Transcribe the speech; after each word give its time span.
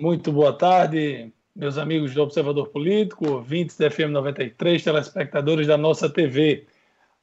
Muito 0.00 0.30
boa 0.30 0.52
tarde, 0.52 1.32
meus 1.56 1.76
amigos 1.76 2.14
do 2.14 2.22
Observador 2.22 2.68
Político, 2.68 3.28
ouvintes 3.28 3.76
da 3.76 3.90
FM 3.90 4.10
93, 4.12 4.84
telespectadores 4.84 5.66
da 5.66 5.76
nossa 5.76 6.08
TV. 6.08 6.68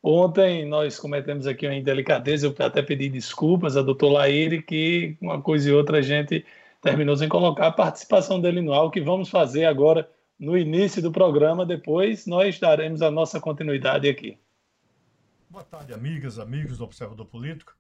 Ontem 0.04 0.66
nós 0.66 1.00
cometemos 1.00 1.48
aqui 1.48 1.66
uma 1.66 1.74
indelicadeza, 1.74 2.48
eu 2.48 2.66
até 2.66 2.82
pedi 2.82 3.08
desculpas 3.08 3.78
a 3.78 3.82
doutor 3.82 4.10
Laire, 4.10 4.62
que 4.62 5.16
uma 5.22 5.42
coisa 5.42 5.70
e 5.70 5.72
outra 5.72 6.00
a 6.00 6.02
gente 6.02 6.46
terminou 6.82 7.16
sem 7.16 7.30
colocar 7.30 7.68
a 7.68 7.72
participação 7.72 8.42
dele 8.42 8.62
no 8.62 8.74
ar, 8.74 8.84
o 8.84 8.92
que 8.92 9.00
vamos 9.00 9.30
fazer 9.30 9.64
agora 9.64 10.10
no 10.38 10.58
início 10.58 11.02
do 11.02 11.14
programa, 11.14 11.66
depois 11.66 12.28
nós 12.28 12.60
daremos 12.60 13.02
a 13.02 13.10
nossa 13.10 13.40
continuidade 13.40 14.10
aqui. 14.10 14.38
Boa 15.50 15.64
tarde, 15.64 15.94
amigas, 15.94 16.40
amigos 16.40 16.80
do 16.80 16.84
Observador 16.84 17.26
Político. 17.26 17.74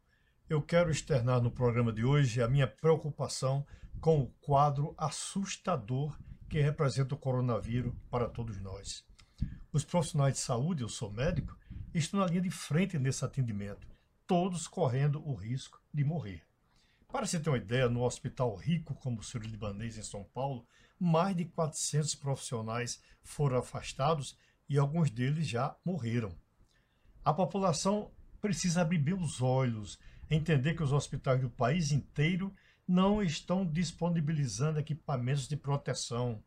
Eu 0.50 0.62
quero 0.62 0.89
externar 0.89 1.41
no 1.41 1.52
programa 1.52 1.91
de 1.91 2.05
hoje 2.05 2.41
a 2.41 2.48
minha 2.48 2.66
preocupação 2.66 3.66
com 4.06 4.22
o 4.22 4.28
quadro 4.40 4.94
assustador 5.00 6.16
que 6.48 6.62
representa 6.62 7.16
o 7.16 7.18
coronavírus 7.18 7.91
para 8.08 8.30
todos 8.30 8.62
nós. 8.62 9.04
Os 9.73 9.84
profissionais 9.84 10.36
de 10.36 10.41
saúde, 10.41 10.84
eu 10.84 10.90
sou 10.90 11.12
médico, 11.12 11.58
estão 11.91 12.20
na 12.20 12.28
linha 12.28 12.41
de 12.41 12.52
frente 12.52 13.00
nesse 13.00 13.26
atendimento, 13.26 13.88
todos 14.28 14.68
correndo 14.68 15.28
o 15.28 15.34
risco 15.34 15.81
de 15.91 16.04
morrer. 16.04 16.44
Para 17.08 17.26
se 17.26 17.40
ter 17.40 17.50
uma 17.50 17.58
ideia, 17.58 17.90
no 17.90 18.04
hospital 18.04 18.55
rico 18.55 18.94
como 18.94 19.22
o 19.22 19.23
Sírio 19.23 19.50
Libanês 19.50 19.98
em 19.98 20.04
São 20.04 20.23
Paulo, 20.23 20.67
mais 21.00 21.36
de 21.36 21.45
400 21.45 22.14
profissionais 22.14 23.02
foram 23.23 23.58
afastados 23.58 24.38
e 24.70 24.78
alguns 24.78 25.09
deles 25.09 25.48
já 25.48 25.76
morreram. 25.84 26.31
A 27.23 27.34
população 27.34 28.12
precisa 28.40 28.84
abrir 28.84 29.00
bem 29.00 29.16
os 29.16 29.42
olhos, 29.42 29.98
entender 30.30 30.76
que 30.76 30.84
os 30.84 30.94
hospitais 30.94 31.42
do 31.42 31.50
país 31.50 31.92
inteiro 31.92 32.53
não 32.88 33.21
estão 33.21 33.66
disponibilizando 33.66 34.80
equipamentos 34.80 35.48
de 35.48 35.57
proteção. 35.57 36.41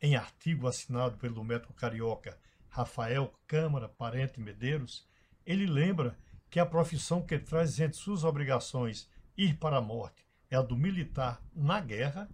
Em 0.00 0.16
artigo 0.16 0.66
assinado 0.66 1.16
pelo 1.18 1.44
médico 1.44 1.72
carioca 1.72 2.38
Rafael 2.68 3.32
Câmara 3.46 3.88
Parente 3.88 4.40
Medeiros, 4.40 5.06
ele 5.46 5.66
lembra 5.66 6.16
que 6.50 6.58
a 6.58 6.66
profissão 6.66 7.22
que 7.22 7.38
traz 7.38 7.78
entre 7.78 7.96
suas 7.96 8.24
obrigações 8.24 9.08
ir 9.36 9.56
para 9.56 9.78
a 9.78 9.82
morte 9.82 10.24
é 10.50 10.56
a 10.56 10.62
do 10.62 10.76
militar 10.76 11.42
na 11.54 11.80
guerra, 11.80 12.28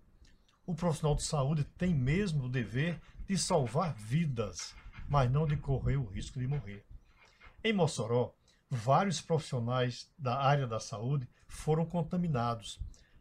o 0.67 0.75
profissional 0.75 1.17
de 1.17 1.23
saúde 1.23 1.65
tem 1.65 1.95
mesmo 1.95 2.45
o 2.45 2.49
dever 2.49 3.01
de 3.27 3.37
salvar 3.37 3.95
vidas, 3.95 4.75
mas 5.09 5.31
não 5.31 5.47
de 5.47 5.57
correr 5.57 5.97
o 5.97 6.05
risco 6.05 6.39
de 6.39 6.47
morrer. 6.47 6.85
Em 7.65 7.73
Mossoró, 7.73 8.35
vários 8.69 9.21
profissionais 9.21 10.09
da 10.19 10.39
área 10.39 10.67
da 10.67 10.79
saúde 10.79 11.29
foram 11.49 11.85
contaminados. 11.85 12.79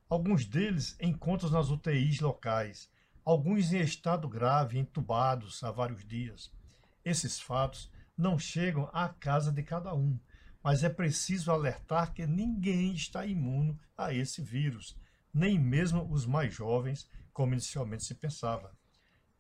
Alguns 0.10 0.44
deles 0.44 0.98
encontram 1.00 1.52
nas 1.52 1.70
UTIs 1.70 2.20
locais, 2.20 2.90
alguns 3.24 3.72
em 3.72 3.82
estado 3.82 4.28
grave, 4.28 4.80
entubados 4.80 5.64
há 5.64 5.70
vários 5.70 6.04
dias. 6.04 6.52
Esses 7.06 7.40
fatos 7.40 7.92
não 8.18 8.40
chegam 8.40 8.90
à 8.92 9.08
casa 9.08 9.52
de 9.52 9.62
cada 9.62 9.94
um, 9.94 10.20
mas 10.64 10.84
é 10.84 10.90
preciso 10.90 11.52
alertar 11.52 12.12
que 12.12 12.26
ninguém 12.26 12.92
está 12.96 13.24
imune 13.24 13.80
a 13.96 14.12
esse 14.12 14.42
vírus, 14.42 14.98
nem 15.32 15.60
mesmo 15.60 16.12
os 16.12 16.26
mais 16.26 16.56
jovens, 16.56 17.08
como 17.32 17.54
inicialmente 17.54 18.04
se 18.04 18.16
pensava. 18.16 18.76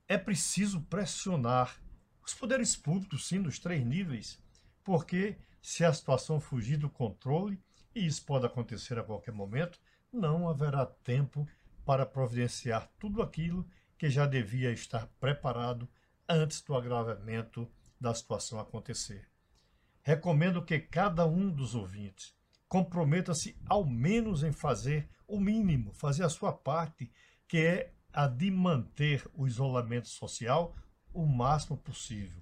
É 0.07 0.19
preciso 0.19 0.81
pressionar 0.83 1.81
os 2.23 2.35
poderes 2.35 2.75
públicos, 2.75 3.27
sim, 3.27 3.39
nos 3.39 3.57
três 3.57 3.83
níveis, 3.83 4.39
porque 4.83 5.35
se 5.63 5.83
a 5.83 5.91
situação 5.91 6.39
fugir 6.39 6.77
do 6.77 6.91
controle, 6.91 7.59
e 7.95 8.05
isso 8.05 8.23
pode 8.23 8.45
acontecer 8.45 8.99
a 8.99 9.03
qualquer 9.03 9.33
momento, 9.33 9.79
não 10.11 10.49
haverá 10.49 10.85
tempo 10.85 11.47
para 11.85 12.05
providenciar 12.05 12.89
tudo 12.99 13.21
aquilo 13.21 13.67
que 13.97 14.09
já 14.09 14.25
devia 14.25 14.71
estar 14.71 15.07
preparado 15.19 15.87
antes 16.27 16.61
do 16.61 16.75
agravamento 16.75 17.69
da 17.99 18.13
situação 18.13 18.59
acontecer. 18.59 19.27
Recomendo 20.01 20.63
que 20.63 20.79
cada 20.79 21.25
um 21.25 21.49
dos 21.49 21.75
ouvintes 21.75 22.33
comprometa-se 22.67 23.57
ao 23.67 23.83
menos 23.83 24.43
em 24.43 24.51
fazer 24.51 25.09
o 25.27 25.39
mínimo, 25.39 25.93
fazer 25.93 26.23
a 26.23 26.29
sua 26.29 26.53
parte, 26.53 27.11
que 27.47 27.57
é 27.57 27.93
a 28.13 28.27
de 28.27 28.49
manter 28.49 29.27
o 29.33 29.47
isolamento 29.47 30.07
social 30.07 30.75
o 31.13 31.25
máximo 31.25 31.77
possível. 31.77 32.41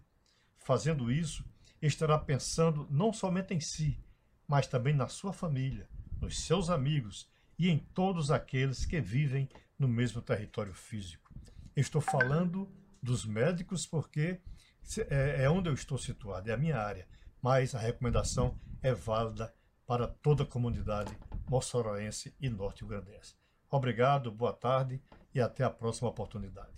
Fazendo 0.58 1.12
isso, 1.12 1.46
estará 1.82 2.18
pensando 2.18 2.88
não 2.90 3.14
somente 3.14 3.54
em 3.54 3.60
si, 3.60 3.98
mas 4.48 4.68
também 4.68 4.94
na 4.94 5.08
sua 5.08 5.34
família, 5.34 5.90
nos 6.20 6.46
seus 6.46 6.70
amigos 6.70 7.30
e 7.58 7.70
em 7.70 7.78
todos 7.78 8.32
aqueles 8.32 8.86
que 8.86 9.02
vivem 9.02 9.50
no 9.78 9.88
mesmo 9.88 10.22
território 10.22 10.74
físico. 10.74 11.32
Estou 11.76 12.02
falando 12.02 12.70
dos 13.02 13.26
médicos, 13.26 13.86
porque 13.86 14.40
é, 15.10 15.44
é 15.44 15.50
onde 15.50 15.70
eu 15.70 15.74
estou 15.74 15.98
situado, 15.98 16.50
é 16.50 16.54
a 16.54 16.58
minha 16.58 16.78
área. 16.78 17.08
Mas 17.42 17.76
a 17.76 17.80
recomendação 17.80 18.58
é 18.82 18.94
válida 18.94 19.54
para 19.86 20.08
toda 20.08 20.44
a 20.44 20.46
comunidade 20.46 21.18
moçoroense 21.50 22.34
e 22.42 22.50
norte-grandense. 22.50 23.36
Obrigado, 23.70 24.32
boa 24.32 24.54
tarde 24.54 25.02
e 25.34 25.40
até 25.40 25.64
a 25.64 25.70
próxima 25.70 26.10
oportunidade. 26.10 26.70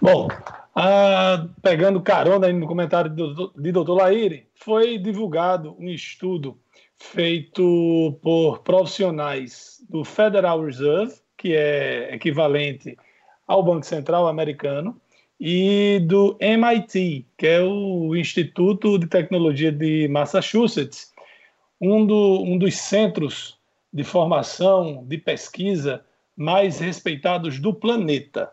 Bom, 0.00 0.28
ah, 0.74 1.48
pegando 1.60 2.00
carona 2.00 2.52
no 2.52 2.66
comentário 2.66 3.14
do, 3.14 3.52
de 3.52 3.72
Dr. 3.72 3.90
Laire, 3.90 4.50
foi 4.54 4.98
divulgado 4.98 5.76
um 5.78 5.88
estudo 5.88 6.61
feito 7.10 8.18
por 8.22 8.60
profissionais 8.60 9.84
do 9.88 10.04
Federal 10.04 10.64
Reserve 10.64 11.22
que 11.42 11.56
é 11.56 12.14
equivalente 12.14 12.96
ao 13.48 13.64
Banco 13.64 13.84
Central 13.84 14.28
americano, 14.28 15.00
e 15.40 15.98
do 16.06 16.36
MIT, 16.38 17.26
que 17.36 17.48
é 17.48 17.60
o 17.60 18.14
Instituto 18.14 18.96
de 18.96 19.08
Tecnologia 19.08 19.72
de 19.72 20.06
Massachusetts, 20.06 21.10
um, 21.80 22.06
do, 22.06 22.44
um 22.44 22.56
dos 22.56 22.76
centros 22.76 23.58
de 23.92 24.04
formação, 24.04 25.04
de 25.04 25.18
pesquisa 25.18 26.04
mais 26.36 26.78
respeitados 26.78 27.58
do 27.58 27.74
planeta. 27.74 28.52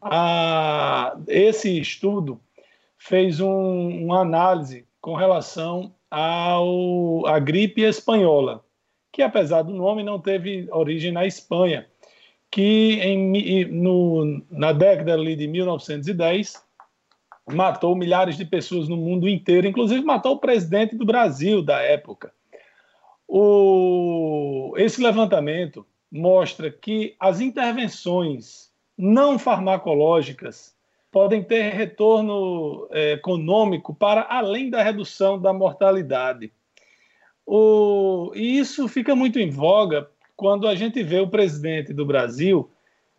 A, 0.00 1.14
esse 1.28 1.78
estudo 1.78 2.40
fez 2.96 3.40
um, 3.40 4.04
uma 4.04 4.20
análise 4.20 4.86
com 5.02 5.14
relação 5.14 5.94
ao, 6.16 7.26
à 7.26 7.40
gripe 7.40 7.82
espanhola, 7.82 8.64
que 9.12 9.20
apesar 9.20 9.62
do 9.62 9.72
nome 9.72 10.04
não 10.04 10.20
teve 10.20 10.68
origem 10.70 11.10
na 11.10 11.26
Espanha, 11.26 11.88
que 12.52 13.00
em, 13.00 13.64
no, 13.64 14.40
na 14.48 14.72
década 14.72 15.16
de 15.16 15.46
1910 15.48 16.64
matou 17.50 17.96
milhares 17.96 18.36
de 18.36 18.44
pessoas 18.44 18.88
no 18.88 18.96
mundo 18.96 19.28
inteiro, 19.28 19.66
inclusive 19.66 20.04
matou 20.04 20.34
o 20.34 20.38
presidente 20.38 20.94
do 20.94 21.04
Brasil 21.04 21.60
da 21.60 21.80
época. 21.80 22.32
O, 23.26 24.72
esse 24.76 25.02
levantamento 25.02 25.84
mostra 26.12 26.70
que 26.70 27.16
as 27.18 27.40
intervenções 27.40 28.70
não 28.96 29.36
farmacológicas 29.36 30.73
podem 31.14 31.44
ter 31.44 31.72
retorno 31.72 32.88
é, 32.90 33.12
econômico 33.12 33.94
para 33.94 34.26
além 34.28 34.68
da 34.68 34.82
redução 34.82 35.40
da 35.40 35.52
mortalidade. 35.52 36.52
O, 37.46 38.32
e 38.34 38.58
isso 38.58 38.88
fica 38.88 39.14
muito 39.14 39.38
em 39.38 39.48
voga 39.48 40.10
quando 40.34 40.66
a 40.66 40.74
gente 40.74 41.04
vê 41.04 41.20
o 41.20 41.30
presidente 41.30 41.92
do 41.92 42.04
Brasil, 42.04 42.68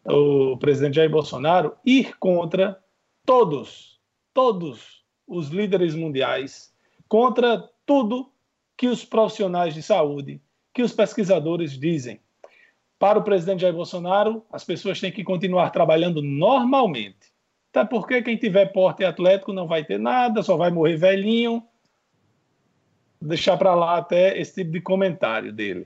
o 0.04 0.58
presidente 0.58 0.96
Jair 0.96 1.10
Bolsonaro, 1.10 1.72
ir 1.86 2.18
contra 2.20 2.78
todos, 3.26 3.98
todos 4.34 5.06
os 5.26 5.48
líderes 5.48 5.96
mundiais, 5.96 6.74
contra 7.08 7.64
tudo 7.86 8.30
que 8.76 8.90
os 8.90 9.06
profissionais 9.06 9.74
de 9.74 9.82
saúde, 9.82 10.42
que 10.74 10.84
os 10.84 10.92
pesquisadores 10.92 11.80
dizem. 11.80 12.20
Para 13.00 13.20
o 13.20 13.24
presidente 13.24 13.62
Jair 13.62 13.74
Bolsonaro, 13.74 14.44
as 14.52 14.66
pessoas 14.66 15.00
têm 15.00 15.14
que 15.14 15.24
continuar 15.24 15.70
trabalhando 15.70 16.22
normalmente. 16.22 17.35
Até 17.76 17.84
porque 17.90 18.22
quem 18.22 18.38
tiver 18.38 18.72
porte 18.72 19.04
atlético 19.04 19.52
não 19.52 19.68
vai 19.68 19.84
ter 19.84 20.00
nada, 20.00 20.42
só 20.42 20.56
vai 20.56 20.72
morrer 20.72 20.96
velhinho, 20.96 21.62
deixar 23.22 23.58
para 23.58 23.76
lá 23.76 23.98
até 23.98 24.40
esse 24.40 24.56
tipo 24.56 24.72
de 24.72 24.80
comentário 24.80 25.52
dele. 25.52 25.86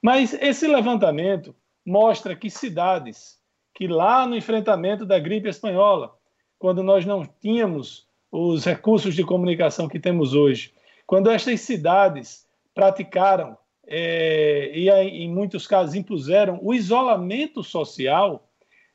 Mas 0.00 0.32
esse 0.34 0.68
levantamento 0.68 1.52
mostra 1.84 2.36
que 2.36 2.48
cidades 2.48 3.36
que 3.74 3.88
lá 3.88 4.26
no 4.26 4.36
enfrentamento 4.36 5.04
da 5.04 5.18
gripe 5.18 5.48
espanhola, 5.48 6.14
quando 6.56 6.84
nós 6.84 7.04
não 7.04 7.24
tínhamos 7.24 8.06
os 8.30 8.64
recursos 8.64 9.12
de 9.16 9.24
comunicação 9.24 9.88
que 9.88 9.98
temos 9.98 10.34
hoje, 10.34 10.72
quando 11.04 11.30
estas 11.30 11.60
cidades 11.62 12.46
praticaram 12.72 13.58
é, 13.88 14.70
e 14.72 14.88
em 14.88 15.32
muitos 15.32 15.66
casos 15.66 15.96
impuseram 15.96 16.60
o 16.62 16.72
isolamento 16.72 17.64
social, 17.64 18.47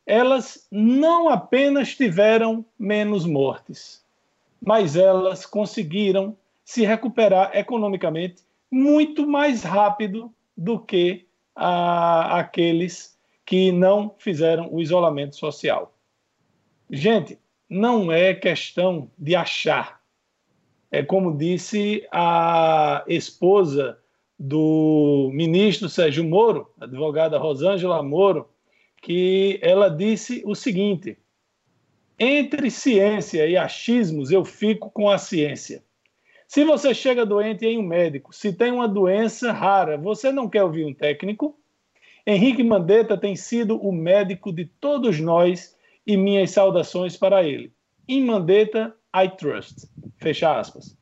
elas 0.06 0.68
não 0.72 1.30
apenas 1.30 1.96
tiveram 1.96 2.66
menos 2.78 3.26
mortes, 3.26 4.04
mas 4.62 4.96
elas 4.96 5.46
conseguiram 5.46 6.38
se 6.64 6.86
recuperar 6.86 7.52
economicamente 7.54 8.44
muito 8.72 9.28
mais 9.28 9.64
rápido 9.64 10.34
do 10.56 10.80
que 10.80 11.26
a, 11.56 12.40
aqueles 12.40 13.18
que 13.46 13.72
não 13.72 14.16
fizeram 14.18 14.74
o 14.74 14.82
isolamento 14.82 15.36
social. 15.36 15.94
Gente, 16.90 17.38
não 17.70 18.12
é 18.12 18.34
questão 18.34 19.10
de 19.18 19.36
achar. 19.36 20.02
É 20.92 21.02
como 21.02 21.36
disse 21.36 22.08
a 22.12 23.04
esposa 23.08 23.98
do 24.38 25.30
ministro 25.34 25.90
Sérgio 25.90 26.24
Moro, 26.24 26.72
a 26.80 26.86
advogada 26.86 27.38
Rosângela 27.38 28.02
Moro, 28.04 28.48
que 29.04 29.60
ela 29.62 29.90
disse 29.90 30.42
o 30.46 30.56
seguinte: 30.56 31.18
entre 32.18 32.72
ciência 32.72 33.46
e 33.46 33.56
achismos, 33.56 34.32
eu 34.32 34.44
fico 34.44 34.90
com 34.90 35.10
a 35.10 35.18
ciência. 35.18 35.84
Se 36.48 36.64
você 36.64 36.94
chega 36.94 37.26
doente 37.26 37.66
em 37.66 37.78
um 37.78 37.84
médico, 37.84 38.34
se 38.34 38.54
tem 38.54 38.72
uma 38.72 38.88
doença 38.88 39.52
rara, 39.52 39.98
você 39.98 40.32
não 40.32 40.50
quer 40.50 40.64
ouvir 40.64 40.86
um 40.86 40.94
técnico? 40.94 41.58
Henrique 42.26 42.64
Mandetta 42.64 43.18
tem 43.18 43.36
sido 43.36 43.76
o 43.76 43.92
médico 43.92 44.54
de 44.54 44.66
todos 44.66 45.20
nós 45.20 45.76
e 46.08 46.16
minhas 46.16 46.52
saudações 46.52 47.18
para 47.18 47.44
ele. 47.44 47.74
In 48.08 48.26
Mandetta, 48.26 48.96
I 49.14 49.30
trust. 49.30 49.88
Fecha 50.18 50.58
aspas. 50.58 50.98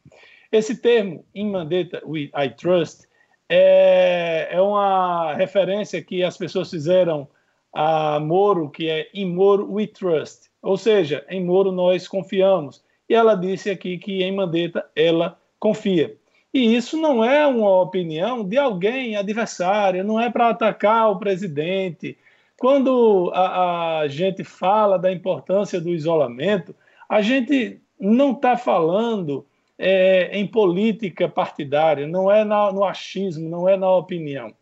Esse 0.51 0.81
termo, 0.81 1.23
in 1.35 1.51
Mandetta, 1.51 2.01
I 2.07 2.49
trust, 2.49 3.07
é, 3.47 4.47
é 4.51 4.61
uma 4.61 5.35
referência 5.35 6.01
que 6.01 6.23
as 6.23 6.37
pessoas 6.37 6.71
fizeram 6.71 7.29
a 7.73 8.19
Moro, 8.19 8.69
que 8.69 8.89
é 8.89 9.09
in 9.13 9.33
Moro 9.33 9.71
we 9.71 9.87
trust. 9.87 10.49
Ou 10.61 10.77
seja, 10.77 11.25
em 11.29 11.43
Moro 11.43 11.71
nós 11.71 12.07
confiamos. 12.07 12.83
E 13.09 13.13
ela 13.13 13.35
disse 13.35 13.69
aqui 13.69 13.97
que 13.97 14.23
em 14.23 14.31
Mandetta 14.31 14.85
ela 14.95 15.37
confia. 15.59 16.15
E 16.53 16.75
isso 16.75 16.97
não 16.97 17.23
é 17.23 17.47
uma 17.47 17.81
opinião 17.81 18.43
de 18.43 18.57
alguém 18.57 19.15
adversária, 19.15 20.03
não 20.03 20.19
é 20.19 20.29
para 20.29 20.49
atacar 20.49 21.09
o 21.09 21.17
presidente, 21.17 22.17
quando 22.61 23.31
a, 23.33 24.01
a 24.01 24.07
gente 24.07 24.43
fala 24.43 24.99
da 24.99 25.11
importância 25.11 25.81
do 25.81 25.89
isolamento, 25.89 26.75
a 27.09 27.19
gente 27.19 27.81
não 27.99 28.33
está 28.33 28.55
falando 28.55 29.43
é, 29.79 30.29
em 30.37 30.45
política 30.45 31.27
partidária, 31.27 32.05
não 32.05 32.29
é 32.29 32.43
na, 32.43 32.71
no 32.71 32.83
achismo, 32.83 33.49
não 33.49 33.67
é 33.67 33.75
na 33.75 33.89
opinião, 33.89 34.53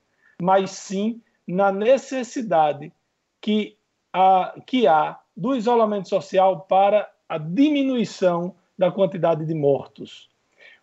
mas 0.42 0.72
sim 0.72 1.22
na 1.46 1.74
necessidade 1.74 2.94
que, 3.42 3.78
que 4.66 4.88
há 4.88 5.20
do 5.36 5.56
isolamento 5.56 6.10
social 6.10 6.62
para 6.62 7.10
a 7.28 7.38
diminuição 7.38 8.56
da 8.78 8.92
quantidade 8.92 9.46
de 9.46 9.54
mortos. 9.54 10.30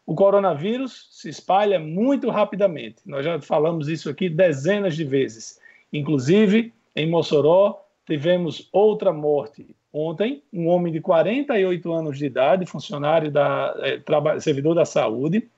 O 0.06 0.14
coronavírus 0.14 1.08
se 1.10 1.28
espalha 1.28 1.80
muito 1.80 2.30
rapidamente. 2.30 3.02
Nós 3.04 3.24
já 3.24 3.40
falamos 3.40 3.88
isso 3.88 4.08
aqui 4.08 4.28
dezenas 4.28 4.94
de 4.94 5.04
vezes. 5.04 5.60
Inclusive, 5.92 6.72
em 6.94 7.10
Mossoró, 7.10 7.82
tivemos 8.06 8.68
outra 8.72 9.12
morte 9.12 9.74
ontem, 9.92 10.42
um 10.52 10.68
homem 10.68 10.92
de 10.92 11.00
48 11.00 11.92
anos 11.92 12.18
de 12.18 12.26
idade, 12.26 12.66
funcionário 12.66 13.30
da 13.30 13.74
é, 13.78 14.40
servidor 14.40 14.74
da 14.74 14.84
saúde, 14.84 15.48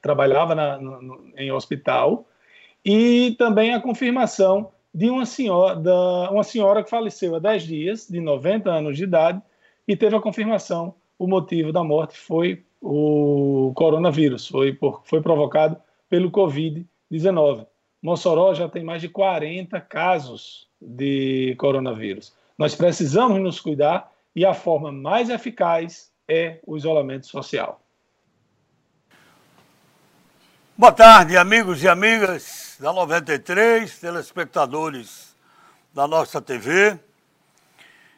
trabalhava 0.00 0.54
na, 0.54 0.78
no, 0.78 1.32
em 1.36 1.50
hospital, 1.50 2.24
e 2.84 3.34
também 3.36 3.74
a 3.74 3.80
confirmação 3.80 4.70
de 4.94 5.10
uma 5.10 5.26
senhora, 5.26 5.74
da, 5.74 6.30
uma 6.30 6.44
senhora 6.44 6.84
que 6.84 6.88
faleceu 6.88 7.34
há 7.34 7.40
10 7.40 7.62
dias, 7.64 8.08
de 8.08 8.20
90 8.20 8.70
anos 8.70 8.96
de 8.96 9.02
idade, 9.02 9.42
e 9.88 9.96
teve 9.96 10.14
a 10.14 10.20
confirmação, 10.20 10.94
o 11.18 11.26
motivo 11.26 11.72
da 11.72 11.82
morte 11.82 12.16
foi 12.16 12.64
o 12.80 13.72
coronavírus, 13.74 14.46
foi, 14.46 14.72
por, 14.72 15.02
foi 15.04 15.20
provocado 15.20 15.76
pelo 16.08 16.30
Covid-19. 16.30 17.66
Mossoró 18.00 18.54
já 18.54 18.68
tem 18.68 18.84
mais 18.84 19.00
de 19.00 19.08
40 19.08 19.80
casos 19.80 20.68
de 20.80 21.54
coronavírus. 21.56 22.32
Nós 22.56 22.74
precisamos 22.74 23.40
nos 23.40 23.58
cuidar 23.58 24.12
e 24.36 24.44
a 24.44 24.54
forma 24.54 24.92
mais 24.92 25.28
eficaz 25.28 26.12
é 26.28 26.60
o 26.66 26.76
isolamento 26.76 27.26
social. 27.26 27.83
Boa 30.76 30.90
tarde, 30.90 31.36
amigos 31.36 31.84
e 31.84 31.88
amigas 31.88 32.76
da 32.80 32.92
93, 32.92 33.96
telespectadores 33.96 35.32
da 35.94 36.08
nossa 36.08 36.42
TV. 36.42 36.98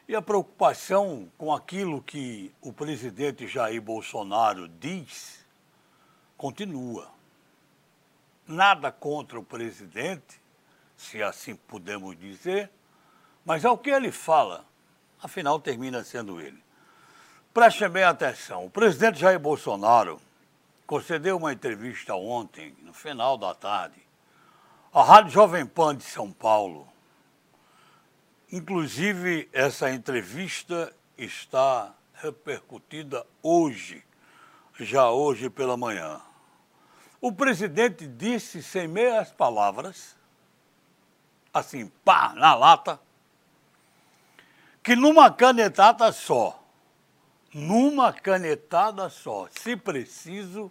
E 0.09 0.17
a 0.17 0.23
preocupação 0.23 1.31
com 1.37 1.53
aquilo 1.53 2.01
que 2.01 2.51
o 2.63 2.73
presidente 2.73 3.47
Jair 3.47 3.83
Bolsonaro 3.83 4.69
diz 4.69 5.45
continua 6.35 7.11
nada 8.49 8.91
contra 8.91 9.39
o 9.39 9.45
presidente, 9.45 10.41
se 10.97 11.23
assim 11.23 11.57
podemos 11.57 12.19
dizer, 12.19 12.71
mas 13.45 13.67
ao 13.67 13.77
que 13.77 13.91
ele 13.91 14.11
fala, 14.11 14.65
afinal 15.23 15.61
termina 15.61 16.03
sendo 16.03 16.41
ele. 16.41 16.65
Prestem 17.53 17.91
bem 17.91 18.05
atenção, 18.05 18.65
o 18.65 18.71
presidente 18.71 19.19
Jair 19.19 19.39
Bolsonaro 19.39 20.19
concedeu 20.87 21.37
uma 21.37 21.53
entrevista 21.53 22.15
ontem, 22.15 22.77
no 22.83 22.93
final 22.93 23.37
da 23.37 23.55
tarde, 23.55 24.01
à 24.93 25.03
Rádio 25.03 25.33
Jovem 25.33 25.67
Pan 25.67 25.97
de 25.97 26.05
São 26.05 26.33
Paulo. 26.33 26.89
Inclusive, 28.51 29.49
essa 29.53 29.91
entrevista 29.91 30.95
está 31.19 31.93
repercutida 32.15 33.27
hoje, 33.43 34.05
já 34.79 35.11
hoje 35.11 35.51
pela 35.51 35.77
manhã. 35.77 36.21
O 37.21 37.33
presidente 37.33 38.07
disse 38.07 38.63
sem 38.63 38.87
meias 38.87 39.33
palavras, 39.33 40.17
assim, 41.53 41.89
pá, 42.05 42.33
na 42.37 42.55
lata, 42.55 43.01
que 44.83 44.95
numa 44.95 45.33
canetada 45.33 46.13
só, 46.13 46.63
numa 47.57 48.13
canetada 48.13 49.09
só, 49.09 49.49
se 49.51 49.75
preciso, 49.75 50.71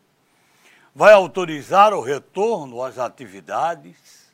vai 0.93 1.13
autorizar 1.13 1.95
o 1.95 1.99
retorno 1.99 2.83
às 2.83 2.99
atividades 2.99 4.31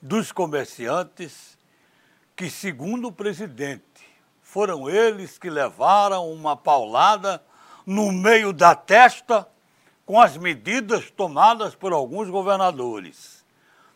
dos 0.00 0.30
comerciantes 0.30 1.56
que, 2.36 2.50
segundo 2.50 3.08
o 3.08 3.12
presidente, 3.12 3.82
foram 4.42 4.90
eles 4.90 5.38
que 5.38 5.48
levaram 5.48 6.30
uma 6.30 6.54
paulada 6.54 7.42
no 7.86 8.12
meio 8.12 8.52
da 8.52 8.74
testa 8.74 9.48
com 10.04 10.20
as 10.20 10.36
medidas 10.36 11.10
tomadas 11.10 11.74
por 11.74 11.94
alguns 11.94 12.28
governadores. 12.28 13.42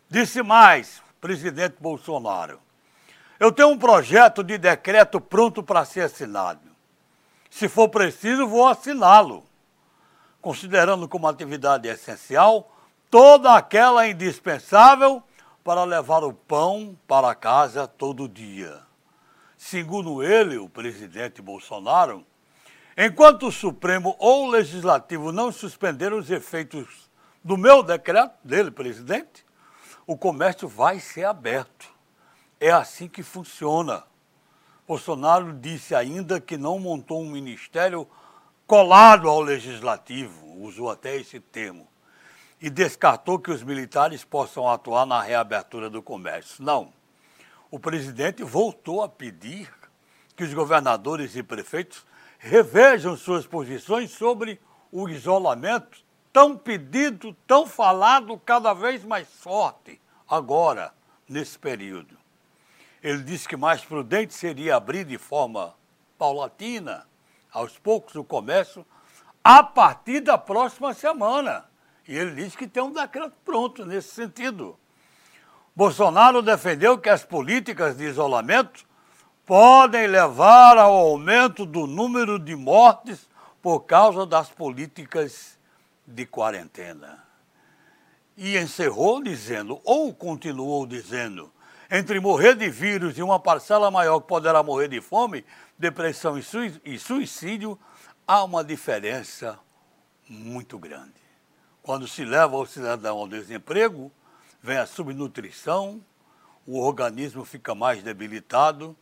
Disse 0.09 0.41
mais, 0.41 1.03
presidente 1.21 1.75
Bolsonaro: 1.79 2.59
Eu 3.39 3.51
tenho 3.51 3.69
um 3.69 3.77
projeto 3.77 4.43
de 4.43 4.57
decreto 4.57 5.21
pronto 5.21 5.61
para 5.61 5.85
ser 5.85 6.01
assinado. 6.01 6.66
Se 7.49 7.67
for 7.67 7.89
preciso, 7.89 8.47
vou 8.47 8.67
assiná-lo, 8.67 9.43
considerando 10.41 11.07
como 11.07 11.27
atividade 11.27 11.87
essencial 11.87 12.71
toda 13.09 13.55
aquela 13.55 14.07
indispensável 14.07 15.23
para 15.63 15.83
levar 15.83 16.23
o 16.23 16.33
pão 16.33 16.97
para 17.07 17.33
casa 17.35 17.87
todo 17.87 18.27
dia. 18.27 18.81
Segundo 19.57 20.23
ele, 20.23 20.57
o 20.57 20.69
presidente 20.69 21.41
Bolsonaro, 21.41 22.25
Enquanto 22.99 23.45
o 23.45 23.51
Supremo 23.51 24.15
ou 24.17 24.47
o 24.47 24.49
Legislativo 24.49 25.31
não 25.31 25.51
suspenderam 25.51 26.17
os 26.17 26.31
efeitos 26.31 27.07
do 27.43 27.55
meu 27.55 27.83
decreto, 27.83 28.33
dele, 28.43 28.71
presidente, 28.71 29.45
o 30.07 30.17
comércio 30.17 30.67
vai 30.67 30.99
ser 30.99 31.25
aberto. 31.25 31.93
É 32.59 32.71
assim 32.71 33.07
que 33.07 33.21
funciona. 33.21 34.03
Bolsonaro 34.87 35.51
disse 35.51 35.93
ainda 35.93 36.39
que 36.39 36.55
não 36.55 36.79
montou 36.79 37.21
um 37.21 37.29
ministério 37.29 38.07
colado 38.65 39.27
ao 39.27 39.41
legislativo, 39.41 40.61
usou 40.61 40.89
até 40.89 41.17
esse 41.17 41.41
termo, 41.41 41.85
e 42.61 42.69
descartou 42.69 43.37
que 43.37 43.51
os 43.51 43.61
militares 43.61 44.23
possam 44.23 44.69
atuar 44.69 45.05
na 45.05 45.21
reabertura 45.21 45.89
do 45.89 46.01
comércio. 46.01 46.63
Não. 46.63 46.93
O 47.69 47.77
presidente 47.77 48.43
voltou 48.43 49.03
a 49.03 49.09
pedir 49.09 49.69
que 50.37 50.43
os 50.45 50.53
governadores 50.53 51.35
e 51.35 51.43
prefeitos 51.43 52.05
revejam 52.39 53.17
suas 53.17 53.45
posições 53.45 54.11
sobre 54.11 54.59
o 54.89 55.09
isolamento 55.09 55.99
tão 56.31 56.57
pedido, 56.57 57.35
tão 57.45 57.67
falado, 57.67 58.37
cada 58.37 58.73
vez 58.73 59.03
mais 59.03 59.27
forte 59.27 59.99
agora, 60.29 60.93
nesse 61.27 61.59
período. 61.59 62.16
Ele 63.07 63.23
disse 63.23 63.47
que 63.47 63.55
mais 63.55 63.85
prudente 63.85 64.33
seria 64.33 64.75
abrir 64.75 65.05
de 65.05 65.17
forma 65.17 65.73
paulatina, 66.17 67.07
aos 67.53 67.79
poucos, 67.79 68.15
o 68.15 68.23
comércio, 68.23 68.85
a 69.41 69.63
partir 69.63 70.19
da 70.19 70.37
próxima 70.37 70.93
semana. 70.93 71.63
E 72.05 72.13
ele 72.13 72.35
disse 72.35 72.57
que 72.57 72.67
tem 72.67 72.83
um 72.83 72.91
decreto 72.91 73.31
pronto 73.45 73.85
nesse 73.85 74.09
sentido. 74.09 74.77
Bolsonaro 75.73 76.41
defendeu 76.41 76.97
que 76.97 77.07
as 77.07 77.23
políticas 77.23 77.95
de 77.95 78.03
isolamento 78.03 78.85
podem 79.45 80.05
levar 80.05 80.77
ao 80.77 80.93
aumento 80.93 81.65
do 81.65 81.87
número 81.87 82.37
de 82.37 82.57
mortes 82.57 83.29
por 83.61 83.85
causa 83.85 84.25
das 84.25 84.49
políticas 84.49 85.57
de 86.05 86.25
quarentena. 86.25 87.23
e 88.35 88.57
encerrou 88.57 89.23
dizendo, 89.23 89.79
ou 89.85 90.13
continuou 90.13 90.85
dizendo, 90.85 91.51
entre 91.89 92.19
morrer 92.19 92.55
de 92.55 92.69
vírus 92.69 93.17
e 93.17 93.23
uma 93.23 93.39
parcela 93.39 93.89
maior 93.89 94.19
que 94.19 94.27
poderá 94.27 94.61
morrer 94.61 94.87
de 94.87 95.01
fome, 95.01 95.45
depressão 95.77 96.37
e 96.37 96.99
suicídio, 96.99 97.79
há 98.25 98.43
uma 98.43 98.63
diferença 98.63 99.59
muito 100.27 100.77
grande. 100.77 101.13
Quando 101.81 102.07
se 102.07 102.25
leva 102.25 102.57
o 102.57 102.65
cidadão 102.65 103.17
ao 103.17 103.27
desemprego, 103.27 104.11
vem 104.61 104.77
a 104.77 104.85
subnutrição, 104.85 106.03
o 106.65 106.79
organismo 106.79 107.45
fica 107.45 107.73
mais 107.73 108.03
debilitado, 108.03 108.95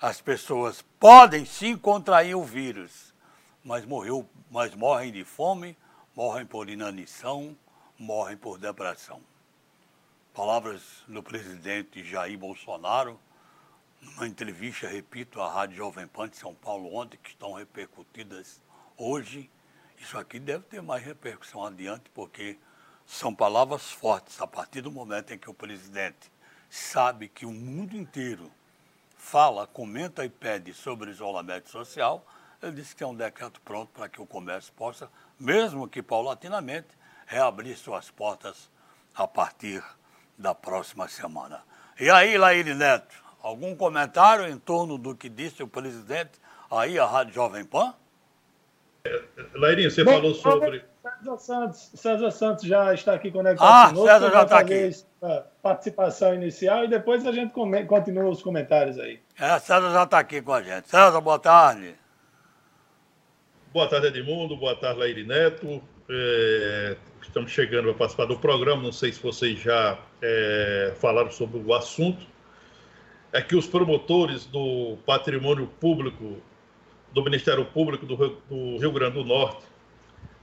as 0.00 0.20
pessoas 0.20 0.82
podem 0.98 1.44
sim 1.44 1.76
contrair 1.76 2.34
o 2.34 2.42
vírus, 2.42 3.14
mas, 3.62 3.84
morreu, 3.84 4.28
mas 4.50 4.74
morrem 4.74 5.12
de 5.12 5.24
fome, 5.24 5.76
morrem 6.16 6.46
por 6.46 6.70
inanição, 6.70 7.56
morrem 7.98 8.36
por 8.36 8.58
depressão. 8.58 9.20
Palavras 10.34 11.04
do 11.06 11.22
presidente 11.22 12.02
Jair 12.02 12.38
Bolsonaro, 12.38 13.20
numa 14.00 14.26
entrevista, 14.26 14.88
repito, 14.88 15.42
à 15.42 15.52
Rádio 15.52 15.76
Jovem 15.76 16.06
Pan 16.06 16.26
de 16.26 16.38
São 16.38 16.54
Paulo 16.54 16.94
ontem, 16.94 17.18
que 17.22 17.28
estão 17.28 17.52
repercutidas 17.52 18.62
hoje. 18.96 19.50
Isso 19.98 20.16
aqui 20.16 20.40
deve 20.40 20.64
ter 20.64 20.80
mais 20.80 21.04
repercussão 21.04 21.66
adiante, 21.66 22.08
porque 22.14 22.58
são 23.04 23.34
palavras 23.34 23.92
fortes. 23.92 24.40
A 24.40 24.46
partir 24.46 24.80
do 24.80 24.90
momento 24.90 25.34
em 25.34 25.38
que 25.38 25.50
o 25.50 25.54
presidente 25.54 26.32
sabe 26.70 27.28
que 27.28 27.44
o 27.44 27.52
mundo 27.52 27.94
inteiro 27.94 28.50
fala, 29.18 29.66
comenta 29.66 30.24
e 30.24 30.30
pede 30.30 30.72
sobre 30.72 31.10
isolamento 31.10 31.68
social, 31.68 32.24
ele 32.62 32.76
disse 32.76 32.96
que 32.96 33.04
é 33.04 33.06
um 33.06 33.14
decreto 33.14 33.60
pronto 33.60 33.90
para 33.92 34.08
que 34.08 34.22
o 34.22 34.26
comércio 34.26 34.72
possa, 34.72 35.10
mesmo 35.38 35.86
que 35.86 36.02
paulatinamente, 36.02 36.88
reabrir 37.26 37.76
suas 37.76 38.10
portas 38.10 38.70
a 39.14 39.28
partir 39.28 39.84
da 40.38 40.54
próxima 40.54 41.08
semana. 41.08 41.62
E 41.98 42.10
aí, 42.10 42.36
Laíri 42.36 42.74
Neto, 42.74 43.14
algum 43.42 43.76
comentário 43.76 44.48
em 44.48 44.58
torno 44.58 44.98
do 44.98 45.14
que 45.14 45.28
disse 45.28 45.62
o 45.62 45.68
presidente 45.68 46.32
aí 46.70 46.98
à 46.98 47.06
Rádio 47.06 47.34
Jovem 47.34 47.64
Pan? 47.64 47.94
Lairinho, 49.54 49.90
você 49.90 50.04
Bom, 50.04 50.12
falou 50.12 50.34
sobre. 50.34 50.84
César 51.02 51.38
Santos, 51.38 51.90
César 51.94 52.30
Santos 52.30 52.64
já 52.64 52.94
está 52.94 53.14
aqui 53.14 53.30
conectado 53.30 53.68
ah, 53.68 53.88
conosco. 53.88 54.06
César 54.06 54.30
já 54.30 54.42
está 54.42 54.58
aqui. 54.58 54.90
Participação 55.60 56.34
inicial 56.34 56.84
e 56.84 56.88
depois 56.88 57.26
a 57.26 57.32
gente 57.32 57.52
continua 57.86 58.28
os 58.28 58.42
comentários 58.42 58.98
aí. 58.98 59.20
É, 59.38 59.58
César 59.58 59.92
já 59.92 60.04
está 60.04 60.18
aqui 60.18 60.40
com 60.40 60.52
a 60.52 60.62
gente. 60.62 60.88
César, 60.88 61.20
boa 61.20 61.38
tarde. 61.38 61.96
Boa 63.72 63.88
tarde, 63.88 64.08
Edmundo. 64.08 64.56
Boa 64.56 64.76
tarde, 64.76 65.00
Laíri 65.00 65.24
Neto. 65.24 65.82
É, 66.14 66.96
estamos 67.22 67.50
chegando 67.50 67.84
para 67.84 67.94
participar 67.94 68.26
do 68.26 68.38
programa. 68.38 68.82
Não 68.82 68.92
sei 68.92 69.12
se 69.12 69.22
vocês 69.22 69.58
já 69.58 69.98
é, 70.20 70.92
falaram 71.00 71.30
sobre 71.30 71.58
o 71.58 71.72
assunto. 71.72 72.26
É 73.32 73.40
que 73.40 73.56
os 73.56 73.66
promotores 73.66 74.44
do 74.44 74.98
patrimônio 75.06 75.66
público 75.80 76.36
do 77.14 77.24
Ministério 77.24 77.64
Público 77.64 78.04
do 78.04 78.14
Rio, 78.14 78.42
do 78.46 78.76
Rio 78.78 78.92
Grande 78.92 79.14
do 79.14 79.24
Norte 79.24 79.64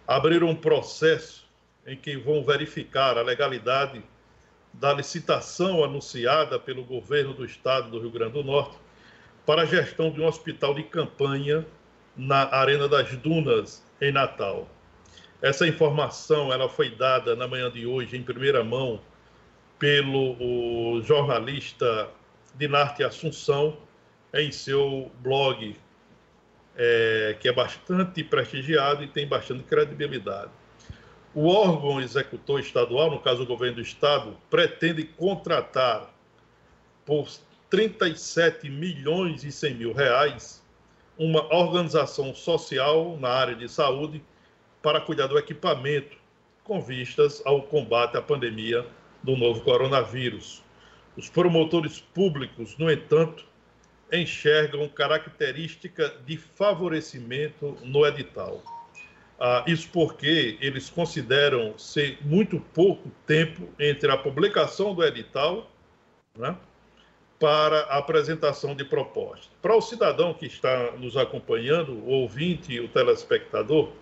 abriram 0.08 0.50
um 0.50 0.56
processo 0.56 1.48
em 1.86 1.96
que 1.96 2.18
vão 2.18 2.44
verificar 2.44 3.16
a 3.16 3.22
legalidade 3.22 4.02
da 4.74 4.92
licitação 4.92 5.84
anunciada 5.84 6.58
pelo 6.58 6.84
governo 6.84 7.34
do 7.34 7.46
estado 7.46 7.92
do 7.92 8.00
Rio 8.00 8.10
Grande 8.10 8.34
do 8.34 8.44
Norte 8.44 8.76
para 9.46 9.62
a 9.62 9.66
gestão 9.66 10.10
de 10.10 10.20
um 10.20 10.26
hospital 10.26 10.74
de 10.74 10.82
campanha 10.82 11.64
na 12.18 12.52
Arena 12.56 12.88
das 12.88 13.16
Dunas, 13.18 13.84
em 14.02 14.12
Natal. 14.12 14.68
Essa 15.42 15.68
informação 15.68 16.52
ela 16.52 16.68
foi 16.68 16.90
dada 16.90 17.36
na 17.36 17.48
manhã 17.48 17.72
de 17.72 17.86
hoje, 17.86 18.18
em 18.18 18.24
primeira 18.24 18.64
mão, 18.64 19.00
pelo 19.78 21.02
jornalista 21.02 22.10
Dinarte 22.56 23.04
Assunção, 23.04 23.78
em 24.34 24.52
seu 24.52 25.10
blog 25.22 25.76
é, 26.76 27.38
que 27.40 27.48
é 27.48 27.54
bastante 27.54 28.24
prestigiado 28.24 29.04
e 29.04 29.08
tem 29.08 29.28
bastante 29.28 29.64
credibilidade. 29.64 30.52
O 31.34 31.48
órgão 31.48 32.02
executor 32.02 32.60
estadual, 32.60 33.12
no 33.12 33.20
caso 33.20 33.44
o 33.44 33.46
governo 33.46 33.76
do 33.76 33.82
estado, 33.82 34.38
pretende 34.50 35.04
contratar 35.04 36.14
por 37.06 37.28
37 37.70 38.70
milhões 38.70 39.44
e 39.44 39.52
100 39.52 39.74
mil 39.76 39.94
reais 39.94 40.64
uma 41.18 41.54
organização 41.54 42.34
social 42.34 43.18
na 43.20 43.30
área 43.30 43.56
de 43.56 43.70
saúde 43.70 44.24
para 44.82 45.02
cuidar 45.02 45.28
do 45.28 45.38
equipamento 45.38 46.18
com 46.64 46.82
vistas 46.82 47.42
ao 47.46 47.64
combate 47.64 48.18
à 48.18 48.22
pandemia 48.22 48.86
do 49.24 49.36
novo 49.36 49.62
coronavírus. 49.62 50.64
Os 51.18 51.30
promotores 51.30 52.00
públicos, 52.00 52.78
no 52.78 52.92
entanto, 52.92 53.46
enxergam 54.12 54.88
característica 54.88 56.16
de 56.26 56.38
favorecimento 56.38 57.78
no 57.84 58.06
edital. 58.06 58.64
Ah, 59.40 59.64
isso 59.68 59.90
porque 59.92 60.58
eles 60.60 60.90
consideram 60.90 61.78
ser 61.78 62.18
muito 62.22 62.60
pouco 62.60 63.10
tempo 63.26 63.70
entre 63.80 64.12
a 64.12 64.18
publicação 64.18 64.94
do 64.94 65.04
edital 65.04 65.72
né, 66.38 66.58
para 67.40 67.82
a 67.84 67.98
apresentação 67.98 68.76
de 68.76 68.84
proposta. 68.84 69.48
Para 69.62 69.76
o 69.76 69.82
cidadão 69.82 70.34
que 70.34 70.46
está 70.46 70.92
nos 70.92 71.16
acompanhando, 71.16 71.94
o 71.94 72.10
ouvinte, 72.10 72.80
o 72.80 72.90
telespectador, 72.90 73.94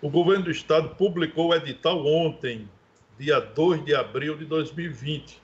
o 0.00 0.10
governo 0.10 0.44
do 0.44 0.50
estado 0.50 0.90
publicou 0.90 1.48
o 1.48 1.54
edital 1.54 2.04
ontem, 2.06 2.68
dia 3.18 3.40
2 3.40 3.84
de 3.84 3.94
abril 3.94 4.36
de 4.36 4.44
2020 4.44 5.40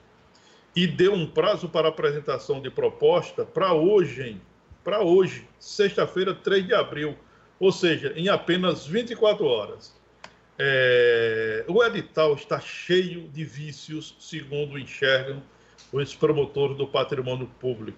e 0.75 0.87
deu 0.87 1.13
um 1.13 1.27
prazo 1.27 1.69
para 1.69 1.87
apresentação 1.87 2.61
de 2.61 2.69
proposta 2.69 3.45
para 3.45 3.73
hoje, 3.73 4.39
para 4.83 5.01
hoje, 5.01 5.47
sexta-feira, 5.59 6.33
3 6.33 6.67
de 6.67 6.73
abril, 6.73 7.17
ou 7.59 7.71
seja, 7.71 8.13
em 8.15 8.29
apenas 8.29 8.85
24 8.85 9.45
horas. 9.45 9.95
É, 10.57 11.65
o 11.67 11.83
edital 11.83 12.33
está 12.35 12.59
cheio 12.59 13.27
de 13.29 13.43
vícios, 13.43 14.15
segundo 14.19 14.77
enxergam 14.77 15.41
os 15.91 16.15
promotores 16.15 16.77
do 16.77 16.87
patrimônio 16.87 17.47
público. 17.59 17.97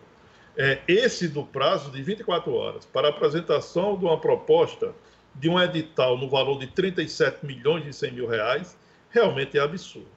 É, 0.57 0.79
esse 0.87 1.27
do 1.27 1.43
prazo 1.43 1.91
de 1.91 2.01
24 2.01 2.53
horas 2.53 2.85
para 2.85 3.09
apresentação 3.09 3.97
de 3.97 4.05
uma 4.05 4.19
proposta 4.19 4.93
de 5.35 5.49
um 5.49 5.59
edital 5.59 6.17
no 6.17 6.29
valor 6.29 6.59
de 6.59 6.67
37 6.67 7.45
milhões 7.45 7.85
e 7.85 7.93
100 7.93 8.11
mil 8.11 8.27
reais 8.27 8.77
realmente 9.09 9.57
é 9.57 9.61
absurdo. 9.61 10.07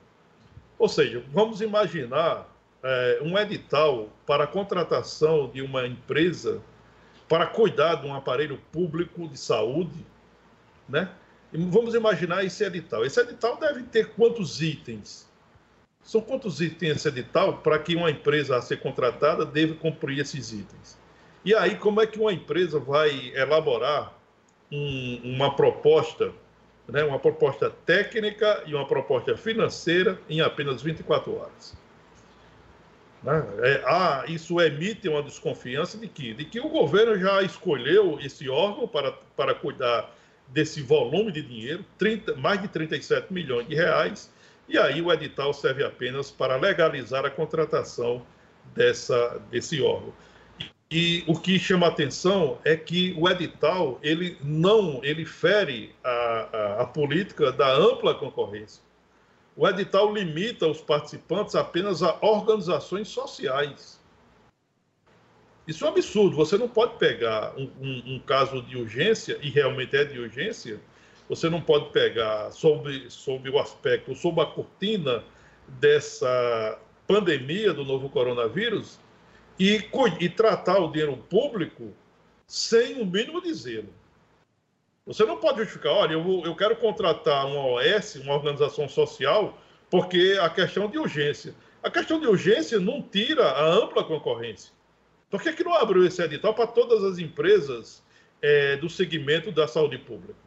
Ou 0.79 0.89
seja, 0.89 1.23
vamos 1.33 1.61
imaginar 1.61 2.49
é, 2.83 3.21
um 3.23 3.37
edital 3.39 4.09
para 4.27 4.45
a 4.45 4.47
contratação 4.47 5.49
de 5.49 5.61
uma 5.61 5.87
empresa 5.87 6.63
para 7.29 7.47
cuidar 7.47 7.97
de 7.97 8.07
um 8.07 8.15
aparelho 8.15 8.59
público 8.73 9.29
de 9.29 9.37
saúde, 9.37 10.05
né? 10.89 11.11
E 11.53 11.59
vamos 11.59 11.95
imaginar 11.95 12.45
esse 12.45 12.65
edital. 12.65 13.05
Esse 13.05 13.21
edital 13.21 13.59
deve 13.59 13.83
ter 13.85 14.11
quantos 14.11 14.63
itens? 14.63 15.29
São 16.03 16.21
quantos 16.21 16.61
itens 16.61 16.97
esse 16.97 17.09
edital 17.09 17.59
para 17.59 17.79
que 17.79 17.97
uma 17.97 18.11
empresa 18.11 18.57
a 18.57 18.63
ser 18.63 18.79
contratada 18.81 19.45
deve 19.45 19.75
cumprir 19.75 20.21
esses 20.21 20.53
itens? 20.53 20.99
E 21.45 21.55
aí, 21.55 21.77
como 21.77 22.01
é 22.01 22.07
que 22.07 22.19
uma 22.19 22.33
empresa 22.33 22.79
vai 22.79 23.33
elaborar 23.35 24.18
um, 24.71 25.21
uma 25.25 25.55
proposta 25.55 26.33
né, 26.89 27.05
uma 27.05 27.19
proposta 27.19 27.71
técnica 27.85 28.63
e 28.67 28.75
uma 28.75 28.87
proposta 28.87 29.37
financeira 29.37 30.19
em 30.29 30.41
apenas 30.41 30.83
24 30.83 31.37
horas. 31.37 31.77
Né? 33.23 33.45
É, 33.63 33.83
ah, 33.85 34.25
isso 34.27 34.61
emite 34.61 35.09
uma 35.09 35.23
desconfiança 35.23 35.99
de 35.99 36.09
que, 36.09 36.33
de 36.33 36.45
que 36.45 36.61
o 36.61 36.69
governo 36.69 37.19
já 37.19 37.43
escolheu 37.43 38.19
esse 38.21 38.49
órgão 38.49 38.89
para, 38.89 39.13
para 39.37 39.55
cuidar 39.55 40.15
desse 40.49 40.81
volume 40.81 41.31
de 41.31 41.43
dinheiro, 41.43 41.85
30, 41.99 42.37
mais 42.37 42.63
de 42.63 42.69
37 42.69 43.33
milhões 43.33 43.69
de 43.69 43.75
reais, 43.75 44.33
e 44.67 44.79
aí 44.79 45.03
o 45.03 45.13
edital 45.13 45.53
serve 45.53 45.85
apenas 45.85 46.31
para 46.31 46.57
legalizar 46.57 47.25
a 47.27 47.31
contratação 47.31 48.25
dessa, 48.75 49.41
desse 49.51 49.83
órgão. 49.83 50.13
E 50.91 51.23
o 51.27 51.39
que 51.39 51.59
chama 51.59 51.87
atenção 51.87 52.59
é 52.65 52.75
que 52.75 53.15
o 53.19 53.29
edital 53.29 53.99
ele 54.03 54.39
não 54.43 55.01
ele 55.05 55.27
fere 55.27 55.95
a, 56.03 56.11
a, 56.11 56.83
a, 56.83 56.87
política 56.87 57.53
da 57.53 57.71
ampla 57.75 58.15
concorrência. 58.15 58.83
O 59.55 59.69
edital 59.69 60.13
limita 60.13 60.67
os 60.67 60.81
participantes 60.81 61.55
apenas 61.55 62.03
a 62.03 62.17
organizações 62.23 63.09
sociais. 63.09 64.01
Isso 65.67 65.85
é 65.85 65.89
um 65.89 65.91
absurdo. 65.91 66.37
Você 66.37 66.57
não 66.57 66.69
pode 66.69 66.97
pegar 66.97 67.53
um, 67.55 67.71
um, 67.79 68.15
um 68.15 68.19
caso 68.21 68.63
de 68.63 68.79
urgência, 68.79 69.39
e 69.43 69.51
realmente 69.51 69.95
é 69.95 70.05
de 70.05 70.19
urgência, 70.19 70.81
você 71.29 71.51
não 71.51 71.61
pode 71.61 71.91
pegar 71.91 72.51
sob, 72.53 73.11
sob 73.11 73.51
o 73.51 73.59
aspecto, 73.59 74.15
sob 74.15 74.41
a 74.41 74.47
cortina 74.47 75.23
dessa 75.67 76.79
pandemia 77.07 77.75
do 77.75 77.85
novo 77.85 78.09
coronavírus 78.09 78.99
e, 79.59 79.89
e 80.21 80.29
tratar 80.29 80.79
o 80.79 80.91
dinheiro 80.91 81.17
público 81.17 81.93
sem 82.47 83.01
o 83.01 83.07
mínimo 83.07 83.43
de 83.43 83.53
zelo. 83.53 83.93
Você 85.07 85.25
não 85.25 85.39
pode 85.39 85.59
justificar, 85.59 85.93
olha, 85.93 86.13
eu, 86.13 86.43
eu 86.45 86.55
quero 86.55 86.77
contratar 86.77 87.47
uma 87.47 87.67
OS, 87.67 88.17
uma 88.17 88.35
organização 88.35 88.89
social, 88.89 89.59
porque 89.91 90.39
a 90.41 90.51
questão 90.51 90.89
de 90.89 90.99
urgência. 90.99 91.55
A 91.83 91.91
questão 91.91 92.21
de 92.21 92.27
urgência 92.27 92.79
não 92.79 93.01
tira 93.01 93.45
a 93.45 93.67
ampla 93.67 94.05
concorrência. 94.05 94.73
Por 95.31 95.43
que, 95.43 95.53
que 95.53 95.65
não 95.65 95.75
abriu 95.75 96.05
esse 96.07 96.23
edital 96.23 96.55
para 96.55 96.67
todas 96.67 97.05
as 97.05 97.19
empresas 97.19 98.03
é, 98.43 98.77
do 98.77 98.89
segmento 98.89 99.51
da 99.51 99.67
saúde 99.67 99.99
pública? 99.99 100.39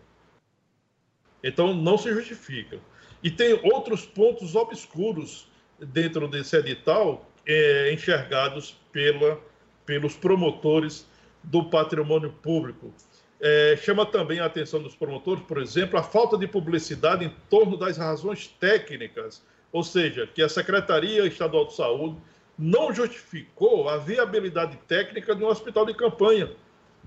Então, 1.44 1.74
não 1.74 1.98
se 1.98 2.12
justifica. 2.14 2.80
E 3.24 3.30
tem 3.32 3.60
outros 3.64 4.06
pontos 4.06 4.56
obscuros 4.56 5.48
dentro 5.80 6.28
desse 6.28 6.56
edital 6.56 7.31
é, 7.46 7.92
enxergados 7.94 8.78
pela, 8.92 9.40
pelos 9.86 10.16
promotores 10.16 11.08
do 11.44 11.66
patrimônio 11.66 12.32
público. 12.42 12.94
É, 13.40 13.76
chama 13.82 14.06
também 14.06 14.40
a 14.40 14.46
atenção 14.46 14.82
dos 14.82 14.96
promotores, 14.96 15.44
por 15.44 15.60
exemplo, 15.60 15.98
a 15.98 16.04
falta 16.04 16.38
de 16.38 16.48
publicidade 16.48 17.26
em 17.26 17.34
torno 17.50 17.76
das 17.76 17.98
razões 17.98 18.48
técnicas, 18.48 19.44
ou 19.72 19.84
seja, 19.84 20.28
que 20.28 20.44
a 20.44 20.50
Secretaria 20.50 21.26
Estadual 21.26 21.66
de 21.66 21.74
Saúde 21.74 22.18
não 22.58 22.94
justificou 22.94 23.90
a 23.90 23.98
viabilidade 23.98 24.78
técnica 24.88 25.36
de 25.36 25.44
um 25.44 25.48
hospital 25.48 25.86
de 25.86 25.96
campanha. 25.96 26.52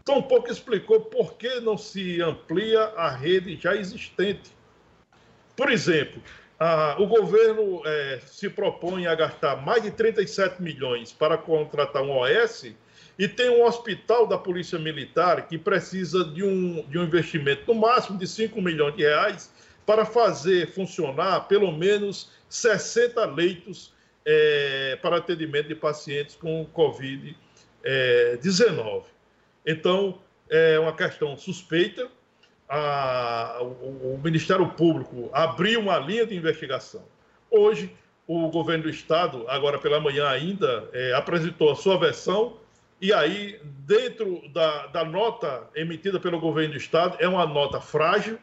Tampouco 0.04 0.50
explicou 0.50 1.00
por 1.00 1.34
que 1.34 1.60
não 1.60 1.78
se 1.78 2.20
amplia 2.20 2.82
a 2.96 3.08
rede 3.08 3.56
já 3.56 3.76
existente. 3.76 4.50
Por 5.56 5.70
exemplo, 5.70 6.20
a, 6.58 6.96
o 6.98 7.06
governo 7.06 7.82
é, 7.84 8.20
se 8.26 8.48
propõe 8.48 9.06
a 9.06 9.14
gastar 9.14 9.56
mais 9.56 9.82
de 9.82 9.90
37 9.90 10.62
milhões 10.62 11.12
para 11.12 11.36
contratar 11.36 12.02
um 12.02 12.10
OS 12.10 12.72
e 13.18 13.28
tem 13.28 13.50
um 13.50 13.64
hospital 13.64 14.26
da 14.26 14.36
Polícia 14.36 14.78
Militar 14.78 15.46
que 15.48 15.56
precisa 15.58 16.24
de 16.24 16.42
um, 16.44 16.82
de 16.88 16.98
um 16.98 17.04
investimento 17.04 17.62
no 17.72 17.80
máximo 17.80 18.18
de 18.18 18.26
5 18.26 18.60
milhões 18.60 18.96
de 18.96 19.02
reais 19.02 19.52
para 19.86 20.04
fazer 20.04 20.72
funcionar 20.72 21.46
pelo 21.46 21.70
menos 21.72 22.30
60 22.48 23.24
leitos 23.26 23.92
é, 24.24 24.98
para 25.02 25.18
atendimento 25.18 25.68
de 25.68 25.74
pacientes 25.74 26.34
com 26.34 26.66
Covid-19. 26.74 27.34
É, 27.84 28.38
então, 29.66 30.20
é 30.48 30.78
uma 30.78 30.94
questão 30.94 31.36
suspeita. 31.36 32.08
A, 32.76 33.58
o, 33.62 34.14
o 34.14 34.20
Ministério 34.22 34.66
Público 34.70 35.30
abriu 35.32 35.80
uma 35.80 35.98
linha 35.98 36.26
de 36.26 36.34
investigação. 36.34 37.04
Hoje, 37.50 37.94
o 38.26 38.48
governo 38.48 38.84
do 38.84 38.90
Estado, 38.90 39.44
agora 39.48 39.78
pela 39.78 40.00
manhã 40.00 40.28
ainda, 40.28 40.88
é, 40.92 41.12
apresentou 41.14 41.70
a 41.70 41.76
sua 41.76 41.96
versão 41.98 42.56
e 43.00 43.12
aí, 43.12 43.60
dentro 43.86 44.48
da, 44.48 44.86
da 44.86 45.04
nota 45.04 45.68
emitida 45.74 46.18
pelo 46.18 46.40
governo 46.40 46.72
do 46.72 46.78
Estado, 46.78 47.16
é 47.20 47.28
uma 47.28 47.46
nota 47.46 47.80
frágil, 47.80 48.38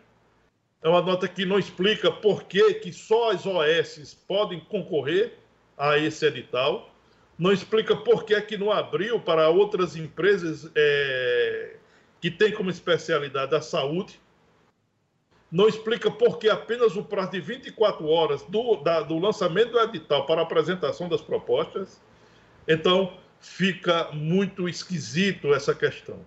é 0.83 0.87
uma 0.87 1.01
nota 1.01 1.27
que 1.27 1.45
não 1.45 1.57
explica 1.57 2.11
por 2.11 2.43
que, 2.43 2.75
que 2.75 2.93
só 2.93 3.31
as 3.31 3.45
OS 3.45 4.13
podem 4.27 4.59
concorrer 4.59 5.33
a 5.77 5.97
esse 5.97 6.25
edital, 6.25 6.93
não 7.39 7.51
explica 7.51 7.95
por 7.95 8.23
que, 8.23 8.39
que 8.41 8.55
não 8.55 8.71
abriu 8.71 9.19
para 9.19 9.49
outras 9.49 9.95
empresas 9.95 10.69
é, 10.75 11.77
que 12.21 12.29
têm 12.29 12.53
como 12.53 12.69
especialidade 12.69 13.53
a 13.55 13.61
saúde, 13.61 14.21
não 15.51 15.67
explica 15.67 16.09
por 16.09 16.37
que 16.37 16.47
apenas 16.47 16.95
o 16.95 17.03
prazo 17.03 17.31
de 17.31 17.41
24 17.41 18.07
horas 18.07 18.43
do, 18.43 18.77
da, 18.77 19.01
do 19.01 19.17
lançamento 19.19 19.71
do 19.71 19.79
edital 19.79 20.25
para 20.25 20.41
apresentação 20.41 21.09
das 21.09 21.19
propostas. 21.19 21.99
Então, 22.67 23.17
fica 23.41 24.11
muito 24.13 24.69
esquisito 24.69 25.53
essa 25.53 25.75
questão. 25.75 26.19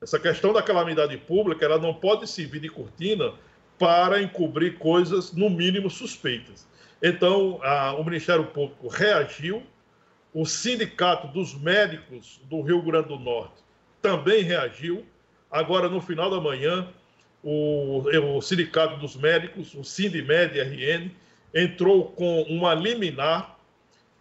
Essa 0.00 0.18
questão 0.18 0.52
da 0.52 0.62
calamidade 0.62 1.16
pública, 1.18 1.64
ela 1.64 1.78
não 1.78 1.94
pode 1.94 2.26
servir 2.26 2.60
de 2.60 2.68
cortina 2.68 3.32
para 3.78 4.20
encobrir 4.20 4.78
coisas, 4.78 5.32
no 5.32 5.50
mínimo, 5.50 5.88
suspeitas. 5.90 6.66
Então, 7.02 7.60
a, 7.62 7.92
o 7.92 8.02
Ministério 8.02 8.46
Público 8.46 8.88
reagiu, 8.88 9.62
o 10.32 10.44
Sindicato 10.44 11.28
dos 11.28 11.54
Médicos 11.54 12.40
do 12.44 12.60
Rio 12.60 12.82
Grande 12.82 13.08
do 13.08 13.18
Norte 13.18 13.62
também 14.02 14.42
reagiu. 14.42 15.06
Agora, 15.50 15.88
no 15.88 16.00
final 16.00 16.30
da 16.30 16.40
manhã, 16.40 16.88
o, 17.42 18.02
o 18.36 18.42
Sindicato 18.42 18.96
dos 18.96 19.16
Médicos, 19.16 19.74
o 19.74 19.84
Sindimed 19.84 20.58
RN, 20.58 21.10
entrou 21.54 22.12
com 22.12 22.42
uma 22.42 22.74
liminar 22.74 23.58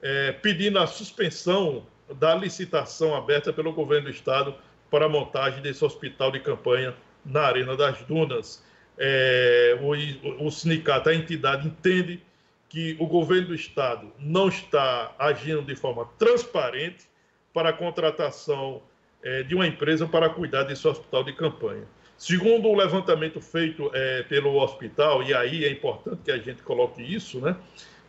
é, 0.01 0.31
pedindo 0.31 0.79
a 0.79 0.87
suspensão 0.87 1.85
da 2.15 2.35
licitação 2.35 3.15
aberta 3.15 3.51
pelo 3.51 3.73
governo 3.73 4.05
do 4.05 4.11
estado 4.11 4.55
para 4.89 5.05
a 5.05 5.09
montagem 5.09 5.61
desse 5.61 5.83
hospital 5.83 6.31
de 6.31 6.39
campanha 6.39 6.95
na 7.25 7.41
Arena 7.41 7.75
das 7.75 8.01
Dunas. 8.03 8.63
É, 8.97 9.77
o, 9.81 10.45
o 10.45 10.49
sindicato, 10.49 11.09
a 11.09 11.15
entidade 11.15 11.67
entende 11.67 12.21
que 12.69 12.95
o 12.99 13.07
governo 13.07 13.47
do 13.47 13.55
estado 13.55 14.11
não 14.19 14.47
está 14.47 15.13
agindo 15.19 15.61
de 15.61 15.75
forma 15.75 16.05
transparente 16.17 17.05
para 17.53 17.69
a 17.69 17.73
contratação 17.73 18.81
é, 19.23 19.43
de 19.43 19.55
uma 19.55 19.67
empresa 19.67 20.07
para 20.07 20.29
cuidar 20.29 20.63
desse 20.63 20.87
hospital 20.87 21.23
de 21.23 21.33
campanha. 21.33 21.83
Segundo 22.17 22.67
o 22.67 22.75
levantamento 22.75 23.39
feito 23.39 23.91
é, 23.93 24.23
pelo 24.23 24.55
hospital, 24.55 25.21
e 25.21 25.33
aí 25.33 25.65
é 25.65 25.71
importante 25.71 26.21
que 26.23 26.31
a 26.31 26.37
gente 26.37 26.63
coloque 26.63 27.01
isso, 27.01 27.39
né? 27.39 27.55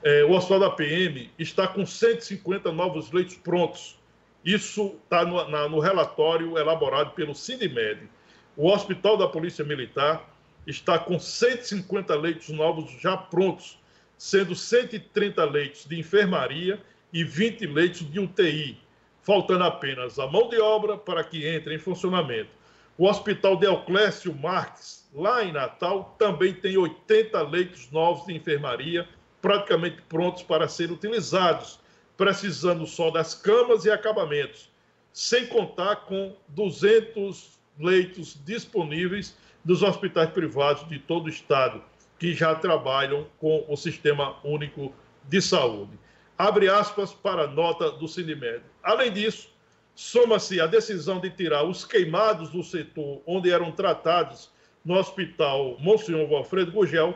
É, 0.03 0.25
o 0.25 0.31
Hospital 0.33 0.61
da 0.61 0.71
PM 0.71 1.29
está 1.39 1.67
com 1.67 1.85
150 1.85 2.71
novos 2.71 3.11
leitos 3.11 3.35
prontos. 3.37 3.99
Isso 4.45 4.97
está 5.03 5.25
no, 5.25 5.69
no, 5.69 5.81
relatório 5.81 6.57
elaborado 6.57 7.11
pelo 7.11 7.35
Sindimed. 7.35 8.09
O 8.57 8.71
Hospital 8.71 9.17
da 9.17 9.27
Polícia 9.27 9.65
Militar 9.65 10.25
está 10.67 10.99
com 10.99 11.19
150 11.19 12.15
leitos 12.15 12.49
novos 12.51 12.91
já 13.01 13.17
prontos, 13.17 13.79
sendo 14.17 14.55
130 14.55 15.45
leitos 15.45 15.85
de 15.85 15.99
enfermaria 15.99 16.81
e 17.13 17.25
20 17.25 17.67
leitos 17.67 18.11
de 18.11 18.21
UTI, 18.21 18.79
faltando 19.29 19.65
apenas 19.65 20.19
a 20.19 20.27
mão 20.27 20.49
de 20.49 20.59
obra 20.59 20.97
para 20.97 21.23
que 21.23 21.47
entre 21.47 21.75
em 21.75 21.79
funcionamento. 21.79 22.49
O 22.97 23.07
Hospital 23.07 23.59
Deoclésio 23.59 24.35
Marques, 24.35 25.07
lá 25.15 25.45
em 25.45 25.53
Natal, 25.53 26.17
também 26.19 26.55
tem 26.55 26.79
80 26.79 27.43
leitos 27.43 27.91
novos 27.91 28.25
de 28.25 28.35
enfermaria 28.35 29.07
praticamente 29.43 30.01
prontos 30.09 30.43
para 30.43 30.67
serem 30.67 30.95
utilizados, 30.95 31.79
precisando 32.17 32.87
só 32.87 33.11
das 33.11 33.35
camas 33.35 33.85
e 33.85 33.91
acabamentos, 33.91 34.71
sem 35.13 35.47
contar 35.47 35.97
com 36.07 36.35
200 36.49 37.59
leitos 37.79 38.35
disponíveis 38.47 39.37
dos 39.63 39.83
hospitais 39.83 40.31
privados 40.31 40.89
de 40.89 40.99
todo 41.01 41.27
o 41.27 41.29
estado, 41.29 41.83
que 42.19 42.33
já 42.33 42.55
trabalham 42.55 43.27
com 43.39 43.63
o 43.69 43.77
Sistema 43.77 44.37
Único 44.43 44.91
de 45.29 45.43
Saúde. 45.43 45.99
Abre 46.39 46.69
aspas 46.69 47.13
para 47.13 47.43
a 47.43 47.47
nota 47.49 47.91
do 47.91 48.07
Sindimed. 48.07 48.63
Além 48.89 49.13
disso, 49.13 49.51
soma-se 49.95 50.59
a 50.63 50.67
decisão 50.67 51.21
de 51.21 51.29
tirar 51.29 51.63
os 51.63 51.85
queimados 51.85 52.49
do 52.49 52.63
setor 52.63 53.21
onde 53.27 53.51
eram 53.51 53.71
tratados 53.71 54.51
no 54.83 54.95
Hospital 54.95 55.77
Monsenhor 55.79 56.33
Alfredo 56.33 56.73
Gugel 56.73 57.15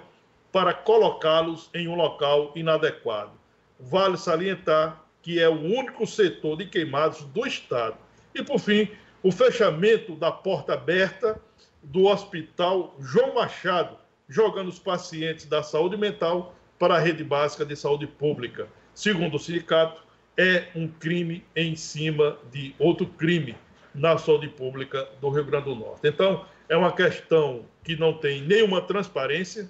para 0.53 0.75
colocá-los 0.75 1.71
em 1.73 1.89
um 1.89 1.95
local 1.95 2.53
inadequado. 2.55 3.33
Vale 3.81 4.19
salientar 4.19 5.03
que 5.23 5.41
é 5.41 5.49
o 5.49 5.59
único 5.59 6.07
setor 6.07 6.59
de 6.59 6.67
queimados 6.67 7.25
do 7.25 7.47
Estado. 7.47 7.97
E, 8.35 8.43
por 8.43 8.59
fim, 8.59 8.91
o 9.23 9.33
fechamento 9.33 10.15
da 10.15 10.31
porta 10.31 10.75
aberta 10.75 11.41
do 11.83 12.05
Hospital 12.05 12.95
João 13.01 13.33
Machado, 13.33 13.97
jogando 14.29 14.69
os 14.69 14.79
pacientes 14.79 15.47
da 15.47 15.63
saúde 15.63 15.97
mental 15.97 16.55
para 16.79 16.97
a 16.97 16.99
rede 16.99 17.25
básica 17.25 17.65
de 17.65 17.75
saúde 17.75 18.07
pública. 18.07 18.69
Segundo 18.95 19.37
o 19.37 19.41
sindicato, 19.41 20.12
é 20.37 20.68
um 20.75 20.88
crime 20.88 21.45
em 21.55 21.77
cima 21.77 22.38
de 22.51 22.75
outro 22.79 23.07
crime 23.07 23.57
na 23.95 24.16
saúde 24.16 24.49
pública 24.49 25.09
do 25.21 25.29
Rio 25.29 25.45
Grande 25.45 25.66
do 25.66 25.75
Norte. 25.75 26.01
Então, 26.05 26.47
é 26.68 26.77
uma 26.77 26.92
questão 26.92 27.66
que 27.85 27.97
não 27.97 28.14
tem 28.14 28.42
nenhuma 28.42 28.81
transparência, 28.81 29.68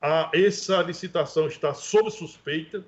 a, 0.00 0.30
essa 0.34 0.82
licitação 0.82 1.46
está 1.46 1.72
sob 1.72 2.10
suspeita. 2.10 2.84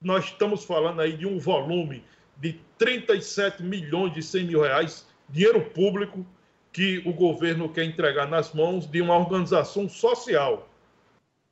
Nós 0.00 0.26
estamos 0.26 0.64
falando 0.64 1.00
aí 1.00 1.16
de 1.16 1.26
um 1.26 1.38
volume 1.38 2.04
de 2.36 2.60
37 2.78 3.62
milhões 3.62 4.12
de 4.12 4.22
100 4.22 4.44
mil 4.44 4.60
reais, 4.60 5.06
dinheiro 5.28 5.62
público, 5.70 6.24
que 6.72 7.02
o 7.06 7.12
governo 7.12 7.68
quer 7.68 7.84
entregar 7.84 8.28
nas 8.28 8.52
mãos 8.52 8.86
de 8.86 9.00
uma 9.00 9.16
organização 9.16 9.88
social, 9.88 10.68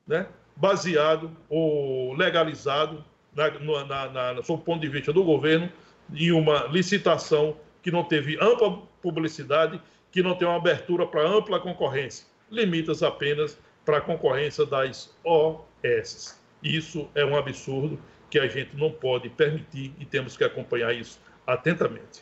né? 0.05 0.27
baseado 0.55 1.35
ou 1.49 2.13
legalizado, 2.13 3.03
na, 3.35 3.49
na, 3.85 4.09
na, 4.09 4.33
no 4.33 4.57
ponto 4.57 4.79
de 4.79 4.87
vista 4.87 5.11
do 5.11 5.23
governo, 5.23 5.71
em 6.13 6.31
uma 6.31 6.65
licitação 6.67 7.57
que 7.81 7.91
não 7.91 8.03
teve 8.03 8.37
ampla 8.41 8.81
publicidade, 9.01 9.81
que 10.11 10.21
não 10.21 10.35
tem 10.35 10.47
uma 10.47 10.57
abertura 10.57 11.05
para 11.05 11.27
ampla 11.27 11.59
concorrência, 11.59 12.25
limitas 12.49 13.03
apenas 13.03 13.59
para 13.83 13.97
a 13.97 14.01
concorrência 14.01 14.65
das 14.65 15.13
OS. 15.23 16.39
Isso 16.61 17.09
é 17.13 17.25
um 17.25 17.35
absurdo 17.35 17.99
que 18.29 18.39
a 18.39 18.47
gente 18.47 18.75
não 18.75 18.91
pode 18.91 19.29
permitir 19.29 19.93
e 19.99 20.05
temos 20.05 20.37
que 20.37 20.43
acompanhar 20.43 20.93
isso 20.93 21.19
atentamente. 21.45 22.21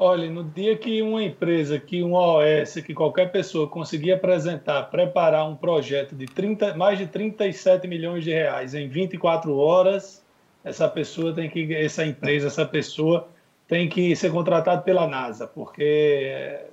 Olha, 0.00 0.30
no 0.30 0.44
dia 0.44 0.76
que 0.78 1.02
uma 1.02 1.20
empresa, 1.24 1.76
que 1.80 2.04
um 2.04 2.14
OS, 2.14 2.74
que 2.74 2.94
qualquer 2.94 3.32
pessoa 3.32 3.66
conseguir 3.66 4.12
apresentar, 4.12 4.84
preparar 4.84 5.48
um 5.48 5.56
projeto 5.56 6.14
de 6.14 6.26
30, 6.26 6.74
mais 6.74 6.98
de 6.98 7.08
37 7.08 7.88
milhões 7.88 8.22
de 8.22 8.30
reais 8.30 8.74
em 8.74 8.88
24 8.88 9.56
horas, 9.56 10.24
essa 10.62 10.88
pessoa 10.88 11.34
tem 11.34 11.50
que, 11.50 11.74
essa 11.74 12.06
empresa, 12.06 12.46
essa 12.46 12.64
pessoa 12.64 13.28
tem 13.66 13.88
que 13.88 14.14
ser 14.14 14.30
contratada 14.30 14.80
pela 14.82 15.08
NASA, 15.08 15.48
porque 15.48 15.82
é, 15.82 16.66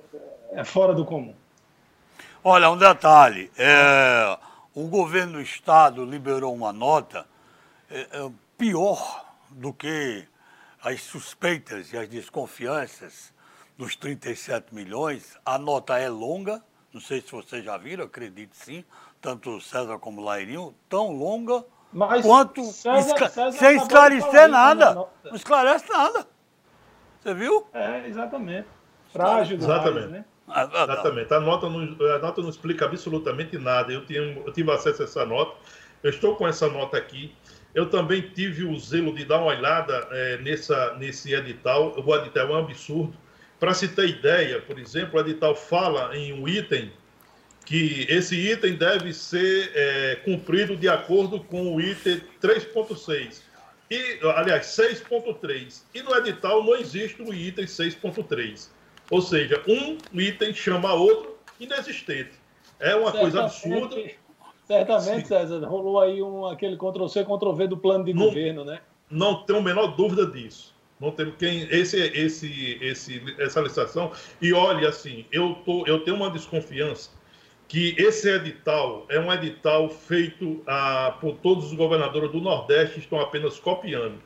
é 0.52 0.64
fora 0.64 0.94
do 0.94 1.04
comum. 1.04 1.34
Olha, 2.44 2.70
um 2.70 2.78
detalhe, 2.78 3.50
é, 3.58 4.38
o 4.72 4.86
governo 4.86 5.32
do 5.32 5.40
estado 5.40 6.04
liberou 6.04 6.54
uma 6.54 6.72
nota 6.72 7.26
é, 7.90 8.02
é 8.02 8.30
pior 8.56 9.26
do 9.50 9.72
que 9.72 10.24
as 10.86 11.02
suspeitas 11.02 11.92
e 11.92 11.98
as 11.98 12.08
desconfianças 12.08 13.34
dos 13.76 13.96
37 13.96 14.72
milhões, 14.72 15.36
a 15.44 15.58
nota 15.58 15.98
é 15.98 16.08
longa, 16.08 16.62
não 16.92 17.00
sei 17.00 17.20
se 17.20 17.32
vocês 17.32 17.64
já 17.64 17.76
viram, 17.76 18.04
acredito 18.04 18.54
sim, 18.54 18.84
tanto 19.20 19.60
César 19.60 19.98
como 19.98 20.22
Lairinho, 20.22 20.72
tão 20.88 21.10
longa 21.10 21.64
Mas 21.92 22.24
quanto 22.24 22.62
César, 22.66 23.00
esca 23.00 23.28
César 23.28 23.58
sem 23.58 23.76
esclarecer 23.76 24.48
nada. 24.48 24.94
Não 24.94 25.34
esclarece 25.34 25.90
nada. 25.92 26.24
Você 27.20 27.34
viu? 27.34 27.66
É, 27.74 28.06
exatamente. 28.06 28.68
Frágil 29.12 29.56
Exatamente. 29.56 30.06
né? 30.06 30.24
Ah, 30.46 30.62
exatamente. 30.84 31.34
A 31.34 31.40
nota, 31.40 31.68
não, 31.68 31.80
a 32.14 32.18
nota 32.20 32.40
não 32.40 32.48
explica 32.48 32.84
absolutamente 32.84 33.58
nada. 33.58 33.92
Eu, 33.92 34.06
tinha, 34.06 34.20
eu 34.20 34.52
tive 34.52 34.70
acesso 34.70 35.02
a 35.02 35.04
essa 35.04 35.26
nota. 35.26 35.56
Eu 36.00 36.10
estou 36.10 36.36
com 36.36 36.46
essa 36.46 36.68
nota 36.68 36.96
aqui. 36.96 37.34
Eu 37.76 37.90
também 37.90 38.22
tive 38.22 38.64
o 38.64 38.78
zelo 38.78 39.14
de 39.14 39.26
dar 39.26 39.36
uma 39.36 39.48
olhada 39.48 40.08
é, 40.10 40.38
nessa, 40.38 40.94
nesse 40.94 41.34
edital. 41.34 41.94
O 42.02 42.16
edital 42.16 42.48
é 42.48 42.52
um 42.52 42.56
absurdo. 42.60 43.14
Para 43.60 43.74
se 43.74 43.86
ter 43.88 44.08
ideia, 44.08 44.62
por 44.62 44.78
exemplo, 44.78 45.18
o 45.18 45.20
edital 45.20 45.54
fala 45.54 46.16
em 46.16 46.32
um 46.32 46.48
item 46.48 46.90
que 47.66 48.06
esse 48.08 48.34
item 48.34 48.76
deve 48.76 49.12
ser 49.12 49.72
é, 49.74 50.16
cumprido 50.24 50.74
de 50.74 50.88
acordo 50.88 51.38
com 51.38 51.74
o 51.74 51.78
item 51.78 52.22
3.6. 52.42 53.42
E, 53.90 54.20
aliás, 54.36 54.68
6.3. 54.68 55.82
E 55.94 56.00
no 56.00 56.16
edital 56.16 56.64
não 56.64 56.76
existe 56.76 57.20
o 57.20 57.34
item 57.34 57.66
6.3. 57.66 58.70
Ou 59.10 59.20
seja, 59.20 59.62
um 59.68 59.98
item 60.18 60.54
chama 60.54 60.94
outro 60.94 61.36
inexistente. 61.60 62.32
É 62.80 62.96
uma 62.96 63.12
coisa 63.12 63.42
absurda. 63.44 63.96
Certamente, 64.66 65.28
César, 65.28 65.64
rolou 65.64 66.00
aí 66.00 66.20
um, 66.20 66.44
aquele 66.46 66.76
Ctrl-C, 66.76 67.24
Ctrl-V 67.24 67.68
do 67.68 67.76
plano 67.76 68.04
de 68.04 68.12
não, 68.12 68.24
governo, 68.24 68.64
né? 68.64 68.80
Não 69.08 69.44
tenho 69.44 69.60
a 69.60 69.62
menor 69.62 69.96
dúvida 69.96 70.26
disso. 70.26 70.74
Não 71.00 71.10
tem 71.10 71.30
quem 71.32 71.62
esse 71.70 71.98
esse 72.00 72.78
esse 72.80 73.22
essa 73.38 73.60
licitação 73.60 74.10
e 74.40 74.52
olha 74.52 74.88
assim, 74.88 75.26
eu 75.30 75.54
tô 75.64 75.86
eu 75.86 76.02
tenho 76.02 76.16
uma 76.16 76.30
desconfiança 76.30 77.10
que 77.68 77.94
esse 77.98 78.28
edital 78.28 79.04
é 79.08 79.18
um 79.18 79.32
edital 79.32 79.88
feito 79.88 80.62
ah, 80.66 81.16
por 81.20 81.36
todos 81.36 81.66
os 81.66 81.74
governadores 81.74 82.30
do 82.30 82.40
Nordeste 82.40 83.00
estão 83.00 83.20
apenas 83.20 83.58
copiando. 83.58 84.20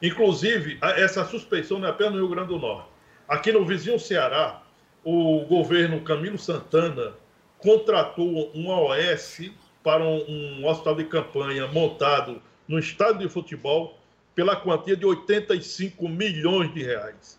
Inclusive, 0.00 0.78
essa 0.80 1.24
suspeição 1.24 1.78
não 1.78 1.88
é 1.88 1.90
apenas 1.90 2.14
no 2.14 2.20
Rio 2.20 2.28
Grande 2.28 2.48
do 2.48 2.58
Norte. 2.58 2.88
Aqui 3.28 3.50
no 3.52 3.64
vizinho 3.64 3.98
Ceará, 3.98 4.62
o 5.02 5.40
governo 5.46 6.00
Camilo 6.02 6.38
Santana 6.38 7.14
contratou 7.58 8.50
um 8.54 8.68
OS 8.68 9.50
para 9.84 10.02
um, 10.02 10.60
um 10.60 10.66
hospital 10.66 10.96
de 10.96 11.04
campanha 11.04 11.68
montado 11.68 12.42
no 12.66 12.78
estádio 12.78 13.20
de 13.20 13.28
futebol 13.28 13.98
pela 14.34 14.56
quantia 14.56 14.96
de 14.96 15.04
85 15.04 16.08
milhões 16.08 16.72
de 16.72 16.82
reais. 16.82 17.38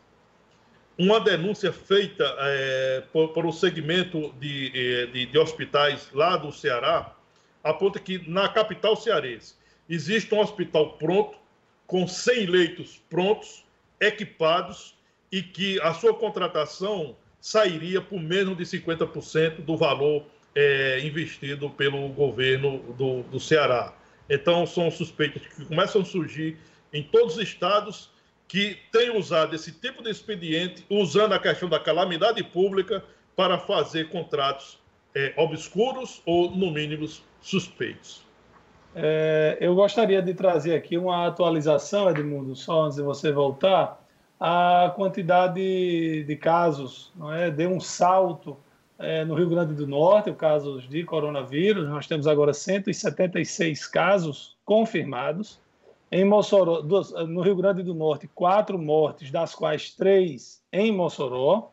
Uma 0.98 1.20
denúncia 1.20 1.74
feita 1.74 2.24
é, 2.40 3.04
por, 3.12 3.30
por 3.30 3.46
o 3.46 3.52
segmento 3.52 4.32
de, 4.40 4.72
é, 4.74 5.06
de, 5.08 5.26
de 5.26 5.38
hospitais 5.38 6.08
lá 6.14 6.38
do 6.38 6.54
Ceará 6.54 7.14
aponta 7.64 8.00
que 8.00 8.30
na 8.30 8.48
capital 8.48 8.96
cearense 8.96 9.56
existe 9.90 10.34
um 10.34 10.40
hospital 10.40 10.94
pronto, 10.94 11.38
com 11.88 12.08
100 12.08 12.46
leitos 12.46 13.02
prontos, 13.10 13.66
equipados, 14.00 14.96
e 15.32 15.42
que 15.42 15.82
a 15.82 15.94
sua 15.94 16.14
contratação 16.14 17.16
sairia 17.42 18.00
por 18.00 18.20
menos 18.20 18.56
de 18.56 18.64
50% 18.64 19.62
do 19.66 19.76
valor 19.76 20.26
é, 20.56 21.02
investido 21.06 21.70
pelo 21.70 22.08
governo 22.10 22.80
do, 22.98 23.24
do 23.24 23.40
Ceará. 23.40 23.94
Então, 24.30 24.66
são 24.66 24.90
suspeitas 24.90 25.46
que 25.46 25.66
começam 25.66 26.02
a 26.02 26.06
surgir 26.06 26.58
em 26.94 27.04
todos 27.04 27.36
os 27.36 27.44
estados 27.44 28.10
que 28.48 28.78
têm 28.92 29.16
usado 29.16 29.54
esse 29.56 29.72
tipo 29.72 30.02
de 30.02 30.10
expediente, 30.10 30.86
usando 30.90 31.34
a 31.34 31.40
questão 31.40 31.68
da 31.68 31.80
calamidade 31.80 32.42
pública 32.44 33.04
para 33.36 33.58
fazer 33.60 34.10
contratos 34.10 34.80
é, 35.14 35.34
obscuros 35.36 36.22
ou, 36.26 36.52
no 36.52 36.72
mínimo, 36.72 37.08
suspeitos. 37.42 38.24
É, 38.96 39.58
eu 39.60 39.76
gostaria 39.76 40.22
de 40.22 40.34
trazer 40.34 40.74
aqui 40.74 40.98
uma 40.98 41.28
atualização, 41.28 42.10
Edmundo, 42.10 42.56
só 42.56 42.84
antes 42.84 42.96
de 42.96 43.04
você 43.04 43.32
voltar. 43.32 44.02
A 44.40 44.94
quantidade 44.96 46.24
de 46.24 46.36
casos 46.38 47.12
não 47.16 47.34
é, 47.34 47.52
deu 47.52 47.70
um 47.72 47.80
salto 47.80 48.58
é, 48.98 49.26
no 49.26 49.36
Rio 49.36 49.50
Grande 49.50 49.74
do 49.74 49.86
Norte, 49.86 50.30
o 50.30 50.36
casos 50.36 50.88
de 50.88 51.04
coronavírus. 51.04 51.88
Nós 51.88 52.08
temos 52.08 52.28
agora 52.28 52.54
176 52.54 53.86
casos 53.88 54.56
confirmados. 54.64 55.60
Em 56.12 56.24
Mossoró, 56.24 56.82
no 57.28 57.42
Rio 57.42 57.56
Grande 57.56 57.84
do 57.84 57.94
Norte, 57.94 58.28
quatro 58.34 58.78
mortes, 58.78 59.32
das 59.32 59.54
quais 59.54 59.92
três 59.92 60.62
em 60.72 60.92
Mossoró. 60.92 61.72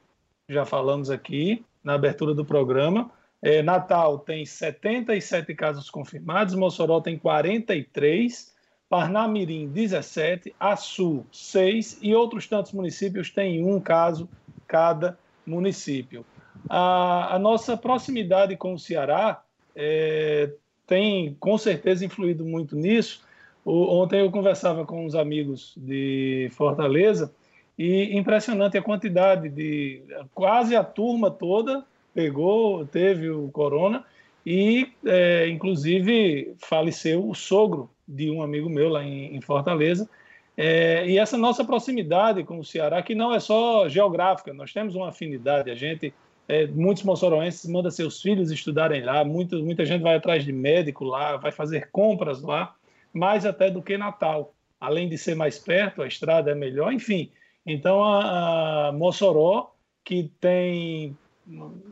Já 0.48 0.64
falamos 0.64 1.11
aqui 1.11 1.64
na 1.85 1.94
abertura 1.94 2.35
do 2.35 2.44
programa. 2.44 3.11
É, 3.40 3.62
Natal 3.62 4.18
tem 4.18 4.46
77 4.46 5.54
casos 5.54 5.90
confirmados, 5.90 6.54
Mossoró 6.54 7.00
tem 7.00 7.18
43, 7.18 8.52
Parnamirim 8.88 9.68
17, 9.68 10.54
Açu 10.61 11.26
6 11.32 11.98
e 12.02 12.14
outros 12.14 12.46
tantos 12.46 12.72
municípios 12.72 13.30
têm 13.30 13.64
um 13.64 13.80
caso 13.80 14.28
cada 14.66 15.18
município. 15.44 16.24
A, 16.68 17.37
a 17.37 17.38
nossa 17.38 17.77
proximidade 17.77 18.57
com 18.57 18.75
o 18.75 18.79
Ceará 18.79 19.42
é, 19.75 20.51
tem 20.87 21.37
com 21.38 21.57
certeza 21.59 22.05
influído 22.05 22.44
muito 22.44 22.77
nisso. 22.77 23.25
O, 23.64 24.03
ontem 24.03 24.20
eu 24.20 24.31
conversava 24.31 24.85
com 24.85 25.05
uns 25.05 25.14
amigos 25.14 25.75
de 25.77 26.51
Fortaleza 26.53 27.33
e 27.79 28.16
impressionante 28.16 28.77
a 28.77 28.83
quantidade 28.83 29.48
de 29.48 30.03
quase 30.35 30.77
a 30.77 30.85
turma 30.85 31.31
toda 31.31 31.85
pegou, 32.14 32.85
teve 32.87 33.31
o 33.31 33.48
corona 33.51 34.05
e 34.44 34.92
é, 35.07 35.48
inclusive 35.48 36.55
faleceu 36.59 37.29
o 37.29 37.35
sogro 37.35 37.88
de 38.07 38.31
um 38.31 38.42
amigo 38.42 38.68
meu 38.68 38.88
lá 38.88 39.03
em, 39.05 39.35
em 39.35 39.40
Fortaleza. 39.40 40.09
É, 40.57 41.07
e 41.09 41.18
essa 41.18 41.38
nossa 41.38 41.64
proximidade 41.64 42.44
com 42.44 42.59
o 42.59 42.64
Ceará, 42.64 43.03
que 43.03 43.14
não 43.14 43.33
é 43.33 43.40
só 43.40 43.88
geográfica, 43.88 44.53
nós 44.53 44.72
temos 44.72 44.94
uma 44.94 45.09
afinidade, 45.09 45.70
a 45.70 45.75
gente 45.75 46.12
é, 46.52 46.66
muitos 46.66 47.02
moçoroenses 47.02 47.64
mandam 47.70 47.90
seus 47.90 48.20
filhos 48.20 48.50
estudarem 48.50 49.02
lá, 49.02 49.24
muito, 49.24 49.58
muita 49.64 49.86
gente 49.86 50.02
vai 50.02 50.16
atrás 50.16 50.44
de 50.44 50.52
médico 50.52 51.02
lá, 51.02 51.38
vai 51.38 51.50
fazer 51.50 51.88
compras 51.90 52.42
lá, 52.42 52.74
mais 53.10 53.46
até 53.46 53.70
do 53.70 53.80
que 53.80 53.96
Natal. 53.96 54.52
Além 54.78 55.08
de 55.08 55.16
ser 55.16 55.34
mais 55.34 55.58
perto, 55.58 56.02
a 56.02 56.06
estrada 56.06 56.50
é 56.50 56.54
melhor, 56.54 56.92
enfim. 56.92 57.30
Então, 57.64 58.04
a, 58.04 58.88
a 58.88 58.92
Mossoró, 58.92 59.72
que 60.04 60.30
tem 60.42 61.16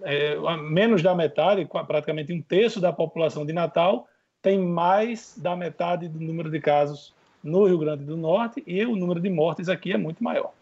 é, 0.03 0.37
menos 0.59 1.01
da 1.01 1.15
metade, 1.15 1.67
praticamente 1.87 2.31
um 2.31 2.43
terço 2.43 2.83
da 2.83 2.93
população 2.93 3.47
de 3.47 3.55
Natal, 3.55 4.07
tem 4.43 4.59
mais 4.59 5.39
da 5.39 5.57
metade 5.57 6.07
do 6.07 6.21
número 6.21 6.51
de 6.51 6.61
casos 6.61 7.15
no 7.43 7.65
Rio 7.65 7.79
Grande 7.79 8.05
do 8.05 8.17
Norte 8.17 8.63
e 8.67 8.85
o 8.85 8.95
número 8.95 9.21
de 9.21 9.31
mortes 9.31 9.71
aqui 9.71 9.91
é 9.91 9.97
muito 9.97 10.23
maior. 10.23 10.53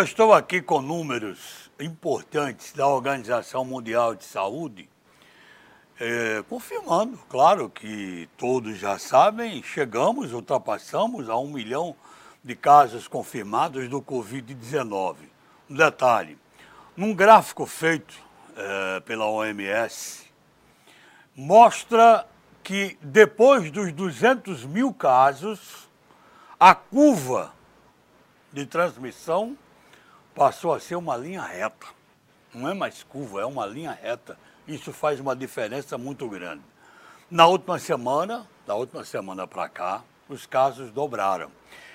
Eu 0.00 0.04
estou 0.04 0.32
aqui 0.32 0.62
com 0.62 0.80
números 0.80 1.70
importantes 1.78 2.72
da 2.72 2.86
Organização 2.86 3.66
Mundial 3.66 4.14
de 4.14 4.24
Saúde, 4.24 4.88
é, 6.00 6.42
confirmando, 6.48 7.18
claro 7.28 7.68
que 7.68 8.26
todos 8.38 8.78
já 8.78 8.98
sabem, 8.98 9.62
chegamos, 9.62 10.32
ultrapassamos 10.32 11.28
a 11.28 11.36
um 11.36 11.50
milhão 11.50 11.94
de 12.42 12.56
casos 12.56 13.06
confirmados 13.06 13.90
do 13.90 14.00
Covid-19. 14.00 15.16
Um 15.68 15.76
detalhe, 15.76 16.38
num 16.96 17.14
gráfico 17.14 17.66
feito 17.66 18.14
é, 18.56 19.00
pela 19.00 19.26
OMS, 19.26 20.24
mostra 21.36 22.26
que 22.62 22.96
depois 23.02 23.70
dos 23.70 23.92
200 23.92 24.64
mil 24.64 24.94
casos, 24.94 25.90
a 26.58 26.74
curva 26.74 27.52
de 28.50 28.64
transmissão 28.64 29.58
passou 30.40 30.72
a 30.72 30.80
ser 30.80 30.94
uma 30.94 31.18
linha 31.18 31.42
reta. 31.42 31.86
Não 32.54 32.66
é 32.66 32.72
mais 32.72 33.02
curva, 33.02 33.42
é 33.42 33.44
uma 33.44 33.66
linha 33.66 33.92
reta. 33.92 34.38
Isso 34.66 34.90
faz 34.90 35.20
uma 35.20 35.36
diferença 35.36 35.98
muito 35.98 36.26
grande. 36.30 36.62
Na 37.30 37.46
última 37.46 37.78
semana, 37.78 38.48
da 38.66 38.74
última 38.74 39.04
semana 39.04 39.46
para 39.46 39.68
cá, 39.68 40.02
os 40.30 40.46
casos 40.46 40.90
dobraram. 40.92 41.50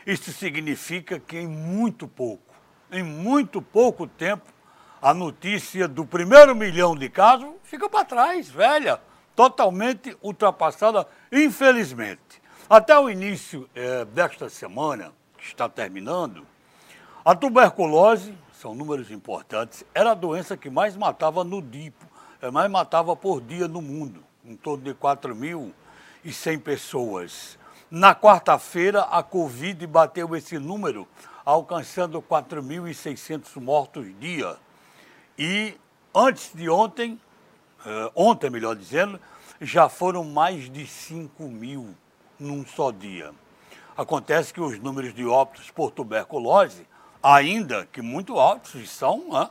Isso 0.05 0.31
significa 0.31 1.19
que 1.19 1.39
em 1.39 1.47
muito 1.47 2.07
pouco, 2.07 2.53
em 2.91 3.01
muito 3.01 3.63
pouco 3.63 4.05
tempo, 4.05 4.45
a 5.01 5.11
notícia 5.11 5.87
do 5.87 6.05
primeiro 6.05 6.55
milhão 6.55 6.95
de 6.95 7.09
casos 7.09 7.49
fica 7.63 7.89
para 7.89 8.05
trás, 8.05 8.47
velha, 8.47 9.01
totalmente 9.35 10.15
ultrapassada, 10.21 11.07
infelizmente. 11.31 12.43
Até 12.69 12.95
o 12.95 13.09
início 13.09 13.67
é, 13.73 14.05
desta 14.05 14.49
semana, 14.49 15.11
que 15.35 15.45
está 15.45 15.67
terminando, 15.67 16.45
a 17.25 17.33
tuberculose, 17.35 18.37
são 18.53 18.75
números 18.75 19.09
importantes, 19.09 19.83
era 19.95 20.11
a 20.11 20.13
doença 20.13 20.55
que 20.55 20.69
mais 20.69 20.95
matava 20.95 21.43
no 21.43 21.59
DIPO, 21.59 22.05
é, 22.39 22.51
mais 22.51 22.69
matava 22.69 23.15
por 23.15 23.41
dia 23.41 23.67
no 23.67 23.81
mundo, 23.81 24.23
em 24.45 24.55
torno 24.55 24.83
de 24.83 24.93
4.100 24.93 26.61
pessoas. 26.61 27.57
Na 27.89 28.13
quarta-feira, 28.13 29.01
a 29.01 29.23
Covid 29.23 29.87
bateu 29.87 30.35
esse 30.35 30.59
número, 30.59 31.07
alcançando 31.43 32.21
4.600 32.21 33.59
mortos 33.59 34.05
dia. 34.19 34.57
E 35.35 35.75
antes 36.13 36.51
de 36.53 36.69
ontem, 36.69 37.19
uh, 37.85 38.11
ontem 38.15 38.51
melhor 38.51 38.75
dizendo, 38.75 39.19
já 39.59 39.89
foram 39.89 40.23
mais 40.23 40.69
de 40.69 40.85
5 40.85 41.43
mil 41.43 41.95
num 42.39 42.63
só 42.65 42.91
dia. 42.91 43.31
Acontece 43.97 44.53
que 44.53 44.61
os 44.61 44.77
números 44.77 45.13
de 45.13 45.25
óbitos 45.25 45.71
por 45.71 45.89
tuberculose, 45.89 46.85
ainda 47.25 47.87
que 47.91 48.03
muito 48.03 48.37
altos, 48.37 48.87
são, 48.87 49.31
né, 49.31 49.49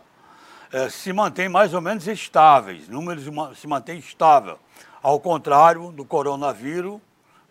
é, 0.72 0.88
se 0.88 1.12
mantêm 1.12 1.48
mais 1.48 1.74
ou 1.74 1.80
menos 1.80 2.06
estáveis, 2.06 2.88
números 2.88 3.24
se 3.58 3.66
mantêm 3.66 3.98
estável. 3.98 4.60
Ao 5.02 5.18
contrário 5.18 5.90
do 5.90 6.04
coronavírus, 6.04 7.00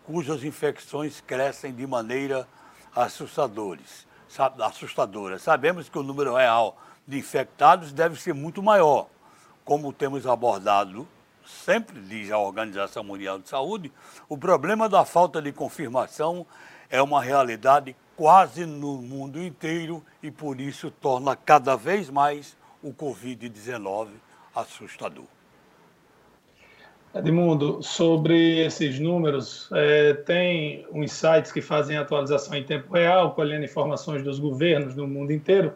cujas 0.06 0.42
infecções 0.42 1.20
crescem 1.20 1.74
de 1.74 1.86
maneira 1.86 2.48
assustadores, 2.96 4.06
assustadora. 4.60 5.38
Sabemos 5.38 5.90
que 5.90 5.98
o 5.98 6.02
número 6.02 6.34
real 6.34 6.76
de 7.06 7.18
infectados 7.18 7.92
deve 7.92 8.18
ser 8.18 8.32
muito 8.32 8.62
maior. 8.62 9.08
Como 9.62 9.92
temos 9.92 10.26
abordado, 10.26 11.06
sempre 11.46 12.00
diz 12.00 12.30
a 12.30 12.38
Organização 12.38 13.04
Mundial 13.04 13.38
de 13.38 13.48
Saúde, 13.48 13.92
o 14.26 14.38
problema 14.38 14.88
da 14.88 15.04
falta 15.04 15.40
de 15.40 15.52
confirmação 15.52 16.46
é 16.88 17.00
uma 17.02 17.22
realidade 17.22 17.94
quase 18.16 18.66
no 18.66 19.02
mundo 19.02 19.42
inteiro 19.42 20.02
e 20.22 20.30
por 20.30 20.60
isso 20.60 20.90
torna 20.90 21.34
cada 21.36 21.76
vez 21.76 22.08
mais 22.10 22.56
o 22.82 22.92
Covid-19 22.92 24.08
assustador. 24.54 25.24
Edmundo, 27.14 27.80
sobre 27.80 28.58
esses 28.64 28.98
números, 28.98 29.70
é, 29.72 30.14
tem 30.14 30.84
uns 30.92 31.12
sites 31.12 31.52
que 31.52 31.62
fazem 31.62 31.96
atualização 31.96 32.56
em 32.56 32.64
tempo 32.64 32.92
real, 32.92 33.32
colhendo 33.34 33.64
informações 33.64 34.24
dos 34.24 34.40
governos 34.40 34.96
no 34.96 35.06
mundo 35.06 35.32
inteiro. 35.32 35.72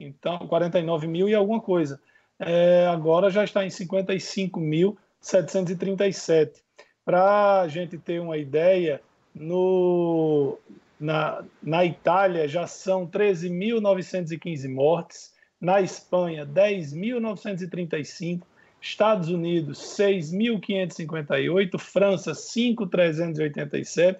então 0.00 0.38
49 0.38 1.06
mil 1.06 1.28
e 1.28 1.34
alguma 1.34 1.60
coisa. 1.60 2.00
É, 2.38 2.86
agora 2.88 3.30
já 3.30 3.44
está 3.44 3.64
em 3.64 3.68
55.737. 3.68 6.64
Para 7.04 7.60
a 7.60 7.68
gente 7.68 7.96
ter 7.98 8.20
uma 8.20 8.36
ideia, 8.36 9.00
no, 9.34 10.58
na, 11.04 11.44
na 11.62 11.84
Itália 11.84 12.48
já 12.48 12.66
são 12.66 13.06
13.915 13.06 14.66
mortes, 14.72 15.34
na 15.60 15.82
Espanha 15.82 16.46
10.935, 16.46 18.40
Estados 18.80 19.28
Unidos 19.28 19.78
6.558, 19.98 21.78
França 21.78 22.32
5.387. 22.32 24.16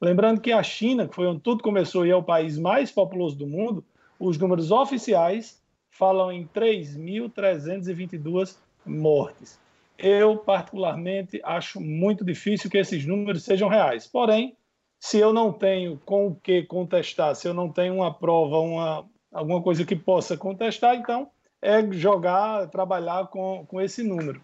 Lembrando 0.00 0.40
que 0.40 0.50
a 0.50 0.62
China, 0.62 1.06
que 1.06 1.14
foi 1.14 1.26
onde 1.26 1.42
tudo 1.42 1.62
começou 1.62 2.06
e 2.06 2.10
é 2.10 2.16
o 2.16 2.22
país 2.22 2.56
mais 2.58 2.90
populoso 2.90 3.36
do 3.36 3.46
mundo, 3.46 3.84
os 4.18 4.38
números 4.38 4.70
oficiais 4.70 5.62
falam 5.90 6.32
em 6.32 6.46
3.322 6.46 8.56
mortes. 8.86 9.60
Eu, 9.98 10.38
particularmente, 10.38 11.38
acho 11.44 11.82
muito 11.82 12.24
difícil 12.24 12.70
que 12.70 12.78
esses 12.78 13.04
números 13.04 13.44
sejam 13.44 13.68
reais. 13.68 14.06
Porém, 14.06 14.56
se 15.04 15.18
eu 15.18 15.34
não 15.34 15.52
tenho 15.52 16.00
com 16.06 16.28
o 16.28 16.34
que 16.34 16.62
contestar, 16.62 17.36
se 17.36 17.46
eu 17.46 17.52
não 17.52 17.70
tenho 17.70 17.96
uma 17.96 18.14
prova, 18.14 18.58
uma, 18.60 19.06
alguma 19.30 19.62
coisa 19.62 19.84
que 19.84 19.94
possa 19.94 20.34
contestar, 20.34 20.96
então 20.96 21.28
é 21.60 21.92
jogar, 21.92 22.70
trabalhar 22.70 23.26
com, 23.26 23.66
com 23.68 23.82
esse 23.82 24.02
número. 24.02 24.40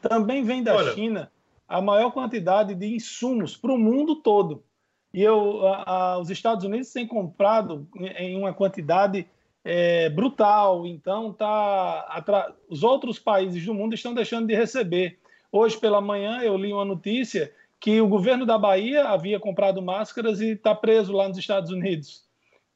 Também 0.00 0.42
vem 0.42 0.62
da 0.62 0.74
Olha. 0.74 0.94
China 0.94 1.30
a 1.68 1.82
maior 1.82 2.12
quantidade 2.12 2.74
de 2.74 2.94
insumos 2.94 3.58
para 3.58 3.70
o 3.70 3.76
mundo 3.76 4.16
todo. 4.16 4.64
E 5.12 5.22
eu, 5.22 5.66
a, 5.66 5.82
a, 6.12 6.18
os 6.18 6.30
Estados 6.30 6.64
Unidos 6.64 6.90
têm 6.90 7.06
comprado 7.06 7.86
em 8.16 8.38
uma 8.38 8.54
quantidade 8.54 9.28
é, 9.62 10.08
brutal, 10.08 10.86
então 10.86 11.30
tá, 11.30 12.24
os 12.70 12.82
outros 12.82 13.18
países 13.18 13.62
do 13.66 13.74
mundo 13.74 13.94
estão 13.94 14.14
deixando 14.14 14.46
de 14.46 14.54
receber. 14.54 15.18
Hoje 15.52 15.76
pela 15.76 16.00
manhã 16.00 16.40
eu 16.40 16.56
li 16.56 16.72
uma 16.72 16.86
notícia 16.86 17.52
que 17.80 18.00
o 18.00 18.08
governo 18.08 18.44
da 18.44 18.58
Bahia 18.58 19.08
havia 19.08 19.38
comprado 19.38 19.80
máscaras 19.80 20.40
e 20.40 20.52
está 20.52 20.74
preso 20.74 21.12
lá 21.12 21.28
nos 21.28 21.38
Estados 21.38 21.70
Unidos. 21.70 22.24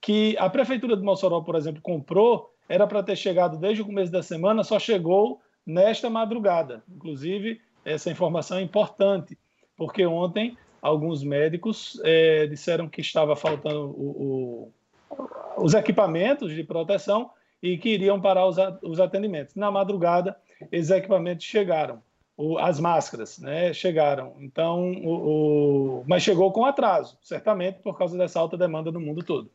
Que 0.01 0.37
a 0.38 0.49
prefeitura 0.49 0.97
de 0.97 1.03
Mossoró, 1.03 1.41
por 1.41 1.57
exemplo, 1.57 1.83
comprou 1.83 2.53
era 2.69 2.87
para 2.87 3.03
ter 3.03 3.17
chegado 3.17 3.59
desde 3.59 3.83
o 3.83 3.87
começo 3.87 4.11
da 4.11 4.23
semana, 4.23 4.65
só 4.65 4.79
chegou 4.79 5.41
nesta 5.67 6.09
madrugada. 6.09 6.83
Inclusive, 6.88 7.61
essa 7.85 8.11
informação 8.11 8.59
é 8.59 8.62
importante, 8.62 9.37
porque 9.77 10.07
ontem 10.07 10.57
alguns 10.81 11.23
médicos 11.23 12.01
é, 12.05 12.47
disseram 12.47 12.88
que 12.88 13.01
estava 13.01 13.37
faltando 13.37 13.91
o, 13.91 14.73
o, 15.11 15.65
os 15.65 15.75
equipamentos 15.75 16.55
de 16.55 16.65
proteção 16.65 17.31
e 17.62 17.79
que 17.79 17.91
iriam 17.91 18.21
parar 18.21 18.47
os, 18.47 18.57
os 18.83 18.99
atendimentos. 18.99 19.55
Na 19.55 19.71
madrugada, 19.71 20.37
esses 20.71 20.91
equipamentos 20.91 21.45
chegaram, 21.45 22.03
o, 22.37 22.59
as 22.59 22.81
máscaras 22.81 23.38
né, 23.38 23.73
chegaram. 23.73 24.35
Então, 24.40 24.92
o, 25.05 26.05
mas 26.07 26.23
chegou 26.23 26.53
com 26.53 26.64
atraso, 26.64 27.16
certamente 27.23 27.81
por 27.81 27.97
causa 27.97 28.16
dessa 28.16 28.40
alta 28.40 28.57
demanda 28.57 28.90
no 28.90 29.01
mundo 29.01 29.23
todo. 29.23 29.51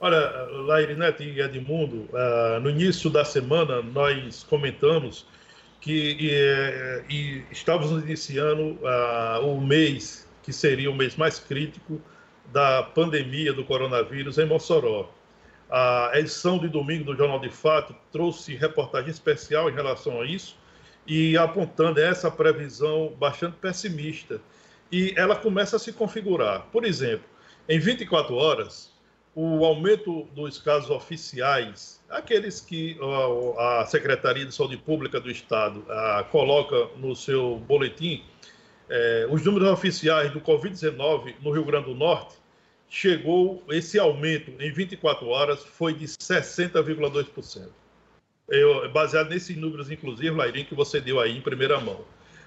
Olha, 0.00 0.18
Lairinete 0.66 1.22
e 1.22 1.40
Edmundo, 1.40 2.08
uh, 2.12 2.58
no 2.60 2.70
início 2.70 3.08
da 3.08 3.24
semana 3.24 3.80
nós 3.82 4.42
comentamos 4.42 5.26
que 5.80 6.16
e, 7.08 7.14
e 7.14 7.44
estávamos 7.52 8.02
iniciando 8.02 8.78
uh, 8.82 9.46
o 9.46 9.60
mês 9.60 10.28
que 10.42 10.52
seria 10.52 10.90
o 10.90 10.94
mês 10.94 11.14
mais 11.14 11.38
crítico 11.38 12.00
da 12.52 12.82
pandemia 12.82 13.52
do 13.52 13.64
coronavírus 13.64 14.38
em 14.38 14.46
Mossoró. 14.46 15.08
A 15.70 16.10
edição 16.14 16.58
de 16.58 16.68
domingo 16.68 17.04
do 17.04 17.16
Jornal 17.16 17.38
de 17.38 17.48
Fato 17.48 17.94
trouxe 18.10 18.54
reportagem 18.56 19.10
especial 19.10 19.70
em 19.70 19.72
relação 19.72 20.20
a 20.20 20.26
isso 20.26 20.56
e 21.06 21.36
apontando 21.36 22.00
essa 22.00 22.30
previsão 22.30 23.12
bastante 23.18 23.56
pessimista. 23.56 24.40
E 24.90 25.14
ela 25.16 25.34
começa 25.34 25.76
a 25.76 25.78
se 25.78 25.92
configurar. 25.92 26.66
Por 26.70 26.84
exemplo, 26.84 27.24
em 27.68 27.78
24 27.78 28.34
horas, 28.34 28.92
o 29.34 29.64
aumento 29.64 30.24
dos 30.34 30.58
casos 30.58 30.90
oficiais, 30.90 32.00
aqueles 32.10 32.60
que 32.60 32.98
a 33.58 33.86
Secretaria 33.86 34.44
de 34.44 34.54
Saúde 34.54 34.76
Pública 34.76 35.18
do 35.18 35.30
Estado 35.30 35.84
coloca 36.30 36.88
no 36.96 37.16
seu 37.16 37.56
boletim, 37.56 38.22
é, 38.90 39.26
os 39.30 39.42
números 39.42 39.70
oficiais 39.70 40.30
do 40.32 40.40
Covid-19 40.40 41.36
no 41.40 41.50
Rio 41.50 41.64
Grande 41.64 41.86
do 41.86 41.94
Norte 41.94 42.34
chegou, 42.90 43.62
esse 43.70 43.98
aumento 43.98 44.52
em 44.60 44.70
24 44.70 45.26
horas 45.28 45.64
foi 45.64 45.94
de 45.94 46.04
60,2%. 46.04 47.70
Eu, 48.48 48.90
baseado 48.90 49.28
nesses 49.28 49.56
números, 49.56 49.90
inclusive, 49.90 50.30
Lairim, 50.30 50.64
que 50.64 50.74
você 50.74 51.00
deu 51.00 51.20
aí 51.20 51.36
em 51.36 51.40
primeira 51.40 51.80
mão. 51.80 52.04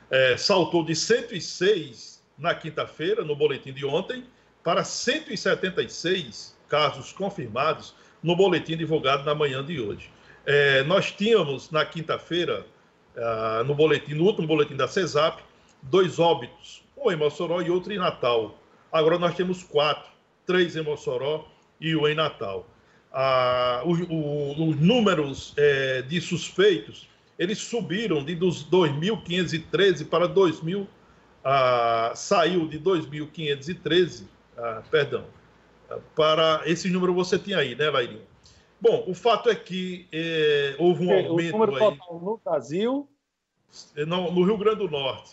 É, 0.10 0.38
saltou 0.38 0.84
de 0.84 0.96
106 0.96 2.24
na 2.38 2.54
quinta-feira, 2.54 3.24
no 3.24 3.36
boletim 3.36 3.74
de 3.74 3.86
ontem, 3.86 4.24
para 4.64 4.84
176 4.84 6.56
casos 6.68 7.12
confirmados 7.14 7.96
no 8.22 8.36
boletim 8.36 8.76
divulgado 8.76 9.24
na 9.24 9.36
manhã 9.36 9.64
de 9.64 9.80
hoje. 9.80 10.10
É, 10.46 10.84
nós 10.84 11.12
tínhamos 11.12 11.72
na 11.72 11.86
quinta-feira, 11.86 12.66
ah, 13.16 13.64
no 13.66 13.76
boletim, 13.76 14.14
no 14.14 14.26
último 14.26 14.48
boletim 14.48 14.76
da 14.76 14.88
CESAP, 14.88 15.42
dois 15.82 16.20
óbitos, 16.20 16.84
um 16.98 17.12
em 17.12 17.16
Mossoró 17.16 17.62
e 17.62 17.70
outro 17.70 17.94
em 17.94 17.98
Natal. 17.98 18.60
Agora 18.92 19.20
nós 19.20 19.36
temos 19.36 19.64
quatro, 19.64 20.12
três 20.46 20.76
em 20.76 20.82
Mossoró 20.82 21.48
e 21.80 21.96
um 21.96 22.08
em 22.08 22.16
Natal. 22.16 22.68
A, 23.18 23.82
o, 23.86 23.92
o, 23.92 24.70
os 24.70 24.76
números 24.76 25.54
é, 25.56 26.02
de 26.02 26.20
suspeitos 26.20 27.08
eles 27.40 27.60
subiram 27.60 28.24
de 28.24 28.36
dos 28.36 28.66
2.513 28.70 30.08
para 30.08 30.28
2.000, 30.28 30.88
ah, 31.44 32.12
saiu 32.16 32.68
de 32.68 32.80
2.513, 32.80 34.24
ah, 34.58 34.84
perdão, 34.90 35.26
para 36.16 36.62
esse 36.66 36.90
número 36.90 37.14
você 37.14 37.38
tinha 37.38 37.60
aí, 37.60 37.76
né, 37.76 37.90
Lairinho? 37.90 38.24
Bom, 38.80 39.06
o 39.08 39.14
fato 39.14 39.50
é 39.50 39.56
que 39.56 40.08
é, 40.12 40.76
houve 40.78 41.06
um 41.06 41.12
aumento 41.14 41.56
o 41.56 41.60
número 41.60 41.76
aí, 41.76 41.80
total 41.80 42.20
no 42.20 42.42
Brasil, 42.44 43.10
no, 43.96 44.32
no 44.32 44.44
Rio 44.44 44.58
Grande 44.58 44.78
do 44.78 44.90
Norte, 44.90 45.32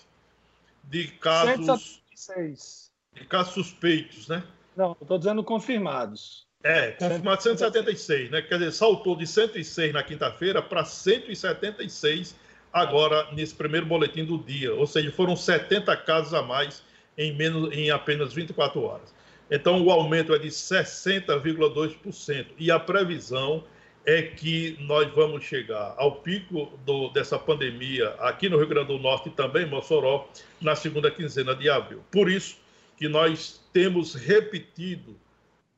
de 0.85 1.09
casos, 1.09 2.03
176. 2.15 2.93
de 3.15 3.25
casos 3.27 3.55
suspeitos, 3.55 4.29
né? 4.29 4.45
Não, 4.77 4.97
estou 5.01 5.19
dizendo 5.19 5.45
confirmados. 5.45 6.47
É, 6.65 6.93
confirmado 6.93 7.43
176, 7.43 8.31
né? 8.31 8.41
Quer 8.41 8.59
dizer, 8.59 8.73
saltou 8.73 9.17
de 9.17 9.27
106 9.27 9.93
na 9.93 10.03
quinta-feira 10.03 10.63
para 10.63 10.85
176 10.85 12.37
agora 12.73 13.29
nesse 13.33 13.55
primeiro 13.55 13.85
boletim 13.87 14.25
do 14.25 14.39
dia. 14.39 14.73
Ou 14.75 14.87
seja, 14.87 15.11
foram 15.11 15.35
70 15.35 15.97
casos 15.99 16.33
a 16.33 16.43
mais 16.43 16.83
em, 17.19 17.35
menos, 17.35 17.77
em 17.77 17.91
apenas 17.91 18.33
24 18.33 18.81
horas. 18.81 19.13
Então, 19.51 19.83
o 19.83 19.91
aumento 19.91 20.33
é 20.33 20.39
de 20.39 20.49
60,2%. 20.49 22.47
E 22.59 22.71
a 22.71 22.79
previsão 22.79 23.65
é 24.07 24.23
que 24.23 24.77
nós 24.81 25.13
vamos 25.13 25.45
chegar 25.45 25.95
ao 25.97 26.17
pico 26.17 26.73
do, 26.85 27.09
dessa 27.11 27.39
pandemia 27.39 28.11
aqui 28.21 28.49
no 28.49 28.57
Rio 28.57 28.69
Grande 28.69 28.89
do 28.89 28.99
Norte 28.99 29.29
e 29.29 29.33
também 29.33 29.65
em 29.65 29.71
Mossoró 29.71 30.29
na 30.61 30.75
segunda 30.75 31.11
quinzena 31.11 31.55
de 31.55 31.69
abril. 31.69 32.03
Por 32.11 32.31
isso 32.31 32.57
que 32.97 33.09
nós 33.09 33.61
temos 33.73 34.15
repetido 34.15 35.17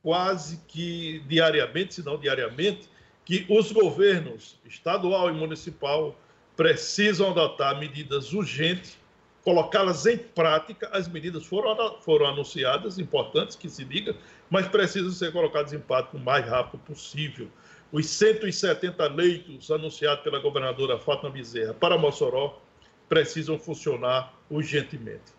quase 0.05 0.61
que 0.67 1.17
diariamente, 1.27 1.95
se 1.95 2.05
não 2.05 2.15
diariamente, 2.15 2.87
que 3.25 3.43
os 3.49 3.71
governos 3.71 4.55
estadual 4.63 5.31
e 5.31 5.33
municipal 5.33 6.15
precisam 6.55 7.31
adotar 7.31 7.79
medidas 7.79 8.31
urgentes, 8.31 8.99
colocá-las 9.43 10.05
em 10.05 10.15
prática. 10.15 10.87
As 10.93 11.07
medidas 11.07 11.43
foram, 11.47 11.99
foram 12.01 12.27
anunciadas, 12.27 12.99
importantes 12.99 13.55
que 13.55 13.67
se 13.67 13.83
diga, 13.83 14.15
mas 14.47 14.67
precisam 14.67 15.09
ser 15.09 15.31
colocadas 15.31 15.73
em 15.73 15.79
prática 15.79 16.17
o 16.17 16.19
mais 16.19 16.47
rápido 16.47 16.81
possível. 16.81 17.49
Os 17.91 18.05
170 18.05 19.07
leitos 19.07 19.71
anunciados 19.71 20.23
pela 20.23 20.37
governadora 20.37 20.99
Fátima 20.99 21.31
Bezerra 21.31 21.73
para 21.73 21.97
Mossoró 21.97 22.61
precisam 23.09 23.57
funcionar 23.57 24.35
urgentemente. 24.51 25.33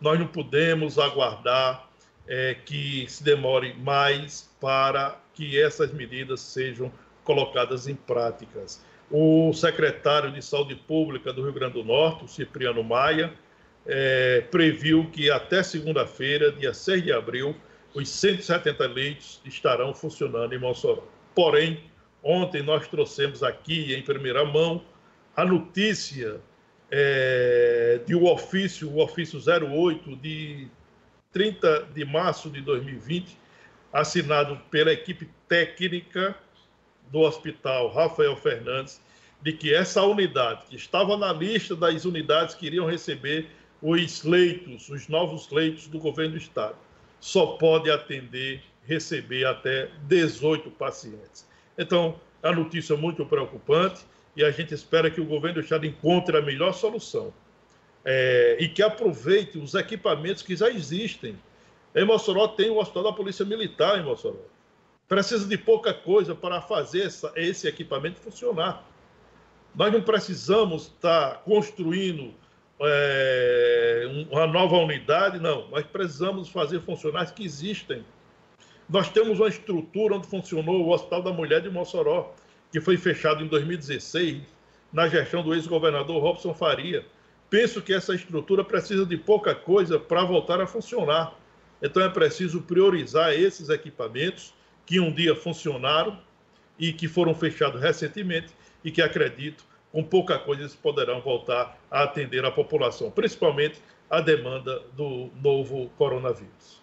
Nós 0.00 0.18
não 0.18 0.26
podemos 0.26 0.98
aguardar 0.98 1.87
é, 2.28 2.54
que 2.54 3.06
se 3.08 3.24
demore 3.24 3.74
mais 3.74 4.50
para 4.60 5.18
que 5.34 5.58
essas 5.58 5.92
medidas 5.92 6.40
sejam 6.40 6.92
colocadas 7.24 7.88
em 7.88 7.94
práticas. 7.94 8.84
O 9.10 9.52
secretário 9.54 10.30
de 10.30 10.44
Saúde 10.44 10.74
Pública 10.74 11.32
do 11.32 11.42
Rio 11.42 11.52
Grande 11.52 11.74
do 11.74 11.84
Norte, 11.84 12.24
o 12.24 12.28
Cipriano 12.28 12.84
Maia, 12.84 13.32
é, 13.86 14.42
previu 14.50 15.08
que 15.10 15.30
até 15.30 15.62
segunda-feira, 15.62 16.52
dia 16.52 16.74
6 16.74 17.02
de 17.04 17.12
abril, 17.12 17.56
os 17.94 18.08
170 18.08 18.86
leitos 18.86 19.40
estarão 19.46 19.94
funcionando 19.94 20.54
em 20.54 20.58
Mossoró. 20.58 21.02
Porém, 21.34 21.80
ontem 22.22 22.62
nós 22.62 22.86
trouxemos 22.86 23.42
aqui, 23.42 23.94
em 23.94 24.02
primeira 24.02 24.44
mão, 24.44 24.84
a 25.34 25.44
notícia 25.44 26.40
é, 26.90 28.00
de 28.06 28.14
um 28.14 28.26
ofício, 28.26 28.90
o 28.90 29.02
ofício 29.02 29.38
08 29.38 30.16
de 30.16 30.68
30 31.38 31.90
de 31.94 32.04
março 32.04 32.50
de 32.50 32.60
2020, 32.60 33.38
assinado 33.92 34.60
pela 34.72 34.92
equipe 34.92 35.30
técnica 35.46 36.36
do 37.12 37.20
Hospital 37.20 37.92
Rafael 37.92 38.34
Fernandes, 38.34 39.00
de 39.40 39.52
que 39.52 39.72
essa 39.72 40.02
unidade, 40.02 40.62
que 40.68 40.74
estava 40.74 41.16
na 41.16 41.32
lista 41.32 41.76
das 41.76 42.04
unidades 42.04 42.56
que 42.56 42.66
iriam 42.66 42.86
receber 42.86 43.46
os 43.80 44.24
leitos, 44.24 44.88
os 44.88 45.06
novos 45.06 45.48
leitos 45.52 45.86
do 45.86 46.00
governo 46.00 46.32
do 46.32 46.38
estado, 46.38 46.74
só 47.20 47.46
pode 47.56 47.88
atender, 47.88 48.60
receber 48.84 49.46
até 49.46 49.92
18 50.08 50.72
pacientes. 50.72 51.46
Então, 51.78 52.18
a 52.42 52.50
notícia 52.50 52.94
é 52.94 52.96
muito 52.96 53.24
preocupante 53.24 54.04
e 54.34 54.42
a 54.42 54.50
gente 54.50 54.74
espera 54.74 55.08
que 55.08 55.20
o 55.20 55.24
governo 55.24 55.60
do 55.60 55.60
estado 55.60 55.86
encontre 55.86 56.36
a 56.36 56.42
melhor 56.42 56.72
solução 56.74 57.32
é, 58.04 58.56
e 58.60 58.68
que 58.68 58.82
aproveite 58.82 59.58
os 59.58 59.74
equipamentos 59.74 60.42
que 60.42 60.56
já 60.56 60.70
existem. 60.70 61.38
Em 61.94 62.04
Mossoró 62.04 62.48
tem 62.48 62.70
o 62.70 62.78
Hospital 62.78 63.04
da 63.04 63.12
Polícia 63.12 63.44
Militar 63.44 63.98
em 63.98 64.02
Mossoró. 64.02 64.38
Precisa 65.08 65.46
de 65.46 65.56
pouca 65.56 65.92
coisa 65.94 66.34
para 66.34 66.60
fazer 66.60 67.06
essa, 67.06 67.32
esse 67.34 67.66
equipamento 67.66 68.20
funcionar. 68.20 68.84
Nós 69.74 69.92
não 69.92 70.02
precisamos 70.02 70.84
estar 70.84 71.42
construindo 71.44 72.34
é, 72.80 74.26
uma 74.30 74.46
nova 74.46 74.76
unidade, 74.76 75.38
não. 75.38 75.68
Nós 75.68 75.84
precisamos 75.86 76.48
fazer 76.48 76.80
funcionar 76.80 77.32
que 77.32 77.44
existem. 77.44 78.04
Nós 78.88 79.08
temos 79.08 79.38
uma 79.38 79.48
estrutura 79.48 80.14
onde 80.16 80.26
funcionou 80.26 80.84
o 80.84 80.90
Hospital 80.90 81.22
da 81.22 81.32
Mulher 81.32 81.60
de 81.60 81.70
Mossoró, 81.70 82.34
que 82.70 82.80
foi 82.80 82.96
fechado 82.96 83.42
em 83.42 83.46
2016, 83.46 84.42
na 84.92 85.08
gestão 85.08 85.42
do 85.42 85.54
ex-governador 85.54 86.22
Robson 86.22 86.54
Faria 86.54 87.04
penso 87.50 87.82
que 87.82 87.92
essa 87.92 88.14
estrutura 88.14 88.64
precisa 88.64 89.04
de 89.04 89.16
pouca 89.16 89.54
coisa 89.54 89.98
para 89.98 90.24
voltar 90.24 90.60
a 90.60 90.66
funcionar. 90.66 91.34
Então 91.82 92.02
é 92.02 92.08
preciso 92.08 92.62
priorizar 92.62 93.32
esses 93.32 93.68
equipamentos 93.68 94.54
que 94.84 94.98
um 94.98 95.12
dia 95.12 95.34
funcionaram 95.34 96.18
e 96.78 96.92
que 96.92 97.08
foram 97.08 97.34
fechados 97.34 97.80
recentemente 97.80 98.54
e 98.84 98.90
que 98.90 99.02
acredito 99.02 99.64
com 99.92 100.02
pouca 100.02 100.38
coisa 100.38 100.62
eles 100.62 100.74
poderão 100.74 101.20
voltar 101.20 101.78
a 101.90 102.02
atender 102.04 102.44
a 102.44 102.50
população, 102.50 103.10
principalmente 103.10 103.80
a 104.10 104.20
demanda 104.20 104.82
do 104.94 105.30
novo 105.42 105.90
coronavírus. 105.96 106.82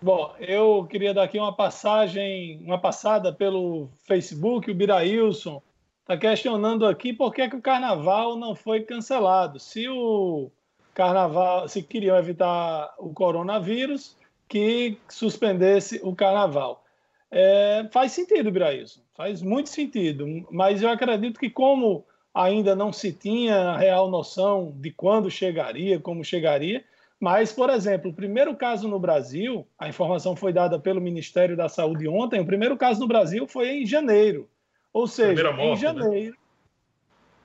Bom, 0.00 0.34
eu 0.40 0.86
queria 0.90 1.14
dar 1.14 1.22
aqui 1.22 1.38
uma 1.38 1.54
passagem, 1.54 2.60
uma 2.64 2.78
passada 2.78 3.32
pelo 3.32 3.88
Facebook, 4.04 4.70
o 4.70 4.74
Birailson 4.74 5.62
está 6.02 6.16
questionando 6.16 6.86
aqui 6.86 7.12
por 7.12 7.32
que, 7.32 7.48
que 7.48 7.56
o 7.56 7.62
carnaval 7.62 8.36
não 8.36 8.54
foi 8.54 8.82
cancelado. 8.82 9.58
Se 9.58 9.88
o 9.88 10.50
carnaval, 10.92 11.68
se 11.68 11.82
queriam 11.82 12.16
evitar 12.16 12.94
o 12.98 13.12
coronavírus, 13.12 14.16
que 14.48 14.98
suspendesse 15.08 16.00
o 16.02 16.14
carnaval. 16.14 16.84
É, 17.30 17.88
faz 17.90 18.12
sentido, 18.12 18.50
Brailson, 18.52 19.00
faz 19.14 19.40
muito 19.40 19.70
sentido, 19.70 20.26
mas 20.50 20.82
eu 20.82 20.90
acredito 20.90 21.40
que 21.40 21.48
como 21.48 22.04
ainda 22.34 22.76
não 22.76 22.92
se 22.92 23.12
tinha 23.12 23.76
real 23.78 24.10
noção 24.10 24.74
de 24.76 24.90
quando 24.90 25.30
chegaria, 25.30 25.98
como 25.98 26.22
chegaria, 26.22 26.84
mas, 27.18 27.52
por 27.52 27.70
exemplo, 27.70 28.10
o 28.10 28.14
primeiro 28.14 28.54
caso 28.54 28.88
no 28.88 28.98
Brasil, 28.98 29.66
a 29.78 29.88
informação 29.88 30.36
foi 30.36 30.52
dada 30.52 30.78
pelo 30.78 31.00
Ministério 31.00 31.56
da 31.56 31.68
Saúde 31.68 32.06
ontem, 32.08 32.40
o 32.40 32.46
primeiro 32.46 32.76
caso 32.76 33.00
no 33.00 33.06
Brasil 33.06 33.46
foi 33.46 33.70
em 33.70 33.86
janeiro. 33.86 34.50
Ou 34.92 35.06
seja, 35.06 35.52
morte, 35.52 35.62
em 35.62 35.70
né? 35.70 35.76
janeiro, 35.76 36.30
né? 36.32 36.36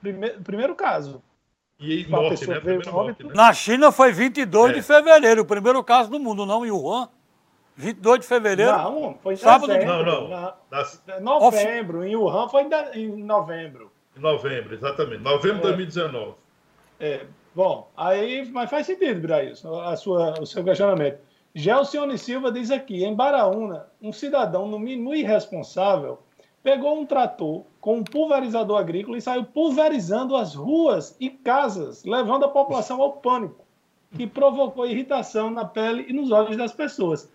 primeiro, 0.00 0.40
primeiro 0.42 0.74
caso. 0.74 1.22
E 1.80 2.06
morte, 2.08 2.46
né? 2.46 2.60
Morte, 2.92 3.24
né? 3.24 3.32
Na 3.34 3.52
China 3.52 3.92
foi 3.92 4.12
22 4.12 4.70
é. 4.70 4.74
de 4.74 4.82
fevereiro, 4.82 5.42
o 5.42 5.46
primeiro 5.46 5.82
caso 5.84 6.10
do 6.10 6.18
mundo, 6.18 6.44
não 6.44 6.66
em 6.66 6.70
Wuhan. 6.70 7.08
22 7.76 8.20
de 8.20 8.26
fevereiro. 8.26 8.72
Não, 8.72 9.16
foi 9.22 9.34
em 9.34 9.36
sábado. 9.36 9.72
Dezembro, 9.72 10.04
não, 10.04 10.28
não. 10.28 10.54
Na, 10.68 11.20
novembro. 11.20 12.04
Em 12.04 12.16
Wuhan 12.16 12.48
foi 12.48 12.66
em 12.94 13.22
novembro. 13.22 13.92
Em 14.16 14.20
novembro, 14.20 14.74
exatamente. 14.74 15.22
Novembro 15.22 15.60
de 15.60 15.68
é. 15.68 15.76
2019. 15.76 16.34
É. 16.98 17.26
Bom, 17.54 17.88
aí, 17.96 18.48
mas 18.50 18.68
faz 18.68 18.86
sentido, 18.86 19.20
Brailson, 19.20 19.80
a 19.80 19.96
sua, 19.96 20.40
o 20.40 20.46
seu 20.46 20.64
questionamento. 20.64 21.20
Gelcione 21.54 22.18
Silva 22.18 22.52
diz 22.52 22.70
aqui, 22.70 23.04
em 23.04 23.14
Baraúna, 23.14 23.86
um 24.02 24.12
cidadão, 24.12 24.66
no 24.66 24.78
mínimo 24.78 25.14
irresponsável, 25.14 26.18
pegou 26.62 26.98
um 26.98 27.06
trator 27.06 27.64
com 27.80 27.98
um 27.98 28.04
pulverizador 28.04 28.78
agrícola 28.78 29.16
e 29.16 29.20
saiu 29.20 29.44
pulverizando 29.44 30.36
as 30.36 30.54
ruas 30.54 31.16
e 31.20 31.30
casas, 31.30 32.04
levando 32.04 32.44
a 32.44 32.48
população 32.48 33.00
ao 33.00 33.12
pânico, 33.12 33.64
que 34.16 34.26
provocou 34.26 34.86
irritação 34.86 35.50
na 35.50 35.64
pele 35.64 36.06
e 36.08 36.12
nos 36.12 36.30
olhos 36.30 36.56
das 36.56 36.72
pessoas. 36.72 37.30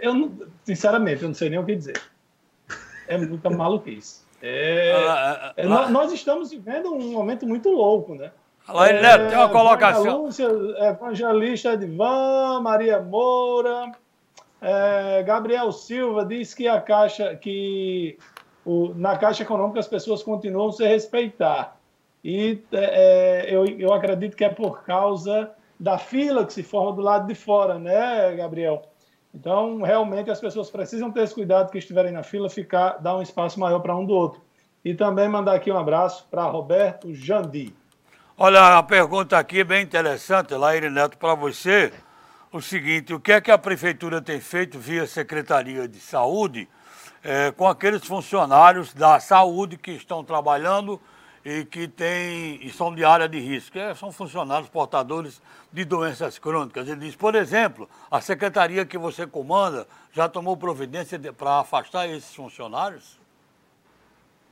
Eu, 0.00 0.32
sinceramente, 0.64 1.22
eu 1.22 1.28
não 1.28 1.34
sei 1.34 1.50
nem 1.50 1.58
o 1.58 1.64
que 1.64 1.76
dizer. 1.76 2.00
É 3.08 3.18
muita 3.18 3.50
maluquice. 3.50 4.24
É, 4.42 4.92
ah, 5.08 5.52
é, 5.56 5.66
nós 5.66 6.12
estamos 6.12 6.50
vivendo 6.50 6.92
um 6.92 7.12
momento 7.12 7.46
muito 7.46 7.70
louco, 7.70 8.14
né? 8.14 8.30
Lá, 8.68 8.88
é, 8.88 9.28
tem 9.28 9.38
uma 9.38 9.48
colocação. 9.48 10.24
Lúcia, 10.24 10.48
evangelista 10.80 11.72
Edvan, 11.72 12.60
Maria 12.60 13.00
Moura, 13.00 13.92
é, 14.60 15.22
Gabriel 15.22 15.70
Silva 15.72 16.24
diz 16.24 16.54
que 16.54 16.66
a 16.66 16.80
Caixa, 16.80 17.36
que 17.36 18.18
o, 18.64 18.92
na 18.94 19.16
Caixa 19.16 19.42
Econômica 19.42 19.80
as 19.80 19.88
pessoas 19.88 20.22
continuam 20.22 20.72
se 20.72 20.86
respeitar. 20.86 21.76
E 22.24 22.62
é, 22.72 23.46
é, 23.50 23.54
eu, 23.54 23.64
eu 23.66 23.92
acredito 23.92 24.36
que 24.36 24.44
é 24.44 24.48
por 24.48 24.82
causa 24.82 25.50
da 25.78 25.98
fila 25.98 26.44
que 26.44 26.52
se 26.52 26.62
forma 26.62 26.92
do 26.92 27.02
lado 27.02 27.26
de 27.26 27.34
fora, 27.34 27.78
né, 27.78 28.34
Gabriel? 28.34 28.82
Então, 29.32 29.82
realmente, 29.82 30.30
as 30.30 30.40
pessoas 30.40 30.70
precisam 30.70 31.10
ter 31.10 31.22
esse 31.22 31.34
cuidado 31.34 31.70
que 31.70 31.76
estiverem 31.76 32.10
na 32.10 32.22
fila, 32.22 32.48
ficar, 32.48 32.98
dar 32.98 33.16
um 33.16 33.22
espaço 33.22 33.60
maior 33.60 33.80
para 33.80 33.94
um 33.94 34.04
do 34.04 34.14
outro. 34.14 34.40
E 34.82 34.94
também 34.94 35.28
mandar 35.28 35.54
aqui 35.54 35.70
um 35.70 35.76
abraço 35.76 36.26
para 36.30 36.44
Roberto 36.44 37.12
Jandi. 37.12 37.74
Olha, 38.38 38.78
a 38.78 38.82
pergunta 38.82 39.36
aqui 39.36 39.60
é 39.60 39.64
bem 39.64 39.82
interessante, 39.82 40.54
Laíre 40.54 40.88
Neto, 40.88 41.18
para 41.18 41.34
você. 41.34 41.92
O 42.52 42.60
seguinte, 42.62 43.12
o 43.12 43.18
que 43.18 43.32
é 43.32 43.40
que 43.40 43.50
a 43.50 43.58
Prefeitura 43.58 44.22
tem 44.22 44.40
feito 44.40 44.78
via 44.78 45.06
Secretaria 45.06 45.88
de 45.88 45.98
Saúde 45.98 46.68
é, 47.22 47.50
com 47.50 47.66
aqueles 47.66 48.06
funcionários 48.06 48.94
da 48.94 49.18
saúde 49.18 49.76
que 49.76 49.90
estão 49.90 50.22
trabalhando 50.22 51.00
e 51.44 51.64
que 51.64 51.88
tem, 51.88 52.64
e 52.64 52.70
são 52.70 52.94
de 52.94 53.04
área 53.04 53.28
de 53.28 53.40
risco, 53.40 53.76
é, 53.76 53.94
são 53.94 54.12
funcionários 54.12 54.68
portadores 54.68 55.42
de 55.72 55.84
doenças 55.84 56.38
crônicas. 56.38 56.88
Ele 56.88 57.00
diz, 57.00 57.16
por 57.16 57.34
exemplo, 57.34 57.88
a 58.08 58.20
secretaria 58.20 58.86
que 58.86 58.96
você 58.96 59.26
comanda 59.26 59.86
já 60.12 60.28
tomou 60.28 60.56
providência 60.56 61.18
para 61.32 61.58
afastar 61.58 62.08
esses 62.08 62.32
funcionários? 62.32 63.18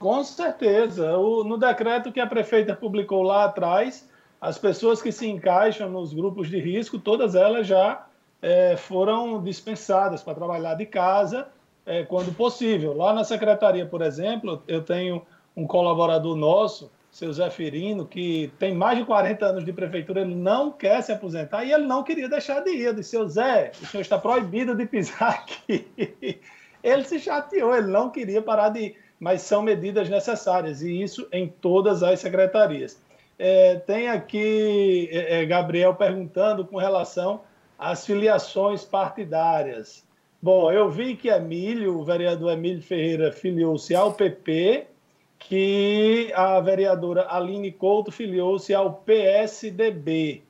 Com 0.00 0.22
certeza. 0.24 1.16
O, 1.16 1.44
no 1.44 1.56
decreto 1.56 2.12
que 2.12 2.20
a 2.20 2.26
prefeita 2.26 2.74
publicou 2.74 3.22
lá 3.22 3.44
atrás, 3.44 4.08
as 4.44 4.58
pessoas 4.58 5.00
que 5.00 5.10
se 5.10 5.26
encaixam 5.26 5.88
nos 5.88 6.12
grupos 6.12 6.50
de 6.50 6.60
risco, 6.60 6.98
todas 6.98 7.34
elas 7.34 7.66
já 7.66 8.04
é, 8.42 8.76
foram 8.76 9.42
dispensadas 9.42 10.22
para 10.22 10.34
trabalhar 10.34 10.74
de 10.74 10.84
casa 10.84 11.48
é, 11.86 12.02
quando 12.02 12.30
possível. 12.34 12.94
Lá 12.94 13.14
na 13.14 13.24
secretaria, 13.24 13.86
por 13.86 14.02
exemplo, 14.02 14.62
eu 14.68 14.82
tenho 14.82 15.22
um 15.56 15.66
colaborador 15.66 16.36
nosso, 16.36 16.92
seu 17.10 17.32
Zé 17.32 17.48
Firino, 17.48 18.04
que 18.04 18.52
tem 18.58 18.74
mais 18.74 18.98
de 18.98 19.06
40 19.06 19.46
anos 19.46 19.64
de 19.64 19.72
prefeitura, 19.72 20.20
ele 20.20 20.34
não 20.34 20.70
quer 20.70 21.00
se 21.02 21.10
aposentar 21.10 21.64
e 21.64 21.72
ele 21.72 21.86
não 21.86 22.02
queria 22.02 22.28
deixar 22.28 22.60
de 22.60 22.70
ir. 22.70 22.82
Eu 22.82 22.92
disse, 22.92 23.10
seu 23.10 23.26
Zé, 23.26 23.72
o 23.82 23.86
senhor 23.86 24.02
está 24.02 24.18
proibido 24.18 24.74
de 24.74 24.84
pisar 24.84 25.30
aqui. 25.30 25.88
Ele 26.82 27.02
se 27.04 27.18
chateou, 27.18 27.74
ele 27.74 27.86
não 27.86 28.10
queria 28.10 28.42
parar 28.42 28.68
de 28.68 28.80
ir, 28.80 28.96
mas 29.18 29.40
são 29.40 29.62
medidas 29.62 30.06
necessárias, 30.10 30.82
e 30.82 31.02
isso 31.02 31.26
em 31.32 31.48
todas 31.48 32.02
as 32.02 32.20
secretarias. 32.20 33.02
É, 33.38 33.76
tem 33.76 34.08
aqui 34.08 35.08
é, 35.10 35.42
é 35.42 35.46
Gabriel 35.46 35.94
perguntando 35.94 36.64
com 36.64 36.76
relação 36.76 37.40
às 37.78 38.06
filiações 38.06 38.84
partidárias. 38.84 40.04
Bom, 40.40 40.70
eu 40.70 40.90
vi 40.90 41.16
que 41.16 41.28
Emílio, 41.28 41.98
o 41.98 42.04
vereador 42.04 42.52
Emílio 42.52 42.82
Ferreira, 42.82 43.32
filiou-se 43.32 43.94
ao 43.94 44.12
PP 44.12 44.86
que 45.38 46.32
a 46.34 46.60
vereadora 46.60 47.26
Aline 47.28 47.72
Couto 47.72 48.10
filiou-se 48.10 48.72
ao 48.74 48.94
PSDB. 48.94 50.42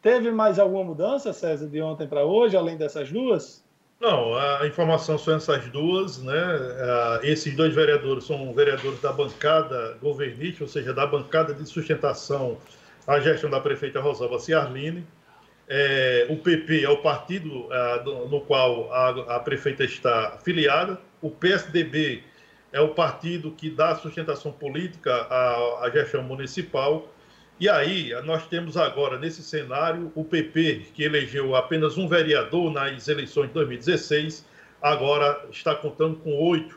Teve 0.00 0.30
mais 0.30 0.58
alguma 0.58 0.84
mudança, 0.84 1.32
César, 1.32 1.68
de 1.68 1.80
ontem 1.80 2.06
para 2.06 2.24
hoje, 2.24 2.56
além 2.56 2.76
dessas 2.76 3.10
duas? 3.10 3.64
Não, 4.02 4.34
a 4.34 4.66
informação 4.66 5.16
são 5.16 5.36
essas 5.36 5.64
duas, 5.66 6.20
né? 6.20 6.34
Esses 7.22 7.54
dois 7.54 7.72
vereadores 7.72 8.24
são 8.24 8.52
vereadores 8.52 9.00
da 9.00 9.12
bancada 9.12 9.96
governista, 10.02 10.64
ou 10.64 10.68
seja, 10.68 10.92
da 10.92 11.06
bancada 11.06 11.54
de 11.54 11.64
sustentação 11.64 12.58
à 13.06 13.20
gestão 13.20 13.48
da 13.48 13.60
prefeita 13.60 14.00
Rosalba 14.00 14.40
Ciarline. 14.40 15.06
É, 15.68 16.26
o 16.28 16.36
PP 16.36 16.82
é 16.82 16.90
o 16.90 16.96
partido 16.96 17.68
no 18.28 18.40
qual 18.40 18.92
a, 18.92 19.36
a 19.36 19.38
prefeita 19.38 19.84
está 19.84 20.36
filiada. 20.42 20.98
O 21.20 21.30
PSDB 21.30 22.24
é 22.72 22.80
o 22.80 22.88
partido 22.88 23.52
que 23.52 23.70
dá 23.70 23.94
sustentação 23.94 24.50
política 24.50 25.14
à, 25.30 25.86
à 25.86 25.90
gestão 25.90 26.24
municipal. 26.24 27.06
E 27.62 27.68
aí, 27.68 28.10
nós 28.24 28.44
temos 28.48 28.76
agora, 28.76 29.16
nesse 29.16 29.40
cenário, 29.40 30.10
o 30.16 30.24
PP, 30.24 30.86
que 30.92 31.04
elegeu 31.04 31.54
apenas 31.54 31.96
um 31.96 32.08
vereador 32.08 32.72
nas 32.72 33.06
eleições 33.06 33.46
de 33.46 33.54
2016, 33.54 34.44
agora 34.82 35.46
está 35.48 35.72
contando 35.72 36.16
com 36.16 36.34
oito. 36.42 36.76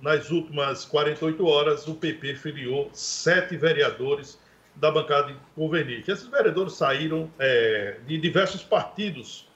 Nas 0.00 0.30
últimas 0.30 0.86
48 0.86 1.46
horas, 1.46 1.86
o 1.86 1.94
PP 1.94 2.36
filiou 2.36 2.88
sete 2.94 3.54
vereadores 3.58 4.40
da 4.76 4.90
bancada 4.90 5.36
governista. 5.54 6.12
Esses 6.12 6.26
vereadores 6.26 6.72
saíram 6.72 7.30
é, 7.38 7.98
de 8.06 8.16
diversos 8.16 8.62
partidos, 8.62 9.46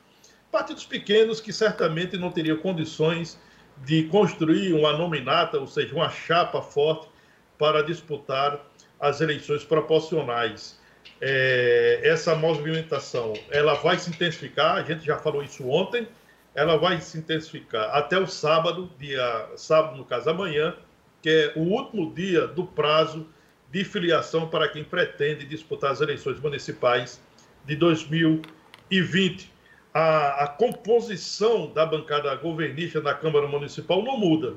partidos 0.53 0.85
pequenos 0.85 1.41
que 1.41 1.51
certamente 1.51 2.19
não 2.19 2.31
teriam 2.31 2.59
condições 2.59 3.41
de 3.87 4.03
construir 4.03 4.75
uma 4.75 4.93
nominata, 4.93 5.59
ou 5.59 5.67
seja, 5.67 5.95
uma 5.95 6.11
chapa 6.11 6.61
forte 6.61 7.09
para 7.57 7.83
disputar 7.83 8.63
as 9.01 9.21
eleições 9.21 9.65
proporcionais. 9.65 10.79
É, 11.21 12.01
essa 12.05 12.35
movimentação 12.35 13.33
ela 13.51 13.75
vai 13.75 13.99
se 13.99 14.11
intensificar, 14.11 14.77
a 14.77 14.83
gente 14.83 15.05
já 15.05 15.19
falou 15.19 15.43
isso 15.43 15.69
ontem, 15.69 16.07
ela 16.55 16.77
vai 16.77 17.01
se 17.01 17.19
intensificar 17.19 17.95
até 17.95 18.19
o 18.19 18.27
sábado, 18.27 18.91
dia 18.99 19.49
sábado, 19.57 19.97
no 19.97 20.05
caso 20.05 20.31
amanhã, 20.31 20.77
que 21.23 21.29
é 21.29 21.53
o 21.57 21.63
último 21.63 22.13
dia 22.15 22.47
do 22.47 22.65
prazo 22.65 23.27
de 23.71 23.85
filiação 23.85 24.49
para 24.49 24.69
quem 24.69 24.85
pretende 24.85 25.45
disputar 25.45 25.91
as 25.91 26.01
eleições 26.01 26.39
municipais 26.41 27.21
de 27.65 27.77
2020 27.77 29.59
a, 29.93 30.45
a 30.45 30.47
composição 30.47 31.73
da 31.73 31.85
bancada 31.85 32.35
governista 32.37 33.01
na 33.01 33.15
Câmara 33.15 33.47
Municipal 33.49 34.03
não 34.03 34.17
muda. 34.17 34.55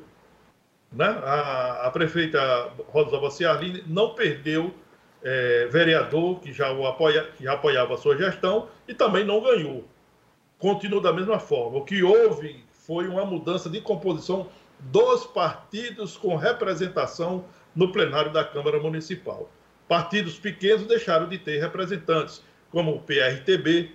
Né? 0.91 1.05
A, 1.05 1.70
a 1.81 1.91
prefeita 1.91 2.71
Rosa 2.87 3.29
Ciarline 3.31 3.83
não 3.87 4.13
perdeu 4.13 4.73
é, 5.23 5.67
vereador 5.67 6.39
que 6.39 6.51
já, 6.51 6.71
o 6.71 6.85
apoia, 6.85 7.23
que 7.37 7.43
já 7.43 7.53
apoiava 7.53 7.93
a 7.93 7.97
sua 7.97 8.17
gestão 8.17 8.67
e 8.87 8.93
também 8.93 9.23
não 9.23 9.41
ganhou. 9.41 9.87
Continua 10.57 11.01
da 11.01 11.13
mesma 11.13 11.39
forma. 11.39 11.79
O 11.79 11.85
que 11.85 12.03
houve 12.03 12.63
foi 12.71 13.07
uma 13.07 13.25
mudança 13.25 13.69
de 13.69 13.81
composição 13.81 14.47
dos 14.79 15.25
partidos 15.27 16.17
com 16.17 16.35
representação 16.35 17.45
no 17.75 17.91
plenário 17.91 18.31
da 18.31 18.43
Câmara 18.43 18.79
Municipal. 18.79 19.49
Partidos 19.87 20.39
pequenos 20.39 20.87
deixaram 20.87 21.27
de 21.27 21.37
ter 21.37 21.59
representantes, 21.59 22.43
como 22.71 22.95
o 22.95 23.01
PRTB, 23.01 23.91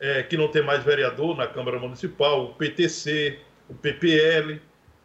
é, 0.00 0.22
que 0.22 0.36
não 0.36 0.48
tem 0.48 0.62
mais 0.62 0.82
vereador 0.82 1.36
na 1.36 1.46
Câmara 1.46 1.78
Municipal, 1.78 2.46
o 2.46 2.54
PTC, 2.54 3.38
o 3.68 3.74
PPL, 3.74 4.60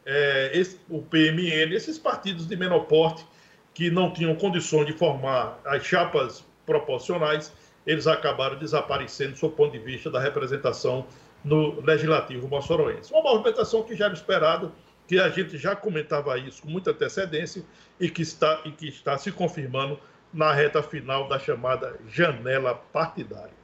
é, 0.05 0.51
esse, 0.53 0.79
o 0.89 1.01
PMN, 1.01 1.73
esses 1.73 1.97
partidos 1.97 2.47
de 2.47 2.55
menor 2.55 2.85
porte 2.85 3.25
que 3.73 3.89
não 3.89 4.11
tinham 4.11 4.35
condições 4.35 4.85
de 4.85 4.93
formar 4.93 5.59
as 5.65 5.83
chapas 5.83 6.43
proporcionais, 6.65 7.53
eles 7.85 8.07
acabaram 8.07 8.57
desaparecendo 8.57 9.39
do 9.39 9.49
ponto 9.49 9.71
de 9.71 9.79
vista 9.79 10.09
da 10.09 10.19
representação 10.19 11.05
no 11.43 11.81
Legislativo 11.81 12.47
Moçoroense. 12.47 13.11
Uma 13.13 13.23
movimentação 13.23 13.83
que 13.83 13.95
já 13.95 14.05
era 14.05 14.13
esperada, 14.13 14.71
que 15.07 15.19
a 15.19 15.29
gente 15.29 15.57
já 15.57 15.75
comentava 15.75 16.37
isso 16.37 16.61
com 16.61 16.69
muita 16.69 16.91
antecedência 16.91 17.63
e 17.99 18.09
que 18.09 18.21
está, 18.21 18.61
e 18.65 18.71
que 18.71 18.87
está 18.87 19.17
se 19.17 19.31
confirmando 19.31 19.99
na 20.33 20.53
reta 20.53 20.83
final 20.83 21.27
da 21.27 21.39
chamada 21.39 21.99
janela 22.07 22.75
partidária. 22.75 23.57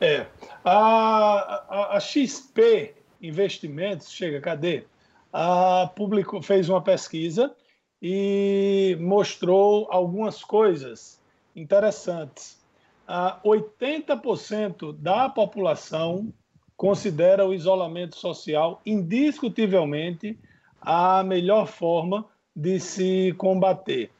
É. 0.00 0.26
A, 0.64 1.64
a, 1.68 1.96
a 1.96 2.00
XP 2.00 2.94
Investimentos, 3.22 4.10
chega, 4.10 4.40
cadê? 4.40 4.82
A, 5.32 5.90
publicou, 5.96 6.42
fez 6.42 6.68
uma 6.68 6.82
pesquisa 6.82 7.54
e 8.00 8.96
mostrou 9.00 9.88
algumas 9.90 10.44
coisas 10.44 11.20
interessantes. 11.54 12.60
A 13.06 13.40
80% 13.44 14.94
da 14.98 15.28
população 15.28 16.32
considera 16.76 17.46
o 17.46 17.54
isolamento 17.54 18.16
social 18.16 18.80
indiscutivelmente 18.84 20.38
a 20.80 21.22
melhor 21.22 21.66
forma 21.66 22.26
de 22.54 22.80
se 22.80 23.32
combater 23.38 24.10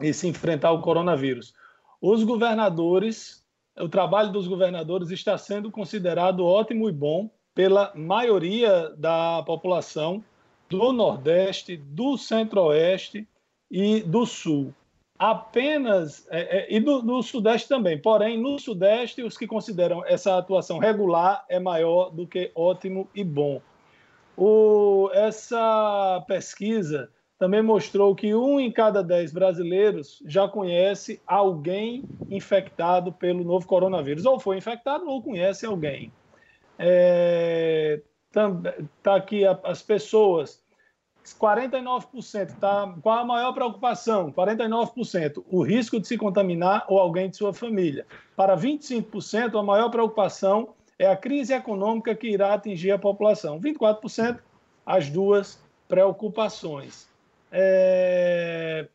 e 0.00 0.12
se 0.12 0.28
enfrentar 0.28 0.72
o 0.72 0.80
coronavírus. 0.80 1.54
Os 2.00 2.22
governadores 2.22 3.44
o 3.80 3.88
trabalho 3.88 4.32
dos 4.32 4.46
governadores 4.46 5.10
está 5.10 5.38
sendo 5.38 5.70
considerado 5.70 6.44
ótimo 6.44 6.88
e 6.88 6.92
bom 6.92 7.30
pela 7.58 7.90
maioria 7.92 8.90
da 8.96 9.42
população 9.44 10.22
do 10.70 10.92
Nordeste, 10.92 11.76
do 11.76 12.16
Centro-Oeste 12.16 13.26
e 13.68 14.00
do 14.00 14.24
Sul. 14.24 14.72
Apenas, 15.18 16.24
é, 16.30 16.58
é, 16.58 16.66
e 16.72 16.78
do, 16.78 17.02
do, 17.02 17.20
Sudeste 17.20 17.68
também, 17.68 17.98
porém, 17.98 18.40
no 18.40 18.60
Sudeste, 18.60 19.24
os 19.24 19.36
que 19.36 19.44
consideram 19.44 20.06
essa 20.06 20.38
atuação 20.38 20.78
regular 20.78 21.44
é 21.48 21.58
maior 21.58 22.10
do 22.10 22.28
que 22.28 22.52
ótimo 22.54 23.08
e 23.12 23.24
bom. 23.24 23.60
O, 24.36 25.10
essa 25.12 26.24
pesquisa 26.28 27.10
também 27.40 27.60
mostrou 27.60 28.14
que 28.14 28.36
um 28.36 28.60
em 28.60 28.70
cada 28.70 29.02
dez 29.02 29.32
brasileiros 29.32 30.22
já 30.24 30.46
conhece 30.46 31.20
alguém 31.26 32.04
infectado 32.30 33.12
pelo 33.12 33.42
novo 33.42 33.66
coronavírus, 33.66 34.24
ou 34.24 34.38
foi 34.38 34.58
infectado 34.58 35.08
ou 35.08 35.20
conhece 35.20 35.66
alguém. 35.66 36.12
É, 36.78 38.00
tá 39.02 39.16
aqui 39.16 39.44
as 39.44 39.82
pessoas, 39.82 40.62
49%, 41.34 42.58
tá, 42.58 42.94
qual 43.02 43.18
a 43.18 43.24
maior 43.24 43.52
preocupação? 43.52 44.32
49%, 44.32 45.44
o 45.50 45.62
risco 45.62 46.00
de 46.00 46.06
se 46.06 46.16
contaminar 46.16 46.84
ou 46.88 46.98
alguém 46.98 47.28
de 47.28 47.36
sua 47.36 47.52
família. 47.52 48.06
Para 48.36 48.56
25%, 48.56 49.58
a 49.58 49.62
maior 49.62 49.90
preocupação 49.90 50.74
é 50.98 51.06
a 51.06 51.16
crise 51.16 51.52
econômica 51.52 52.14
que 52.14 52.28
irá 52.28 52.54
atingir 52.54 52.92
a 52.92 52.98
população. 52.98 53.60
24%, 53.60 54.38
as 54.86 55.10
duas 55.10 55.60
preocupações. 55.86 57.08
É... 57.50 58.88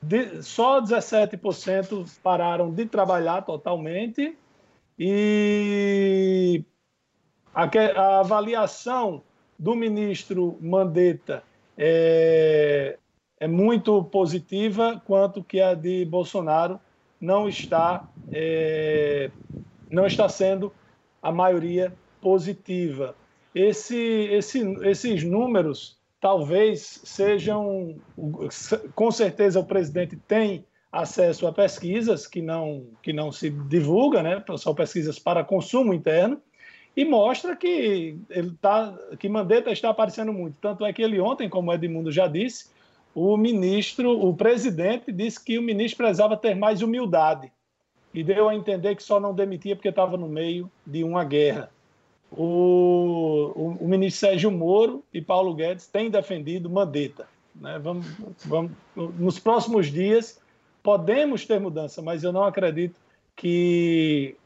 De... 0.00 0.42
Só 0.42 0.80
17% 0.80 2.18
pararam 2.22 2.72
de 2.72 2.86
trabalhar 2.86 3.42
totalmente 3.42 4.36
e 4.98 6.64
a, 7.58 8.00
a 8.00 8.20
avaliação 8.20 9.20
do 9.58 9.74
ministro 9.74 10.56
Mandetta 10.60 11.42
é, 11.76 12.96
é 13.40 13.48
muito 13.48 14.04
positiva, 14.04 15.02
quanto 15.04 15.42
que 15.42 15.60
a 15.60 15.74
de 15.74 16.04
Bolsonaro 16.04 16.78
não 17.20 17.48
está, 17.48 18.08
é, 18.30 19.32
não 19.90 20.06
está 20.06 20.28
sendo 20.28 20.72
a 21.20 21.32
maioria 21.32 21.92
positiva. 22.20 23.16
Esse, 23.52 23.96
esse, 23.96 24.60
esses 24.84 25.24
números 25.24 25.98
talvez 26.20 27.00
sejam, 27.02 27.96
com 28.94 29.10
certeza 29.10 29.58
o 29.58 29.66
presidente 29.66 30.16
tem 30.16 30.64
acesso 30.92 31.44
a 31.46 31.52
pesquisas 31.52 32.24
que 32.24 32.40
não, 32.40 32.86
que 33.02 33.12
não 33.12 33.32
se 33.32 33.50
divulga, 33.50 34.22
né? 34.22 34.44
são 34.56 34.74
pesquisas 34.76 35.18
para 35.18 35.42
consumo 35.42 35.92
interno, 35.92 36.40
e 36.98 37.04
mostra 37.04 37.54
que 37.54 38.18
ele 38.28 38.50
tá, 38.60 38.92
que 39.20 39.28
Mandetta 39.28 39.70
está 39.70 39.88
aparecendo 39.88 40.32
muito. 40.32 40.56
Tanto 40.60 40.84
é 40.84 40.92
que 40.92 41.00
ele 41.00 41.20
ontem, 41.20 41.48
como 41.48 41.70
o 41.70 41.72
Edmundo 41.72 42.10
já 42.10 42.26
disse, 42.26 42.70
o 43.14 43.36
ministro, 43.36 44.20
o 44.20 44.34
presidente 44.34 45.12
disse 45.12 45.44
que 45.44 45.56
o 45.56 45.62
ministro 45.62 45.98
precisava 45.98 46.36
ter 46.36 46.56
mais 46.56 46.82
humildade 46.82 47.52
e 48.12 48.24
deu 48.24 48.48
a 48.48 48.54
entender 48.56 48.96
que 48.96 49.02
só 49.04 49.20
não 49.20 49.32
demitia 49.32 49.76
porque 49.76 49.90
estava 49.90 50.16
no 50.16 50.26
meio 50.26 50.68
de 50.84 51.04
uma 51.04 51.22
guerra. 51.22 51.70
O, 52.32 53.52
o, 53.54 53.76
o, 53.80 53.88
ministro 53.88 54.18
Sérgio 54.18 54.50
Moro 54.50 55.04
e 55.14 55.22
Paulo 55.22 55.54
Guedes 55.54 55.86
têm 55.86 56.10
defendido 56.10 56.68
Mandetta. 56.68 57.28
Né? 57.54 57.78
Vamos, 57.78 58.06
vamos, 58.44 58.72
nos 58.96 59.38
próximos 59.38 59.86
dias 59.86 60.40
podemos 60.82 61.46
ter 61.46 61.60
mudança, 61.60 62.02
mas 62.02 62.24
eu 62.24 62.32
não 62.32 62.42
acredito 62.42 62.96
que 63.36 64.36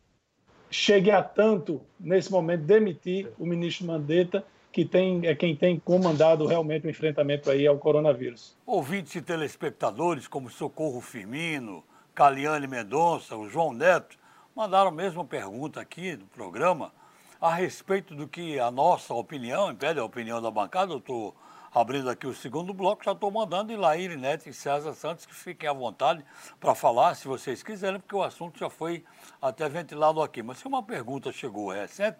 chegue 0.72 1.10
a 1.10 1.22
tanto, 1.22 1.80
nesse 2.00 2.32
momento, 2.32 2.64
demitir 2.64 3.30
o 3.38 3.46
ministro 3.46 3.86
Mandetta, 3.86 4.44
que 4.72 4.84
tem, 4.84 5.26
é 5.26 5.34
quem 5.34 5.54
tem 5.54 5.78
comandado 5.78 6.46
realmente 6.46 6.86
o 6.86 6.90
enfrentamento 6.90 7.50
aí 7.50 7.66
ao 7.66 7.78
coronavírus. 7.78 8.56
Ouvintes 8.64 9.14
e 9.14 9.20
telespectadores 9.20 10.26
como 10.26 10.48
Socorro 10.48 11.00
Firmino, 11.02 11.84
Caliane 12.14 12.66
Mendonça, 12.66 13.36
o 13.36 13.48
João 13.48 13.72
Neto, 13.72 14.16
mandaram 14.56 14.88
a 14.88 14.94
mesma 14.94 15.24
pergunta 15.24 15.80
aqui 15.80 16.16
no 16.16 16.24
programa 16.26 16.90
a 17.38 17.54
respeito 17.54 18.14
do 18.14 18.26
que 18.26 18.58
a 18.58 18.70
nossa 18.70 19.12
opinião, 19.12 19.70
impede 19.70 20.00
a 20.00 20.04
opinião 20.04 20.40
da 20.40 20.50
bancada. 20.50 20.94
Estou 20.94 21.34
abrindo 21.74 22.10
aqui 22.10 22.26
o 22.26 22.34
segundo 22.34 22.74
bloco, 22.74 23.04
já 23.04 23.12
estou 23.12 23.30
mandando 23.30 23.72
Ilair 23.72 24.18
Neto 24.18 24.48
e 24.48 24.52
César 24.52 24.92
Santos 24.92 25.24
que 25.24 25.34
fiquem 25.34 25.68
à 25.68 25.72
vontade 25.72 26.24
para 26.60 26.74
falar, 26.74 27.14
se 27.14 27.26
vocês 27.26 27.62
quiserem, 27.62 27.98
porque 27.98 28.14
o 28.14 28.22
assunto 28.22 28.58
já 28.58 28.68
foi 28.68 29.04
até 29.40 29.68
ventilado 29.68 30.20
aqui. 30.20 30.42
Mas 30.42 30.58
se 30.58 30.66
uma 30.66 30.82
pergunta 30.82 31.32
chegou 31.32 31.70
recente, 31.70 32.18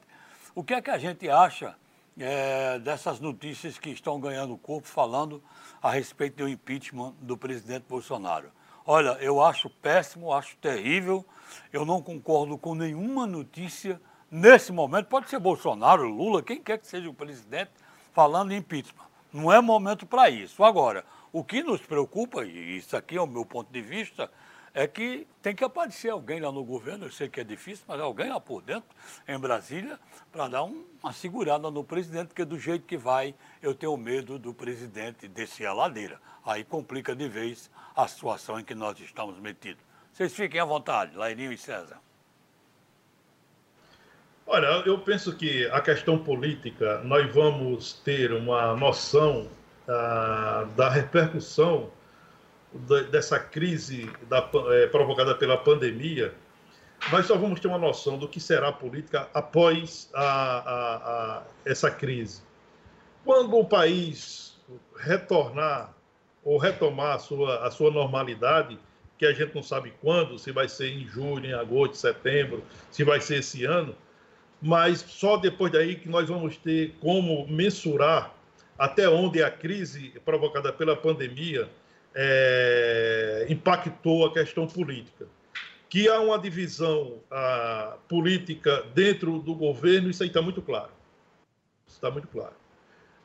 o 0.54 0.64
que 0.64 0.74
é 0.74 0.80
que 0.80 0.90
a 0.90 0.98
gente 0.98 1.28
acha 1.28 1.76
é, 2.18 2.78
dessas 2.78 3.20
notícias 3.20 3.78
que 3.78 3.90
estão 3.90 4.18
ganhando 4.18 4.56
corpo 4.56 4.88
falando 4.88 5.42
a 5.82 5.90
respeito 5.90 6.38
do 6.38 6.48
impeachment 6.48 7.14
do 7.20 7.36
presidente 7.36 7.84
Bolsonaro? 7.88 8.50
Olha, 8.86 9.10
eu 9.20 9.42
acho 9.42 9.68
péssimo, 9.68 10.32
acho 10.32 10.56
terrível. 10.56 11.24
Eu 11.72 11.84
não 11.84 12.02
concordo 12.02 12.58
com 12.58 12.74
nenhuma 12.74 13.26
notícia 13.26 14.00
nesse 14.30 14.72
momento. 14.72 15.06
Pode 15.06 15.28
ser 15.28 15.38
Bolsonaro, 15.38 16.08
Lula, 16.08 16.42
quem 16.42 16.60
quer 16.60 16.78
que 16.78 16.86
seja 16.86 17.08
o 17.08 17.14
presidente, 17.14 17.70
falando 18.12 18.52
em 18.52 18.56
impeachment. 18.56 19.11
Não 19.32 19.52
é 19.52 19.60
momento 19.60 20.04
para 20.06 20.28
isso. 20.28 20.62
Agora, 20.62 21.04
o 21.32 21.42
que 21.42 21.62
nos 21.62 21.80
preocupa, 21.80 22.44
e 22.44 22.76
isso 22.76 22.96
aqui 22.96 23.16
é 23.16 23.20
o 23.20 23.26
meu 23.26 23.46
ponto 23.46 23.72
de 23.72 23.80
vista, 23.80 24.30
é 24.74 24.86
que 24.86 25.26
tem 25.42 25.54
que 25.54 25.64
aparecer 25.64 26.10
alguém 26.10 26.40
lá 26.40 26.50
no 26.50 26.64
governo, 26.64 27.06
eu 27.06 27.10
sei 27.10 27.28
que 27.28 27.40
é 27.40 27.44
difícil, 27.44 27.84
mas 27.86 28.00
alguém 28.00 28.28
lá 28.28 28.40
por 28.40 28.62
dentro, 28.62 28.88
em 29.28 29.38
Brasília, 29.38 29.98
para 30.30 30.48
dar 30.48 30.64
um, 30.64 30.84
uma 31.02 31.12
segurada 31.12 31.70
no 31.70 31.84
presidente, 31.84 32.28
porque 32.28 32.44
do 32.44 32.58
jeito 32.58 32.86
que 32.86 32.96
vai, 32.96 33.34
eu 33.60 33.74
tenho 33.74 33.96
medo 33.96 34.38
do 34.38 34.54
presidente 34.54 35.28
descer 35.28 35.66
a 35.66 35.72
ladeira. 35.72 36.20
Aí 36.44 36.64
complica 36.64 37.14
de 37.14 37.28
vez 37.28 37.70
a 37.94 38.08
situação 38.08 38.58
em 38.58 38.64
que 38.64 38.74
nós 38.74 38.98
estamos 39.00 39.38
metidos. 39.38 39.82
Vocês 40.12 40.34
fiquem 40.34 40.60
à 40.60 40.64
vontade, 40.64 41.16
Lairinho 41.16 41.52
e 41.52 41.58
César. 41.58 42.00
Olha, 44.46 44.66
eu 44.86 44.98
penso 44.98 45.34
que 45.36 45.66
a 45.68 45.80
questão 45.80 46.18
política, 46.18 47.00
nós 47.04 47.32
vamos 47.32 47.94
ter 48.04 48.32
uma 48.32 48.76
noção 48.76 49.48
ah, 49.88 50.66
da 50.76 50.88
repercussão 50.88 51.90
dessa 53.10 53.38
crise 53.38 54.10
da, 54.28 54.48
é, 54.70 54.86
provocada 54.86 55.34
pela 55.34 55.56
pandemia, 55.56 56.34
nós 57.10 57.26
só 57.26 57.36
vamos 57.36 57.60
ter 57.60 57.68
uma 57.68 57.78
noção 57.78 58.16
do 58.16 58.28
que 58.28 58.40
será 58.40 58.68
a 58.68 58.72
política 58.72 59.28
após 59.34 60.08
a, 60.14 60.22
a, 60.22 60.96
a, 60.96 61.42
essa 61.64 61.90
crise. 61.90 62.42
Quando 63.24 63.56
o 63.56 63.64
país 63.64 64.56
retornar 64.96 65.94
ou 66.44 66.58
retomar 66.58 67.16
a 67.16 67.18
sua, 67.18 67.66
a 67.66 67.70
sua 67.70 67.90
normalidade, 67.90 68.78
que 69.18 69.26
a 69.26 69.32
gente 69.32 69.54
não 69.54 69.62
sabe 69.62 69.92
quando, 70.00 70.38
se 70.38 70.50
vai 70.50 70.68
ser 70.68 70.90
em 70.90 71.06
julho, 71.06 71.46
em 71.46 71.54
agosto, 71.54 71.96
setembro, 71.96 72.62
se 72.90 73.04
vai 73.04 73.20
ser 73.20 73.38
esse 73.38 73.64
ano, 73.64 73.94
mas 74.62 75.00
só 75.00 75.36
depois 75.36 75.72
daí 75.72 75.96
que 75.96 76.08
nós 76.08 76.28
vamos 76.28 76.56
ter 76.56 76.94
como 77.00 77.48
mensurar 77.48 78.32
até 78.78 79.08
onde 79.08 79.42
a 79.42 79.50
crise 79.50 80.12
provocada 80.24 80.72
pela 80.72 80.96
pandemia 80.96 81.68
é, 82.14 83.46
impactou 83.48 84.24
a 84.24 84.32
questão 84.32 84.66
política. 84.66 85.26
Que 85.88 86.08
há 86.08 86.20
uma 86.20 86.38
divisão 86.38 87.18
a, 87.30 87.96
política 88.08 88.84
dentro 88.94 89.40
do 89.40 89.54
governo, 89.54 90.08
isso 90.08 90.22
aí 90.22 90.28
está 90.28 90.40
muito 90.40 90.62
claro. 90.62 90.90
Está 91.86 92.10
muito 92.10 92.28
claro. 92.28 92.54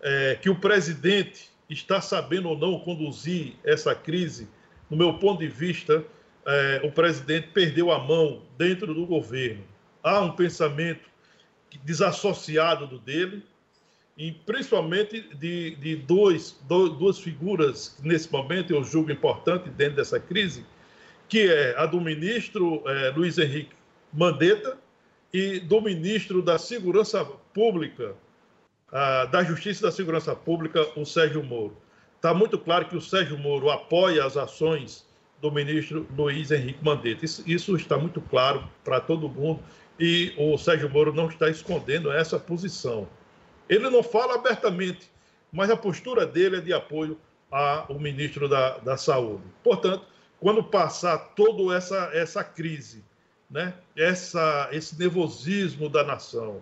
É, 0.02 0.36
que 0.42 0.50
o 0.50 0.56
presidente 0.56 1.50
está 1.70 2.02
sabendo 2.02 2.50
ou 2.50 2.58
não 2.58 2.80
conduzir 2.80 3.54
essa 3.64 3.94
crise, 3.94 4.48
no 4.90 4.98
meu 4.98 5.14
ponto 5.20 5.40
de 5.40 5.48
vista, 5.48 6.04
é, 6.46 6.82
o 6.84 6.92
presidente 6.92 7.50
perdeu 7.50 7.92
a 7.92 8.00
mão 8.00 8.42
dentro 8.58 8.94
do 8.94 9.06
governo. 9.06 9.64
Há 10.02 10.20
um 10.22 10.32
pensamento 10.32 11.08
desassociado 11.84 12.88
do 12.88 13.00
dele, 13.00 13.44
e 14.18 14.32
principalmente 14.32 15.22
de, 15.36 15.76
de 15.76 15.96
dois, 15.96 16.60
duas 16.68 17.20
figuras 17.20 17.90
que 17.90 18.08
nesse 18.08 18.32
momento 18.32 18.74
eu 18.74 18.84
julgo 18.84 19.12
importante 19.12 19.70
dentro 19.70 19.98
dessa 19.98 20.20
crise, 20.20 20.66
que 21.30 21.48
é 21.48 21.78
a 21.78 21.86
do 21.86 22.02
ministro 22.02 22.82
é, 22.88 23.10
Luiz 23.12 23.38
Henrique 23.38 23.76
Mandetta 24.12 24.78
e 25.32 25.60
do 25.60 25.82
ministro 25.82 26.42
da 26.42 26.58
Segurança 26.58 27.24
Pública, 27.54 28.16
a, 28.92 29.26
da 29.26 29.44
Justiça 29.44 29.82
e 29.82 29.84
da 29.84 29.92
Segurança 29.92 30.36
Pública, 30.36 30.88
o 30.96 31.06
Sérgio 31.06 31.44
Moro. 31.44 31.78
Está 32.16 32.34
muito 32.34 32.58
claro 32.58 32.86
que 32.86 32.98
o 32.98 33.02
Sérgio 33.02 33.38
Moro 33.38 33.70
apoia 33.70 34.26
as 34.26 34.36
ações 34.36 35.06
do 35.40 35.52
ministro 35.52 36.08
Luiz 36.18 36.50
Henrique 36.50 36.84
Mandetta. 36.84 37.24
Isso, 37.24 37.44
isso 37.46 37.76
está 37.76 37.98
muito 37.98 38.20
claro 38.22 38.68
para 38.84 39.00
todo 39.00 39.30
mundo 39.30 39.60
e 40.00 40.34
o 40.38 40.58
Sérgio 40.58 40.90
Moro 40.90 41.14
não 41.14 41.28
está 41.28 41.50
escondendo 41.50 42.12
essa 42.12 42.40
posição. 42.40 43.08
Ele 43.68 43.90
não 43.90 44.04
fala 44.04 44.36
abertamente, 44.36 45.10
mas 45.52 45.70
a 45.70 45.78
postura 45.78 46.26
dele 46.26 46.58
é 46.58 46.62
de 46.62 46.74
apoio 46.74 47.18
ao 47.50 48.00
ministro 48.00 48.48
da, 48.48 48.78
da 48.80 48.98
Saúde. 48.98 49.44
Portanto, 49.64 50.06
quando 50.40 50.64
passar 50.64 51.18
toda 51.36 51.76
essa, 51.76 52.10
essa 52.14 52.44
crise, 52.44 53.04
né, 53.50 53.74
essa, 53.96 54.70
esse 54.72 54.98
nervosismo 55.00 55.90
da 55.90 56.04
nação, 56.04 56.62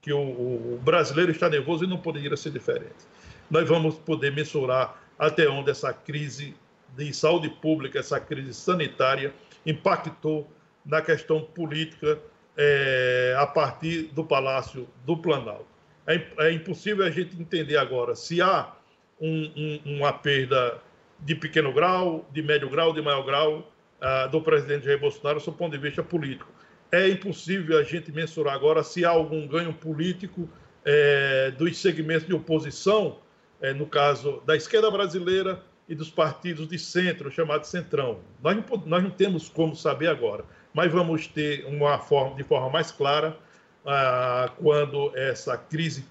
que 0.00 0.12
o, 0.12 0.18
o, 0.18 0.80
brasileiro 0.82 1.30
está 1.30 1.48
nervoso 1.48 1.84
e 1.84 1.86
não 1.86 1.98
poderia 1.98 2.36
ser 2.36 2.50
diferente, 2.50 3.06
nós 3.50 3.68
vamos 3.68 3.94
poder 3.96 4.32
mensurar 4.32 5.00
até 5.18 5.48
onde 5.48 5.70
essa 5.70 5.92
crise 5.92 6.54
de 6.96 7.12
saúde 7.12 7.48
pública, 7.48 7.98
essa 7.98 8.18
crise 8.18 8.52
sanitária, 8.54 9.32
impactou 9.64 10.50
na 10.84 11.00
questão 11.00 11.40
política 11.40 12.18
é, 12.56 13.34
a 13.38 13.46
partir 13.46 14.04
do 14.12 14.24
Palácio 14.24 14.88
do 15.04 15.16
Planalto 15.16 15.74
é, 16.06 16.22
é 16.38 16.52
impossível 16.52 17.04
a 17.04 17.10
gente 17.10 17.40
entender 17.40 17.76
agora 17.76 18.14
se 18.14 18.40
há 18.40 18.72
um, 19.20 19.50
um, 19.56 19.96
uma 19.96 20.12
perda 20.12 20.80
de 21.20 21.34
pequeno 21.34 21.72
grau, 21.72 22.28
de 22.32 22.42
médio 22.42 22.68
grau, 22.68 22.92
de 22.92 23.00
maior 23.00 23.22
grau 23.22 23.72
uh, 24.00 24.28
do 24.30 24.40
presidente 24.42 24.84
Jair 24.84 25.00
Bolsonaro, 25.00 25.40
do 25.40 25.52
ponto 25.52 25.72
de 25.72 25.78
vista 25.78 26.02
político. 26.02 26.52
É 26.92 27.08
impossível 27.08 27.78
a 27.78 27.82
gente 27.82 28.12
mensurar 28.12 28.54
agora 28.54 28.82
se 28.82 29.04
há 29.04 29.10
algum 29.10 29.46
ganho 29.46 29.72
político 29.72 30.48
é, 30.84 31.50
dos 31.52 31.78
segmentos 31.78 32.26
de 32.26 32.34
oposição, 32.34 33.18
é, 33.60 33.72
no 33.72 33.86
caso 33.86 34.42
da 34.46 34.54
esquerda 34.54 34.90
brasileira 34.90 35.62
e 35.88 35.94
dos 35.94 36.10
partidos 36.10 36.68
de 36.68 36.78
centro, 36.78 37.30
chamados 37.30 37.68
centrão. 37.68 38.20
Nós 38.42 38.56
não, 38.56 38.82
nós 38.86 39.02
não 39.02 39.10
temos 39.10 39.48
como 39.48 39.74
saber 39.74 40.08
agora, 40.08 40.44
mas 40.74 40.92
vamos 40.92 41.28
ter 41.28 41.64
uma 41.66 41.98
forma, 41.98 42.34
de 42.34 42.42
forma 42.42 42.68
mais 42.68 42.90
clara 42.90 43.38
ah, 43.86 44.50
quando 44.60 45.16
essa 45.16 45.56
crise 45.56 46.04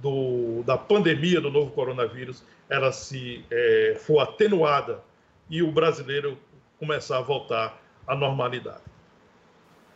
do, 0.00 0.62
da 0.64 0.78
pandemia 0.78 1.40
do 1.40 1.50
novo 1.50 1.72
coronavírus 1.72 2.42
ela 2.68 2.92
se 2.92 3.44
é, 3.50 3.96
for 3.98 4.20
atenuada 4.20 5.02
e 5.48 5.62
o 5.62 5.70
brasileiro 5.70 6.38
começar 6.78 7.18
a 7.18 7.22
voltar 7.22 7.80
à 8.06 8.14
normalidade. 8.14 8.82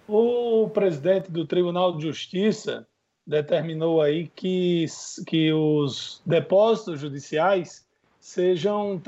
O 0.08 0.68
presidente 0.70 1.30
do 1.30 1.44
Tribunal 1.44 1.96
de 1.96 2.02
Justiça 2.02 2.86
determinou 3.26 4.00
aí 4.00 4.28
que, 4.28 4.86
que 5.26 5.52
os 5.52 6.20
depósitos 6.26 7.00
judiciais 7.00 7.86
sejam 8.18 9.00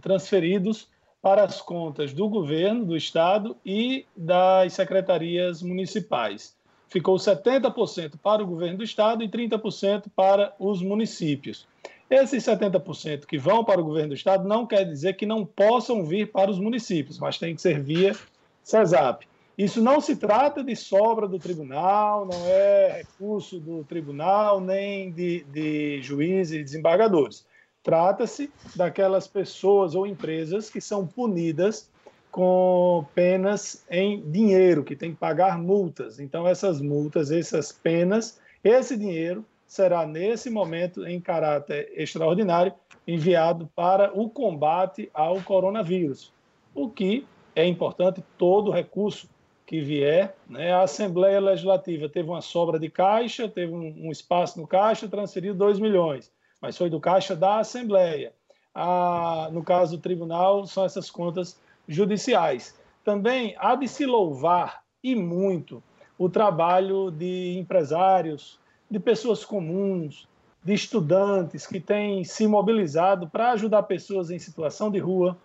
transferidos 0.00 0.88
para 1.26 1.42
as 1.42 1.60
contas 1.60 2.12
do 2.12 2.28
governo, 2.28 2.84
do 2.84 2.96
estado 2.96 3.56
e 3.66 4.06
das 4.16 4.74
secretarias 4.74 5.60
municipais. 5.60 6.54
Ficou 6.86 7.16
70% 7.16 8.12
para 8.22 8.44
o 8.44 8.46
governo 8.46 8.78
do 8.78 8.84
estado 8.84 9.24
e 9.24 9.28
30% 9.28 10.04
para 10.14 10.54
os 10.56 10.80
municípios. 10.80 11.66
Esses 12.08 12.44
70% 12.44 13.26
que 13.26 13.38
vão 13.38 13.64
para 13.64 13.80
o 13.80 13.84
governo 13.84 14.10
do 14.10 14.14
estado 14.14 14.46
não 14.46 14.64
quer 14.64 14.84
dizer 14.84 15.14
que 15.14 15.26
não 15.26 15.44
possam 15.44 16.04
vir 16.04 16.30
para 16.30 16.48
os 16.48 16.60
municípios, 16.60 17.18
mas 17.18 17.38
tem 17.38 17.56
que 17.56 17.60
ser 17.60 17.82
via 17.82 18.14
CESAP. 18.62 19.26
Isso 19.58 19.82
não 19.82 20.00
se 20.00 20.14
trata 20.14 20.62
de 20.62 20.76
sobra 20.76 21.26
do 21.26 21.40
tribunal, 21.40 22.24
não 22.24 22.46
é 22.46 22.98
recurso 22.98 23.58
do 23.58 23.82
tribunal, 23.82 24.60
nem 24.60 25.10
de, 25.10 25.44
de 25.52 26.00
juízes 26.02 26.60
e 26.60 26.62
desembargadores. 26.62 27.44
Trata-se 27.86 28.50
daquelas 28.74 29.28
pessoas 29.28 29.94
ou 29.94 30.08
empresas 30.08 30.68
que 30.68 30.80
são 30.80 31.06
punidas 31.06 31.88
com 32.32 33.06
penas 33.14 33.86
em 33.88 34.28
dinheiro, 34.28 34.82
que 34.82 34.96
tem 34.96 35.12
que 35.12 35.16
pagar 35.16 35.56
multas. 35.56 36.18
Então, 36.18 36.48
essas 36.48 36.80
multas, 36.80 37.30
essas 37.30 37.70
penas, 37.70 38.40
esse 38.64 38.96
dinheiro 38.96 39.44
será, 39.68 40.04
nesse 40.04 40.50
momento, 40.50 41.06
em 41.06 41.20
caráter 41.20 41.92
extraordinário, 41.94 42.74
enviado 43.06 43.70
para 43.72 44.12
o 44.12 44.28
combate 44.28 45.08
ao 45.14 45.40
coronavírus. 45.42 46.32
O 46.74 46.90
que 46.90 47.24
é 47.54 47.64
importante, 47.64 48.20
todo 48.36 48.72
recurso 48.72 49.28
que 49.64 49.80
vier. 49.80 50.34
Né? 50.50 50.72
A 50.72 50.82
Assembleia 50.82 51.38
Legislativa 51.38 52.08
teve 52.08 52.28
uma 52.28 52.40
sobra 52.40 52.80
de 52.80 52.90
caixa, 52.90 53.48
teve 53.48 53.72
um, 53.72 54.08
um 54.08 54.10
espaço 54.10 54.60
no 54.60 54.66
caixa, 54.66 55.06
transferiu 55.06 55.54
2 55.54 55.78
milhões, 55.78 56.32
mas 56.60 56.76
foi 56.76 56.90
do 56.90 57.00
caixa 57.00 57.34
da 57.34 57.60
Assembleia. 57.60 58.32
A, 58.74 59.48
no 59.52 59.62
caso 59.62 59.96
do 59.96 60.02
tribunal, 60.02 60.66
são 60.66 60.84
essas 60.84 61.10
contas 61.10 61.58
judiciais. 61.88 62.74
Também 63.04 63.54
há 63.58 63.74
de 63.74 63.88
se 63.88 64.04
louvar, 64.04 64.82
e 65.02 65.14
muito, 65.14 65.82
o 66.18 66.28
trabalho 66.28 67.10
de 67.10 67.56
empresários, 67.58 68.58
de 68.90 68.98
pessoas 68.98 69.44
comuns, 69.44 70.28
de 70.64 70.74
estudantes 70.74 71.66
que 71.66 71.78
têm 71.78 72.24
se 72.24 72.46
mobilizado 72.46 73.28
para 73.28 73.52
ajudar 73.52 73.84
pessoas 73.84 74.30
em 74.30 74.38
situação 74.38 74.90
de 74.90 74.98
rua, 74.98 75.36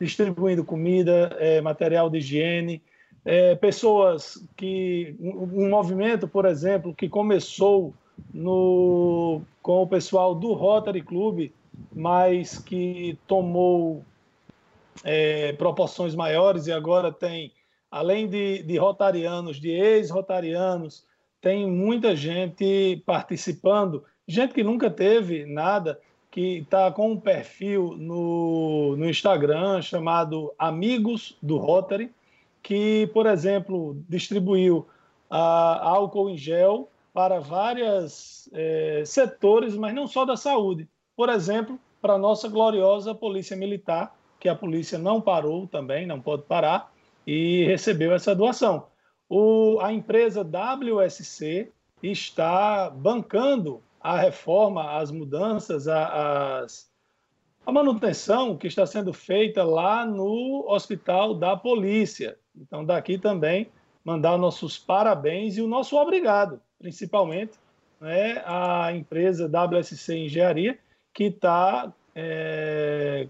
distribuindo 0.00 0.64
comida, 0.64 1.36
é, 1.38 1.60
material 1.60 2.10
de 2.10 2.18
higiene, 2.18 2.82
é, 3.24 3.54
pessoas 3.54 4.44
que. 4.56 5.16
Um, 5.20 5.64
um, 5.64 5.70
movimento, 5.70 6.26
por 6.26 6.44
exemplo, 6.44 6.94
que 6.94 7.08
começou 7.08 7.94
no, 8.32 9.42
com 9.62 9.82
o 9.82 9.86
pessoal 9.86 10.34
do 10.34 10.52
Rotary 10.52 11.02
Club, 11.02 11.50
mas 11.92 12.58
que 12.58 13.18
tomou 13.26 14.04
é, 15.02 15.52
proporções 15.54 16.14
maiores 16.14 16.66
e 16.66 16.72
agora 16.72 17.12
tem, 17.12 17.52
além 17.90 18.28
de, 18.28 18.62
de 18.62 18.76
rotarianos, 18.76 19.60
de 19.60 19.70
ex-rotarianos, 19.70 21.04
tem 21.40 21.70
muita 21.70 22.16
gente 22.16 23.02
participando, 23.04 24.04
gente 24.26 24.54
que 24.54 24.64
nunca 24.64 24.90
teve 24.90 25.44
nada, 25.44 26.00
que 26.30 26.58
está 26.58 26.90
com 26.90 27.12
um 27.12 27.20
perfil 27.20 27.96
no, 27.96 28.96
no 28.96 29.08
Instagram 29.08 29.82
chamado 29.82 30.52
Amigos 30.58 31.36
do 31.42 31.58
Rotary 31.58 32.10
que, 32.64 33.06
por 33.12 33.26
exemplo, 33.26 34.02
distribuiu 34.08 34.86
a 35.28 35.86
álcool 35.86 36.30
em 36.30 36.36
gel 36.36 36.88
para 37.14 37.38
vários 37.38 38.50
é, 38.52 39.04
setores, 39.06 39.76
mas 39.76 39.94
não 39.94 40.08
só 40.08 40.24
da 40.24 40.36
saúde. 40.36 40.88
Por 41.16 41.28
exemplo, 41.28 41.78
para 42.02 42.14
a 42.14 42.18
nossa 42.18 42.48
gloriosa 42.48 43.14
Polícia 43.14 43.56
Militar, 43.56 44.14
que 44.40 44.48
a 44.48 44.54
polícia 44.54 44.98
não 44.98 45.20
parou 45.20 45.66
também, 45.68 46.06
não 46.06 46.20
pode 46.20 46.42
parar, 46.42 46.92
e 47.24 47.64
recebeu 47.66 48.12
essa 48.12 48.34
doação. 48.34 48.88
O, 49.28 49.78
a 49.80 49.92
empresa 49.92 50.42
WSC 50.42 51.72
está 52.02 52.90
bancando 52.90 53.80
a 54.00 54.18
reforma, 54.18 54.98
as 54.98 55.12
mudanças, 55.12 55.86
a, 55.86 56.58
as, 56.58 56.90
a 57.64 57.70
manutenção 57.72 58.56
que 58.56 58.66
está 58.66 58.84
sendo 58.84 59.12
feita 59.12 59.62
lá 59.62 60.04
no 60.04 60.66
Hospital 60.68 61.32
da 61.32 61.56
Polícia. 61.56 62.36
Então, 62.54 62.84
daqui 62.84 63.18
também, 63.18 63.70
mandar 64.04 64.36
nossos 64.36 64.76
parabéns 64.76 65.56
e 65.56 65.62
o 65.62 65.68
nosso 65.68 65.96
obrigado, 65.96 66.60
principalmente 66.84 67.52
né, 67.98 68.42
à 68.44 68.92
empresa 68.92 69.48
WSC 69.48 70.18
Engenharia, 70.18 70.78
que 71.14 71.24
está 71.24 71.90
é, 72.14 73.26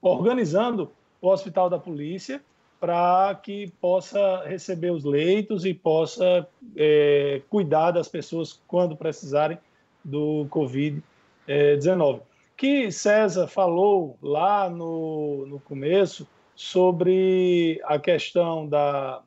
organizando 0.00 0.92
o 1.20 1.28
Hospital 1.28 1.68
da 1.68 1.80
Polícia 1.80 2.40
para 2.78 3.34
que 3.42 3.72
possa 3.80 4.44
receber 4.46 4.92
os 4.92 5.02
leitos 5.02 5.64
e 5.64 5.74
possa 5.74 6.46
é, 6.76 7.42
cuidar 7.50 7.90
das 7.90 8.06
pessoas 8.06 8.62
quando 8.68 8.96
precisarem 8.96 9.58
do 10.04 10.46
Covid-19. 10.48 12.20
Que 12.56 12.92
César 12.92 13.48
falou 13.48 14.16
lá 14.22 14.70
no, 14.70 15.44
no 15.46 15.58
começo 15.58 16.24
sobre 16.54 17.80
a 17.84 17.98
questão 17.98 18.64
da, 18.64 19.24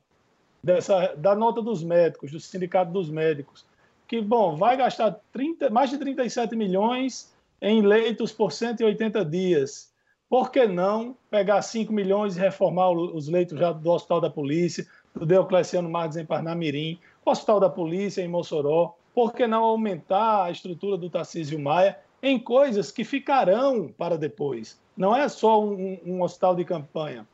dessa, 0.64 1.14
da 1.16 1.36
nota 1.36 1.62
dos 1.62 1.84
médicos, 1.84 2.32
do 2.32 2.40
Sindicato 2.40 2.92
dos 2.92 3.10
Médicos, 3.10 3.66
que, 4.08 4.22
bom, 4.22 4.56
vai 4.56 4.76
gastar 4.76 5.20
30, 5.32 5.70
mais 5.70 5.90
de 5.90 5.98
37 5.98 6.56
milhões 6.56 7.34
em 7.62 7.82
leitos 7.82 8.32
por 8.32 8.52
180 8.52 9.24
dias. 9.26 9.92
Por 10.30 10.52
que 10.52 10.68
não 10.68 11.16
pegar 11.30 11.62
5 11.62 11.92
milhões 11.92 12.38
e 12.38 12.40
reformar 12.40 12.92
os 12.92 13.28
leitos 13.28 13.58
já 13.58 13.72
do 13.72 13.90
Hospital 13.90 14.22
da 14.22 14.30
Polícia, 14.30 14.86
do 15.16 15.26
Deocleciano 15.26 15.90
Marques 15.90 16.18
em 16.18 16.26
Parnamirim, 16.26 17.00
Hospital 17.26 17.60
da 17.60 17.70
Polícia 17.70 18.22
em 18.22 18.28
Mossoró? 18.28 18.96
Por 19.14 19.34
que 19.34 19.48
não 19.48 19.64
aumentar 19.64 20.46
a 20.46 20.52
estrutura 20.52 20.98
do 20.98 21.10
Tarcísio 21.10 21.60
Maia 21.60 22.00
em 22.22 22.38
coisas 22.40 22.92
que 22.92 23.04
ficarão 23.04 23.94
para 23.98 24.18
depois? 24.18 24.80
Não 24.96 25.16
é 25.16 25.28
só 25.28 25.64
um, 25.64 26.00
um 26.06 26.22
hospital 26.22 26.56
de 26.56 26.64
campanha. 26.64 27.28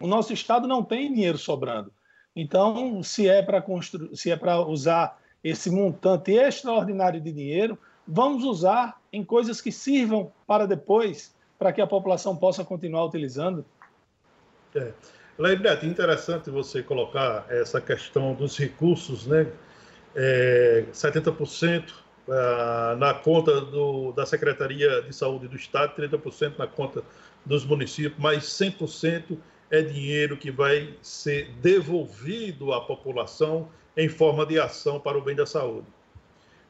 O 0.00 0.06
nosso 0.06 0.32
Estado 0.32 0.66
não 0.66 0.82
tem 0.82 1.12
dinheiro 1.12 1.38
sobrando. 1.38 1.92
Então, 2.34 3.02
se 3.02 3.28
é 3.28 3.42
para 3.42 3.62
constru... 3.62 4.14
se 4.14 4.30
é 4.30 4.36
para 4.36 4.60
usar 4.60 5.20
esse 5.42 5.70
montante 5.70 6.32
extraordinário 6.32 7.20
de 7.20 7.30
dinheiro, 7.30 7.78
vamos 8.06 8.44
usar 8.44 9.00
em 9.12 9.24
coisas 9.24 9.60
que 9.60 9.70
sirvam 9.70 10.32
para 10.46 10.66
depois, 10.66 11.34
para 11.58 11.72
que 11.72 11.80
a 11.80 11.86
população 11.86 12.36
possa 12.36 12.64
continuar 12.64 13.04
utilizando. 13.04 13.64
É. 14.74 14.92
Interessante 15.82 16.48
você 16.48 16.82
colocar 16.82 17.44
essa 17.48 17.80
questão 17.80 18.34
dos 18.34 18.56
recursos, 18.56 19.26
né? 19.26 19.50
É, 20.14 20.84
70% 20.92 21.90
uh, 22.28 22.96
na 22.96 23.14
conta 23.14 23.60
do, 23.60 24.12
da 24.12 24.24
Secretaria 24.24 25.02
de 25.02 25.12
Saúde 25.12 25.48
do 25.48 25.56
Estado, 25.56 26.00
30% 26.00 26.56
na 26.56 26.68
conta 26.68 27.02
dos 27.44 27.64
municípios, 27.64 28.14
mas 28.16 28.44
100% 28.44 29.36
é 29.70 29.82
dinheiro 29.82 30.36
que 30.36 30.50
vai 30.50 30.94
ser 31.02 31.50
devolvido 31.60 32.72
à 32.72 32.80
população 32.80 33.68
em 33.96 34.08
forma 34.08 34.44
de 34.44 34.58
ação 34.58 35.00
para 35.00 35.16
o 35.18 35.22
bem 35.22 35.34
da 35.34 35.46
saúde. 35.46 35.86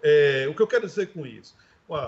É, 0.03 0.47
o 0.49 0.55
que 0.55 0.63
eu 0.63 0.67
quero 0.67 0.87
dizer 0.87 1.09
com 1.09 1.27
isso? 1.27 1.55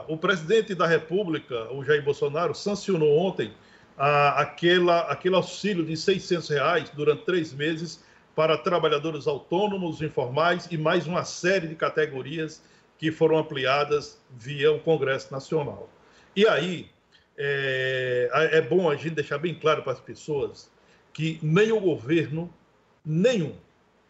O 0.09 0.16
presidente 0.16 0.74
da 0.74 0.87
República, 0.87 1.70
o 1.72 1.84
Jair 1.84 2.03
Bolsonaro, 2.03 2.55
sancionou 2.55 3.16
ontem 3.18 3.53
a, 3.97 4.41
aquela, 4.41 5.01
aquele 5.01 5.34
auxílio 5.34 5.84
de 5.84 5.97
600 5.97 6.49
reais 6.49 6.91
durante 6.91 7.24
três 7.24 7.53
meses 7.53 8.03
para 8.34 8.57
trabalhadores 8.57 9.26
autônomos, 9.26 10.03
informais 10.03 10.66
e 10.70 10.78
mais 10.78 11.07
uma 11.07 11.24
série 11.24 11.68
de 11.68 11.74
categorias 11.74 12.62
que 12.99 13.11
foram 13.11 13.39
ampliadas 13.39 14.18
via 14.30 14.72
o 14.72 14.80
Congresso 14.80 15.32
Nacional. 15.32 15.89
E 16.34 16.47
aí, 16.47 16.91
é, 17.37 18.28
é 18.53 18.61
bom 18.61 18.91
a 18.91 18.97
gente 18.97 19.14
deixar 19.14 19.39
bem 19.39 19.55
claro 19.55 19.82
para 19.82 19.93
as 19.93 20.01
pessoas 20.01 20.70
que 21.17 21.39
nem 21.43 21.73
o 21.73 21.81
governo, 21.81 22.53
nenhum, 23.03 23.55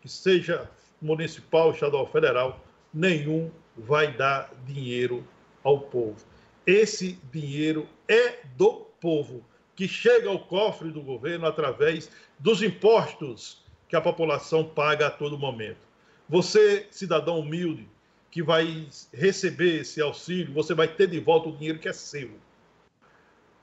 que 0.00 0.09
seja 0.09 0.68
municipal, 1.00 1.70
estadual, 1.70 2.04
federal, 2.09 2.61
nenhum 2.92 3.48
vai 3.76 4.12
dar 4.16 4.52
dinheiro 4.66 5.24
ao 5.62 5.78
povo. 5.82 6.16
Esse 6.66 7.16
dinheiro 7.32 7.88
é 8.09 8.40
do 8.57 8.88
povo, 9.00 9.44
que 9.76 9.86
chega 9.86 10.28
ao 10.28 10.40
cofre 10.46 10.90
do 10.90 11.00
governo 11.00 11.46
através 11.46 12.11
dos 12.40 12.61
impostos 12.61 13.62
que 13.88 13.94
a 13.94 14.00
população 14.00 14.64
paga 14.64 15.07
a 15.07 15.11
todo 15.11 15.38
momento. 15.38 15.86
Você, 16.28 16.88
cidadão 16.90 17.38
humilde, 17.38 17.88
que 18.32 18.42
vai 18.42 18.88
receber 19.14 19.82
esse 19.82 20.02
auxílio, 20.02 20.52
você 20.52 20.74
vai 20.74 20.88
ter 20.88 21.07
de 21.07 21.20
volta 21.20 21.50
o 21.50 21.57
dinheiro 21.57 21.78
que 21.78 21.88
é 21.88 21.92
seu. 21.92 22.32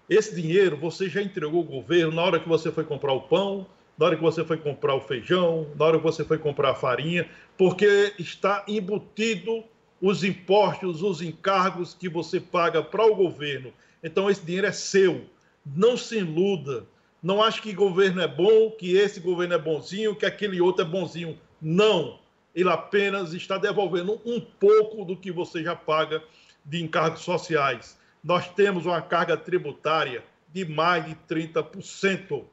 Esse 0.10 0.36
dinheiro 0.36 0.76
você 0.76 1.10
já 1.10 1.22
entregou 1.22 1.60
ao 1.62 1.68
governo 1.68 2.14
na 2.14 2.22
hora 2.22 2.40
que 2.40 2.48
você 2.48 2.72
foi 2.72 2.84
comprar 2.84 3.14
o 3.14 3.22
pão, 3.22 3.66
na 3.98 4.08
hora 4.08 4.16
que 4.16 4.22
você 4.22 4.44
foi 4.44 4.58
comprar 4.58 4.96
o 4.96 5.02
feijão, 5.02 5.68
na 5.78 5.86
hora 5.86 5.98
que 5.98 6.04
você 6.04 6.24
foi 6.26 6.38
comprar 6.38 6.72
a 6.72 6.76
farinha, 6.76 7.30
porque 7.58 8.14
está 8.20 8.66
embutido 8.68 9.64
os 10.02 10.24
impostos, 10.24 11.02
os 11.02 11.22
encargos 11.22 11.94
que 11.94 12.10
você 12.10 12.40
paga 12.40 12.84
para 12.84 13.06
o 13.06 13.16
governo. 13.16 13.72
Então 14.04 14.30
esse 14.30 14.46
dinheiro 14.46 14.68
é 14.68 14.72
seu. 14.72 15.26
Não 15.66 15.96
se 15.96 16.18
iluda. 16.18 16.86
Não 17.22 17.42
ache 17.42 17.62
que 17.62 17.72
governo 17.72 18.20
é 18.20 18.28
bom, 18.28 18.70
que 18.72 18.98
esse 18.98 19.22
governo 19.22 19.54
é 19.54 19.58
bonzinho, 19.58 20.16
que 20.16 20.26
aquele 20.26 20.60
outro 20.60 20.84
é 20.84 20.88
bonzinho. 20.88 21.40
Não. 21.62 22.20
Ele 22.54 22.70
apenas 22.70 23.34
está 23.34 23.58
devolvendo 23.58 24.20
um 24.26 24.42
pouco 24.42 25.06
do 25.06 25.16
que 25.16 25.32
você 25.32 25.64
já 25.64 25.74
paga 25.74 26.22
de 26.66 26.84
encargos 26.84 27.22
sociais. 27.22 27.98
Nós 28.24 28.48
temos 28.48 28.86
uma 28.86 29.02
carga 29.02 29.36
tributária 29.36 30.24
de 30.54 30.64
mais 30.64 31.06
de 31.06 31.16
30%. 31.28 32.46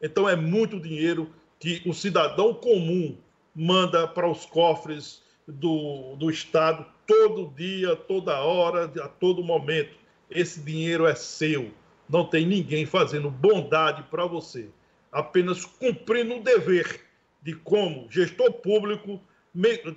Então 0.00 0.28
é 0.28 0.36
muito 0.36 0.78
dinheiro 0.78 1.32
que 1.58 1.82
o 1.84 1.92
cidadão 1.92 2.54
comum 2.54 3.16
manda 3.54 4.06
para 4.06 4.30
os 4.30 4.46
cofres 4.46 5.22
do, 5.46 6.14
do 6.16 6.30
Estado 6.30 6.86
todo 7.04 7.52
dia, 7.56 7.96
toda 7.96 8.40
hora, 8.40 8.84
a 9.02 9.08
todo 9.08 9.42
momento. 9.42 9.96
Esse 10.30 10.60
dinheiro 10.60 11.06
é 11.06 11.14
seu. 11.14 11.72
Não 12.08 12.24
tem 12.24 12.46
ninguém 12.46 12.86
fazendo 12.86 13.30
bondade 13.30 14.04
para 14.04 14.24
você. 14.24 14.70
Apenas 15.10 15.64
cumprindo 15.64 16.36
o 16.36 16.42
dever 16.42 17.00
de 17.42 17.54
como 17.54 18.06
gestor 18.10 18.52
público 18.52 19.20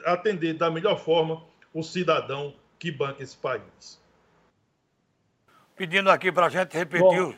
atender 0.06 0.56
da 0.56 0.72
melhor 0.72 0.98
forma 0.98 1.44
o 1.74 1.84
cidadão 1.84 2.56
que 2.80 2.92
banca 2.92 3.22
esse 3.22 3.38
país. 3.38 4.01
Pedindo 5.82 6.12
aqui 6.12 6.32
para 6.32 6.46
a 6.46 6.50
gente 6.50 6.78
repetir 6.78 7.24
Bom. 7.24 7.34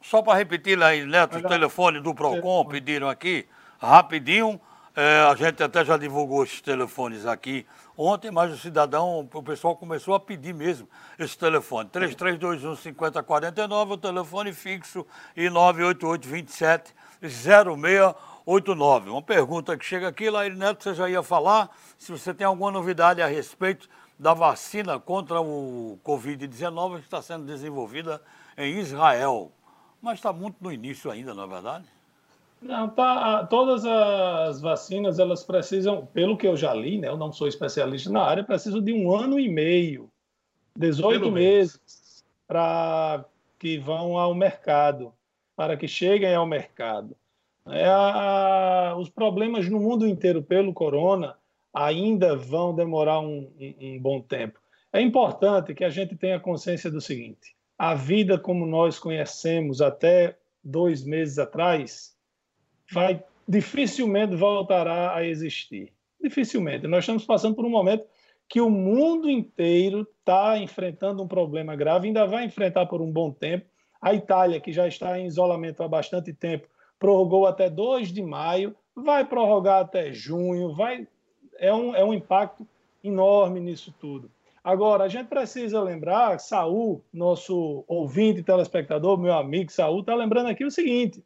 Só 0.00 0.22
para 0.22 0.38
repetir 0.38 0.80
aí, 0.80 1.04
Neto, 1.04 1.38
o 1.38 1.42
telefone 1.42 1.98
do 1.98 2.14
PROCON, 2.14 2.64
pediram 2.66 3.08
aqui, 3.08 3.44
rapidinho. 3.80 4.60
É, 4.94 5.26
a 5.28 5.34
gente 5.34 5.60
até 5.60 5.84
já 5.84 5.96
divulgou 5.96 6.44
esses 6.44 6.60
telefones 6.60 7.26
aqui 7.26 7.66
ontem, 7.98 8.30
mas 8.30 8.52
o 8.52 8.56
cidadão, 8.56 9.28
o 9.34 9.42
pessoal 9.42 9.74
começou 9.74 10.14
a 10.14 10.20
pedir 10.20 10.54
mesmo 10.54 10.88
esse 11.18 11.36
telefone. 11.36 11.88
3321 11.88 12.76
5049, 12.76 13.94
o 13.94 13.98
telefone 13.98 14.52
fixo, 14.52 15.04
e 15.36 15.50
988 15.50 16.28
27 16.28 16.94
0689. 17.20 19.10
Uma 19.10 19.22
pergunta 19.22 19.76
que 19.76 19.84
chega 19.84 20.06
aqui, 20.06 20.30
Laíri 20.30 20.54
Neto, 20.54 20.84
você 20.84 20.94
já 20.94 21.10
ia 21.10 21.20
falar, 21.20 21.68
se 21.98 22.12
você 22.12 22.32
tem 22.32 22.46
alguma 22.46 22.70
novidade 22.70 23.20
a 23.20 23.26
respeito 23.26 23.88
da 24.18 24.34
vacina 24.34 24.98
contra 24.98 25.40
o 25.40 25.98
Covid-19 26.04 26.98
que 26.98 27.04
está 27.04 27.20
sendo 27.20 27.44
desenvolvida 27.44 28.20
em 28.56 28.78
Israel 28.78 29.52
mas 30.06 30.18
está 30.18 30.32
muito 30.32 30.56
no 30.60 30.72
início 30.72 31.10
ainda, 31.10 31.34
não 31.34 31.44
é 31.44 31.46
verdade? 31.48 31.84
Não, 32.62 32.88
tá, 32.88 33.44
todas 33.46 33.84
as 33.84 34.60
vacinas, 34.60 35.18
elas 35.18 35.42
precisam, 35.44 36.06
pelo 36.06 36.36
que 36.36 36.46
eu 36.46 36.56
já 36.56 36.72
li, 36.72 36.98
né, 36.98 37.08
eu 37.08 37.16
não 37.16 37.32
sou 37.32 37.48
especialista 37.48 38.10
na 38.10 38.22
área, 38.22 38.44
precisam 38.44 38.80
de 38.80 38.92
um 38.92 39.14
ano 39.14 39.38
e 39.38 39.48
meio, 39.48 40.08
18 40.76 41.30
meses, 41.30 42.24
para 42.46 43.24
que 43.58 43.78
vão 43.78 44.16
ao 44.16 44.34
mercado, 44.34 45.12
para 45.54 45.76
que 45.76 45.88
cheguem 45.88 46.34
ao 46.34 46.46
mercado. 46.46 47.16
É, 47.66 47.86
a, 47.88 48.94
os 48.96 49.08
problemas 49.08 49.68
no 49.68 49.80
mundo 49.80 50.06
inteiro 50.06 50.40
pelo 50.40 50.72
corona 50.72 51.36
ainda 51.76 52.34
vão 52.34 52.74
demorar 52.74 53.20
um, 53.20 53.52
um, 53.60 53.74
um 53.78 54.00
bom 54.00 54.22
tempo. 54.22 54.58
É 54.90 55.00
importante 55.00 55.74
que 55.74 55.84
a 55.84 55.90
gente 55.90 56.16
tenha 56.16 56.40
consciência 56.40 56.90
do 56.90 57.02
seguinte: 57.02 57.54
a 57.78 57.94
vida 57.94 58.38
como 58.38 58.64
nós 58.64 58.98
conhecemos 58.98 59.82
até 59.82 60.38
dois 60.64 61.04
meses 61.04 61.38
atrás 61.38 62.16
vai 62.90 63.22
dificilmente 63.46 64.34
voltará 64.34 65.14
a 65.14 65.24
existir. 65.24 65.92
Dificilmente. 66.20 66.86
Nós 66.86 67.00
estamos 67.00 67.24
passando 67.24 67.54
por 67.54 67.66
um 67.66 67.70
momento 67.70 68.06
que 68.48 68.60
o 68.60 68.70
mundo 68.70 69.28
inteiro 69.28 70.08
está 70.20 70.56
enfrentando 70.56 71.22
um 71.22 71.28
problema 71.28 71.76
grave, 71.76 72.06
ainda 72.06 72.26
vai 72.26 72.44
enfrentar 72.44 72.86
por 72.86 73.02
um 73.02 73.12
bom 73.12 73.30
tempo. 73.30 73.66
A 74.00 74.14
Itália, 74.14 74.60
que 74.60 74.72
já 74.72 74.88
está 74.88 75.18
em 75.18 75.26
isolamento 75.26 75.82
há 75.82 75.88
bastante 75.88 76.32
tempo, 76.32 76.68
prorrogou 76.98 77.46
até 77.46 77.68
2 77.68 78.12
de 78.12 78.22
maio, 78.22 78.74
vai 78.94 79.24
prorrogar 79.24 79.80
até 79.80 80.12
junho, 80.12 80.74
vai 80.74 81.06
é 81.58 81.72
um, 81.72 81.94
é 81.94 82.04
um 82.04 82.14
impacto 82.14 82.66
enorme 83.02 83.60
nisso 83.60 83.94
tudo. 84.00 84.30
Agora, 84.62 85.04
a 85.04 85.08
gente 85.08 85.28
precisa 85.28 85.80
lembrar, 85.80 86.40
Saul, 86.40 87.00
nosso 87.12 87.84
ouvinte 87.86 88.42
telespectador, 88.42 89.16
meu 89.16 89.32
amigo 89.32 89.70
Saul, 89.70 90.00
está 90.00 90.14
lembrando 90.14 90.48
aqui 90.48 90.64
o 90.64 90.70
seguinte: 90.70 91.24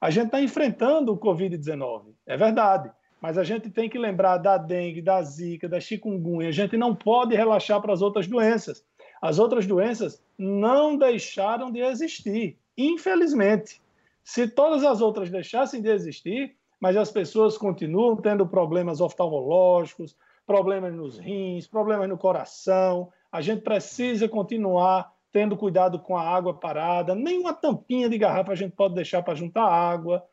a 0.00 0.10
gente 0.10 0.26
está 0.26 0.42
enfrentando 0.42 1.12
o 1.12 1.18
Covid-19, 1.18 2.12
é 2.26 2.36
verdade, 2.36 2.90
mas 3.20 3.38
a 3.38 3.44
gente 3.44 3.70
tem 3.70 3.88
que 3.88 3.98
lembrar 3.98 4.36
da 4.38 4.58
dengue, 4.58 5.00
da 5.00 5.22
zika, 5.22 5.68
da 5.68 5.80
chikungunya. 5.80 6.48
A 6.48 6.52
gente 6.52 6.76
não 6.76 6.94
pode 6.94 7.34
relaxar 7.34 7.80
para 7.80 7.94
as 7.94 8.02
outras 8.02 8.26
doenças. 8.26 8.84
As 9.22 9.38
outras 9.38 9.66
doenças 9.66 10.22
não 10.38 10.98
deixaram 10.98 11.72
de 11.72 11.80
existir, 11.80 12.58
infelizmente. 12.76 13.80
Se 14.22 14.46
todas 14.46 14.84
as 14.84 15.00
outras 15.00 15.30
deixassem 15.30 15.80
de 15.80 15.88
existir, 15.88 16.54
mas 16.80 16.96
as 16.96 17.10
pessoas 17.10 17.56
continuam 17.56 18.16
tendo 18.16 18.46
problemas 18.46 19.00
oftalmológicos, 19.00 20.16
problemas 20.46 20.94
nos 20.94 21.18
rins, 21.18 21.66
problemas 21.66 22.08
no 22.08 22.18
coração. 22.18 23.12
A 23.32 23.40
gente 23.40 23.62
precisa 23.62 24.28
continuar 24.28 25.12
tendo 25.32 25.56
cuidado 25.56 25.98
com 25.98 26.16
a 26.16 26.22
água 26.22 26.54
parada. 26.54 27.14
Nem 27.14 27.38
uma 27.38 27.52
tampinha 27.52 28.08
de 28.08 28.16
garrafa 28.16 28.52
a 28.52 28.56
gente 28.56 28.72
pode 28.72 28.94
deixar 28.94 29.22
para 29.22 29.34
juntar 29.34 29.64
água. 29.64 30.24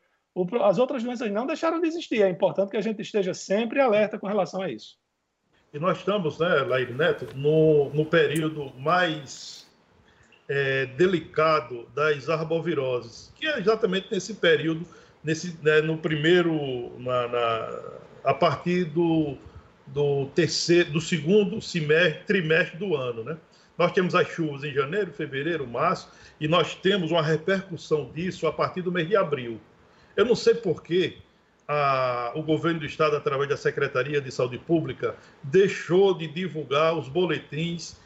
As 0.62 0.78
outras 0.78 1.02
doenças 1.02 1.30
não 1.30 1.46
deixaram 1.46 1.80
de 1.80 1.88
existir. 1.88 2.22
É 2.22 2.28
importante 2.28 2.70
que 2.70 2.76
a 2.76 2.82
gente 2.82 3.02
esteja 3.02 3.34
sempre 3.34 3.80
alerta 3.80 4.18
com 4.18 4.26
relação 4.26 4.62
a 4.62 4.70
isso. 4.70 4.96
E 5.72 5.78
nós 5.78 5.98
estamos, 5.98 6.38
né, 6.38 6.48
Lair 6.60 6.94
Neto, 6.94 7.26
no, 7.36 7.90
no 7.90 8.06
período 8.06 8.72
mais 8.78 9.66
é, 10.48 10.86
delicado 10.86 11.86
das 11.94 12.28
arboviroses, 12.28 13.32
que 13.34 13.46
é 13.46 13.58
exatamente 13.58 14.08
nesse 14.10 14.34
período, 14.34 14.86
nesse, 15.24 15.58
né, 15.62 15.80
no 15.80 15.96
primeiro, 15.96 16.92
na, 17.00 17.28
na, 17.28 17.80
a 18.24 18.34
partir 18.34 18.84
do 18.84 19.36
do 19.86 20.26
terceiro, 20.34 20.92
do 20.92 21.00
segundo 21.00 21.60
semestre, 21.60 22.24
trimestre 22.26 22.78
do 22.78 22.96
ano, 22.96 23.22
né? 23.22 23.36
Nós 23.76 23.92
temos 23.92 24.14
as 24.14 24.28
chuvas 24.28 24.62
em 24.62 24.72
janeiro, 24.72 25.12
fevereiro, 25.12 25.66
março, 25.66 26.08
e 26.40 26.46
nós 26.46 26.74
temos 26.74 27.10
uma 27.10 27.22
repercussão 27.22 28.10
disso 28.14 28.46
a 28.46 28.52
partir 28.52 28.82
do 28.82 28.92
mês 28.92 29.08
de 29.08 29.16
abril. 29.16 29.60
Eu 30.16 30.24
não 30.24 30.36
sei 30.36 30.54
por 30.54 30.82
que 30.82 31.18
o 32.34 32.42
governo 32.42 32.80
do 32.80 32.86
estado, 32.86 33.16
através 33.16 33.48
da 33.48 33.56
Secretaria 33.56 34.20
de 34.20 34.30
Saúde 34.30 34.58
Pública, 34.58 35.16
deixou 35.42 36.16
de 36.16 36.28
divulgar 36.28 36.96
os 36.96 37.08
boletins 37.08 37.96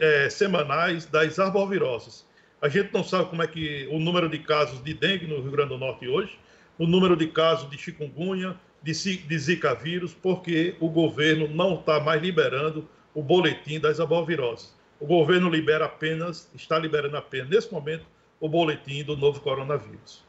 é, 0.00 0.30
semanais 0.30 1.04
das 1.04 1.38
arboviroses. 1.38 2.24
A 2.60 2.68
gente 2.68 2.94
não 2.94 3.02
sabe 3.02 3.28
como 3.28 3.42
é 3.42 3.46
que 3.46 3.88
o 3.90 3.98
número 3.98 4.28
de 4.28 4.38
casos 4.38 4.82
de 4.82 4.94
dengue 4.94 5.26
no 5.26 5.42
Rio 5.42 5.50
Grande 5.50 5.70
do 5.70 5.78
Norte 5.78 6.08
hoje, 6.08 6.38
o 6.78 6.86
número 6.86 7.16
de 7.16 7.26
casos 7.28 7.68
de 7.70 7.78
chikungunya, 7.78 8.56
de, 8.82 8.92
de 8.92 9.38
Zika 9.38 9.74
vírus, 9.74 10.14
porque 10.14 10.76
o 10.80 10.88
governo 10.88 11.48
não 11.48 11.74
está 11.76 12.00
mais 12.00 12.20
liberando 12.20 12.88
o 13.14 13.22
boletim 13.22 13.78
das 13.78 14.00
aboviroses. 14.00 14.74
O 14.98 15.06
governo 15.06 15.48
libera 15.48 15.84
apenas, 15.84 16.48
está 16.54 16.78
liberando 16.78 17.16
apenas, 17.16 17.48
nesse 17.48 17.72
momento, 17.72 18.06
o 18.40 18.48
boletim 18.48 19.04
do 19.04 19.16
novo 19.16 19.40
coronavírus. 19.40 20.24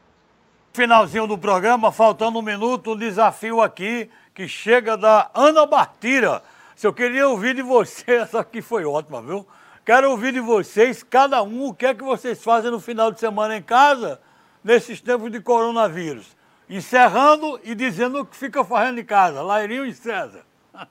Finalzinho 0.72 1.26
do 1.26 1.38
programa, 1.38 1.92
faltando 1.92 2.38
um 2.38 2.42
minuto, 2.42 2.92
um 2.92 2.96
desafio 2.96 3.60
aqui 3.60 4.10
que 4.34 4.48
chega 4.48 4.96
da 4.96 5.30
Ana 5.34 5.66
Bartira. 5.66 6.42
Se 6.74 6.86
eu 6.86 6.92
queria 6.92 7.28
ouvir 7.28 7.54
de 7.54 7.62
vocês, 7.62 8.22
essa 8.22 8.40
aqui 8.40 8.60
foi 8.60 8.84
ótima, 8.84 9.22
viu? 9.22 9.46
Quero 9.84 10.10
ouvir 10.10 10.32
de 10.32 10.40
vocês, 10.40 11.02
cada 11.02 11.42
um, 11.42 11.66
o 11.66 11.74
que 11.74 11.86
é 11.86 11.94
que 11.94 12.02
vocês 12.02 12.42
fazem 12.42 12.70
no 12.70 12.80
final 12.80 13.12
de 13.12 13.20
semana 13.20 13.56
em 13.56 13.62
casa, 13.62 14.20
nesses 14.64 15.00
tempos 15.00 15.30
de 15.30 15.40
coronavírus. 15.40 16.34
Encerrando 16.68 17.60
e 17.62 17.74
dizendo 17.74 18.20
o 18.20 18.26
que 18.26 18.34
fica 18.34 18.64
fazendo 18.64 18.98
em 18.98 19.04
casa. 19.04 19.42
Lairinho 19.42 19.84
e 19.84 19.92
César. 19.92 20.44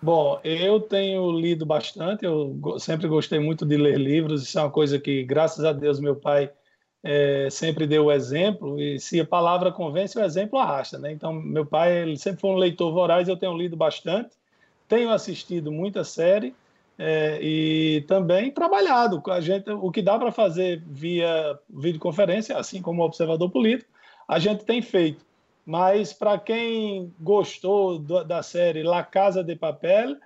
Bom, 0.00 0.40
eu 0.42 0.80
tenho 0.80 1.30
lido 1.30 1.64
bastante, 1.64 2.24
eu 2.24 2.56
sempre 2.78 3.06
gostei 3.06 3.38
muito 3.38 3.64
de 3.64 3.76
ler 3.76 3.96
livros, 3.96 4.42
isso 4.42 4.58
é 4.58 4.62
uma 4.62 4.70
coisa 4.70 4.98
que, 4.98 5.22
graças 5.22 5.64
a 5.64 5.72
Deus, 5.72 6.00
meu 6.00 6.16
pai 6.16 6.50
é, 7.04 7.46
sempre 7.48 7.86
deu 7.86 8.06
o 8.06 8.12
exemplo, 8.12 8.80
e 8.80 8.98
se 8.98 9.20
a 9.20 9.24
palavra 9.24 9.70
convence, 9.70 10.18
o 10.18 10.24
exemplo 10.24 10.58
arrasta, 10.58 10.98
né? 10.98 11.12
Então, 11.12 11.32
meu 11.32 11.64
pai, 11.64 12.02
ele 12.02 12.16
sempre 12.16 12.40
foi 12.40 12.50
um 12.50 12.56
leitor 12.56 12.92
voraz, 12.92 13.28
eu 13.28 13.36
tenho 13.36 13.56
lido 13.56 13.76
bastante, 13.76 14.30
tenho 14.88 15.10
assistido 15.10 15.70
muita 15.70 16.02
série 16.02 16.52
é, 16.98 17.38
e 17.42 18.02
também 18.02 18.50
trabalhado. 18.50 19.22
A 19.30 19.40
gente, 19.40 19.70
o 19.70 19.90
que 19.90 20.02
dá 20.02 20.18
para 20.18 20.32
fazer 20.32 20.82
via 20.86 21.58
videoconferência, 21.68 22.56
assim 22.56 22.80
como 22.80 23.02
observador 23.02 23.50
político, 23.50 23.90
a 24.28 24.38
gente 24.38 24.64
tem 24.64 24.80
feito. 24.80 25.24
Mas 25.64 26.12
para 26.12 26.38
quem 26.38 27.12
gostou 27.20 27.98
do, 27.98 28.24
da 28.24 28.42
série 28.42 28.82
La 28.82 29.04
Casa 29.04 29.44
de 29.44 29.54
Papel, 29.54 30.16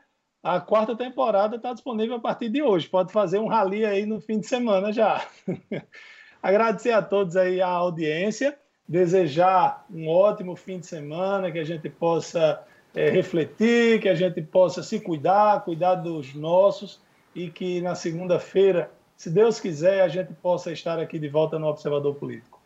a 0.43 0.61
quarta 0.61 0.97
temporada 0.97 1.57
está 1.57 1.73
disponível 1.73 2.17
a 2.17 2.21
partir 2.21 2.49
de 2.49 2.63
hoje. 2.63 2.89
Pode 2.89 3.13
fazer 3.13 3.39
um 3.39 3.49
rally 3.49 3.85
aí 3.85 4.07
no 4.07 4.21
fim 4.21 4.39
de 4.39 4.47
semana 4.47 4.93
já. 4.93 5.27
Agradecer 6.43 6.93
a 6.93 7.03
todos 7.03 7.37
aí 7.37 7.61
a 7.61 7.69
audiência, 7.69 8.57
desejar 8.89 9.85
um 9.91 10.09
ótimo 10.09 10.55
fim 10.55 10.79
de 10.79 10.87
semana, 10.87 11.51
que 11.51 11.59
a 11.59 11.65
gente 11.65 11.91
possa 11.91 12.63
é, 12.97 13.11
refletir, 13.11 14.01
que 14.01 14.09
a 14.09 14.15
gente 14.15 14.41
possa 14.41 14.83
se 14.83 14.99
cuidar, 14.99 15.63
cuidar 15.63 15.97
dos 15.97 16.35
nossos 16.35 16.99
e 17.35 17.51
que 17.51 17.83
na 17.83 17.95
segunda-feira, 17.95 18.91
se 19.15 19.29
Deus 19.29 19.61
quiser, 19.61 20.01
a 20.01 20.09
gente 20.09 20.33
possa 20.33 20.73
estar 20.73 20.99
aqui 20.99 21.19
de 21.19 21.29
volta 21.29 21.59
no 21.59 21.67
Observador 21.67 22.15
Político. 22.15 22.59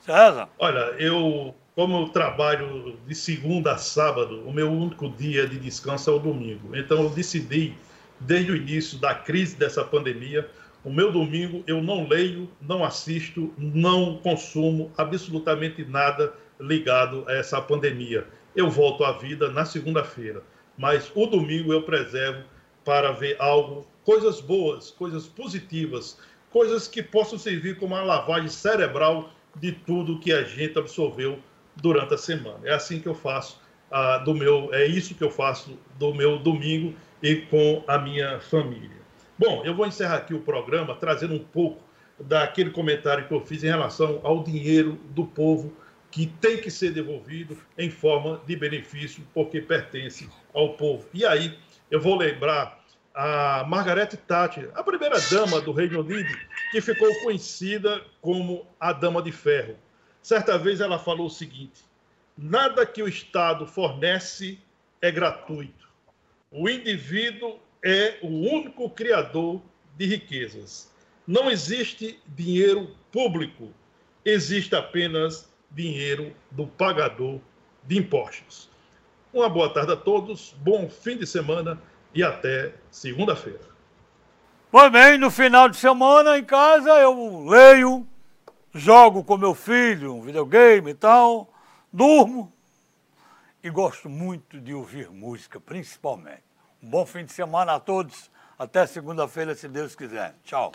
César? 0.00 0.48
Olha, 0.58 0.96
eu, 0.98 1.54
como 1.76 2.02
eu 2.02 2.08
trabalho 2.08 2.98
de 3.06 3.14
segunda 3.14 3.74
a 3.74 3.78
sábado, 3.78 4.42
o 4.44 4.52
meu 4.52 4.68
único 4.68 5.08
dia 5.10 5.46
de 5.46 5.60
descanso 5.60 6.10
é 6.10 6.12
o 6.12 6.18
domingo. 6.18 6.76
Então 6.76 7.04
eu 7.04 7.08
decidi, 7.08 7.72
desde 8.18 8.50
o 8.50 8.56
início 8.56 8.98
da 8.98 9.14
crise 9.14 9.56
dessa 9.56 9.84
pandemia, 9.84 10.50
o 10.84 10.90
meu 10.90 11.12
domingo 11.12 11.62
eu 11.68 11.80
não 11.80 12.08
leio, 12.08 12.48
não 12.60 12.84
assisto, 12.84 13.54
não 13.56 14.16
consumo 14.16 14.90
absolutamente 14.96 15.84
nada 15.84 16.32
ligado 16.58 17.24
a 17.28 17.32
essa 17.32 17.60
pandemia. 17.62 18.26
Eu 18.56 18.70
volto 18.70 19.04
à 19.04 19.12
vida 19.12 19.50
na 19.50 19.66
segunda-feira, 19.66 20.42
mas 20.78 21.12
o 21.14 21.26
domingo 21.26 21.74
eu 21.74 21.82
preservo 21.82 22.42
para 22.82 23.12
ver 23.12 23.36
algo, 23.38 23.86
coisas 24.02 24.40
boas, 24.40 24.90
coisas 24.90 25.26
positivas, 25.26 26.18
coisas 26.50 26.88
que 26.88 27.02
possam 27.02 27.38
servir 27.38 27.76
como 27.76 27.94
uma 27.94 28.02
lavagem 28.02 28.48
cerebral 28.48 29.30
de 29.56 29.72
tudo 29.72 30.18
que 30.18 30.32
a 30.32 30.42
gente 30.42 30.78
absorveu 30.78 31.38
durante 31.76 32.14
a 32.14 32.18
semana. 32.18 32.60
É 32.64 32.72
assim 32.72 32.98
que 32.98 33.06
eu 33.06 33.14
faço 33.14 33.60
ah, 33.90 34.16
do 34.18 34.34
meu, 34.34 34.72
é 34.72 34.86
isso 34.86 35.14
que 35.14 35.22
eu 35.22 35.30
faço 35.30 35.78
do 35.98 36.14
meu 36.14 36.38
domingo 36.38 36.94
e 37.22 37.36
com 37.36 37.84
a 37.86 37.98
minha 37.98 38.40
família. 38.40 39.02
Bom, 39.38 39.66
eu 39.66 39.74
vou 39.74 39.86
encerrar 39.86 40.16
aqui 40.16 40.32
o 40.32 40.40
programa 40.40 40.94
trazendo 40.94 41.34
um 41.34 41.44
pouco 41.44 41.82
daquele 42.18 42.70
comentário 42.70 43.28
que 43.28 43.34
eu 43.34 43.40
fiz 43.42 43.62
em 43.62 43.68
relação 43.68 44.18
ao 44.22 44.42
dinheiro 44.42 44.98
do 45.10 45.26
povo 45.26 45.76
que 46.16 46.26
tem 46.26 46.56
que 46.56 46.70
ser 46.70 46.92
devolvido 46.92 47.58
em 47.76 47.90
forma 47.90 48.40
de 48.46 48.56
benefício 48.56 49.22
porque 49.34 49.60
pertence 49.60 50.26
ao 50.54 50.72
povo. 50.72 51.06
E 51.12 51.26
aí 51.26 51.58
eu 51.90 52.00
vou 52.00 52.16
lembrar 52.16 52.82
a 53.14 53.66
Margaret 53.68 54.16
Thatcher, 54.26 54.70
a 54.74 54.82
primeira 54.82 55.20
dama 55.30 55.60
do 55.60 55.72
Reino 55.72 56.00
Unido, 56.00 56.34
que 56.70 56.80
ficou 56.80 57.14
conhecida 57.22 58.02
como 58.22 58.66
a 58.80 58.94
Dama 58.94 59.20
de 59.20 59.30
Ferro. 59.30 59.76
Certa 60.22 60.56
vez 60.56 60.80
ela 60.80 60.98
falou 60.98 61.26
o 61.26 61.30
seguinte: 61.30 61.84
nada 62.34 62.86
que 62.86 63.02
o 63.02 63.08
Estado 63.08 63.66
fornece 63.66 64.58
é 65.02 65.10
gratuito. 65.10 65.86
O 66.50 66.66
indivíduo 66.66 67.58
é 67.84 68.16
o 68.22 68.28
único 68.28 68.88
criador 68.88 69.60
de 69.98 70.06
riquezas. 70.06 70.90
Não 71.26 71.50
existe 71.50 72.18
dinheiro 72.26 72.96
público, 73.12 73.70
existe 74.24 74.74
apenas 74.74 75.54
dinheiro 75.76 76.34
do 76.50 76.66
pagador 76.66 77.38
de 77.84 77.98
impostos. 77.98 78.70
Uma 79.32 79.46
boa 79.50 79.72
tarde 79.72 79.92
a 79.92 79.96
todos, 79.96 80.56
bom 80.58 80.88
fim 80.88 81.18
de 81.18 81.26
semana 81.26 81.78
e 82.14 82.22
até 82.22 82.72
segunda-feira. 82.90 83.60
Pois 84.70 84.90
bem, 84.90 85.18
no 85.18 85.30
final 85.30 85.68
de 85.68 85.76
semana 85.76 86.38
em 86.38 86.44
casa 86.44 86.88
eu 86.98 87.44
leio, 87.46 88.06
jogo 88.72 89.22
com 89.22 89.36
meu 89.36 89.54
filho 89.54 90.14
um 90.14 90.22
videogame 90.22 90.92
e 90.92 90.94
tal, 90.94 91.52
durmo 91.92 92.50
e 93.62 93.68
gosto 93.68 94.08
muito 94.08 94.58
de 94.58 94.72
ouvir 94.72 95.10
música, 95.10 95.60
principalmente. 95.60 96.44
Um 96.82 96.88
bom 96.88 97.04
fim 97.04 97.24
de 97.24 97.32
semana 97.32 97.74
a 97.74 97.80
todos. 97.80 98.30
Até 98.58 98.86
segunda-feira, 98.86 99.54
se 99.54 99.68
Deus 99.68 99.94
quiser. 99.94 100.34
Tchau. 100.42 100.72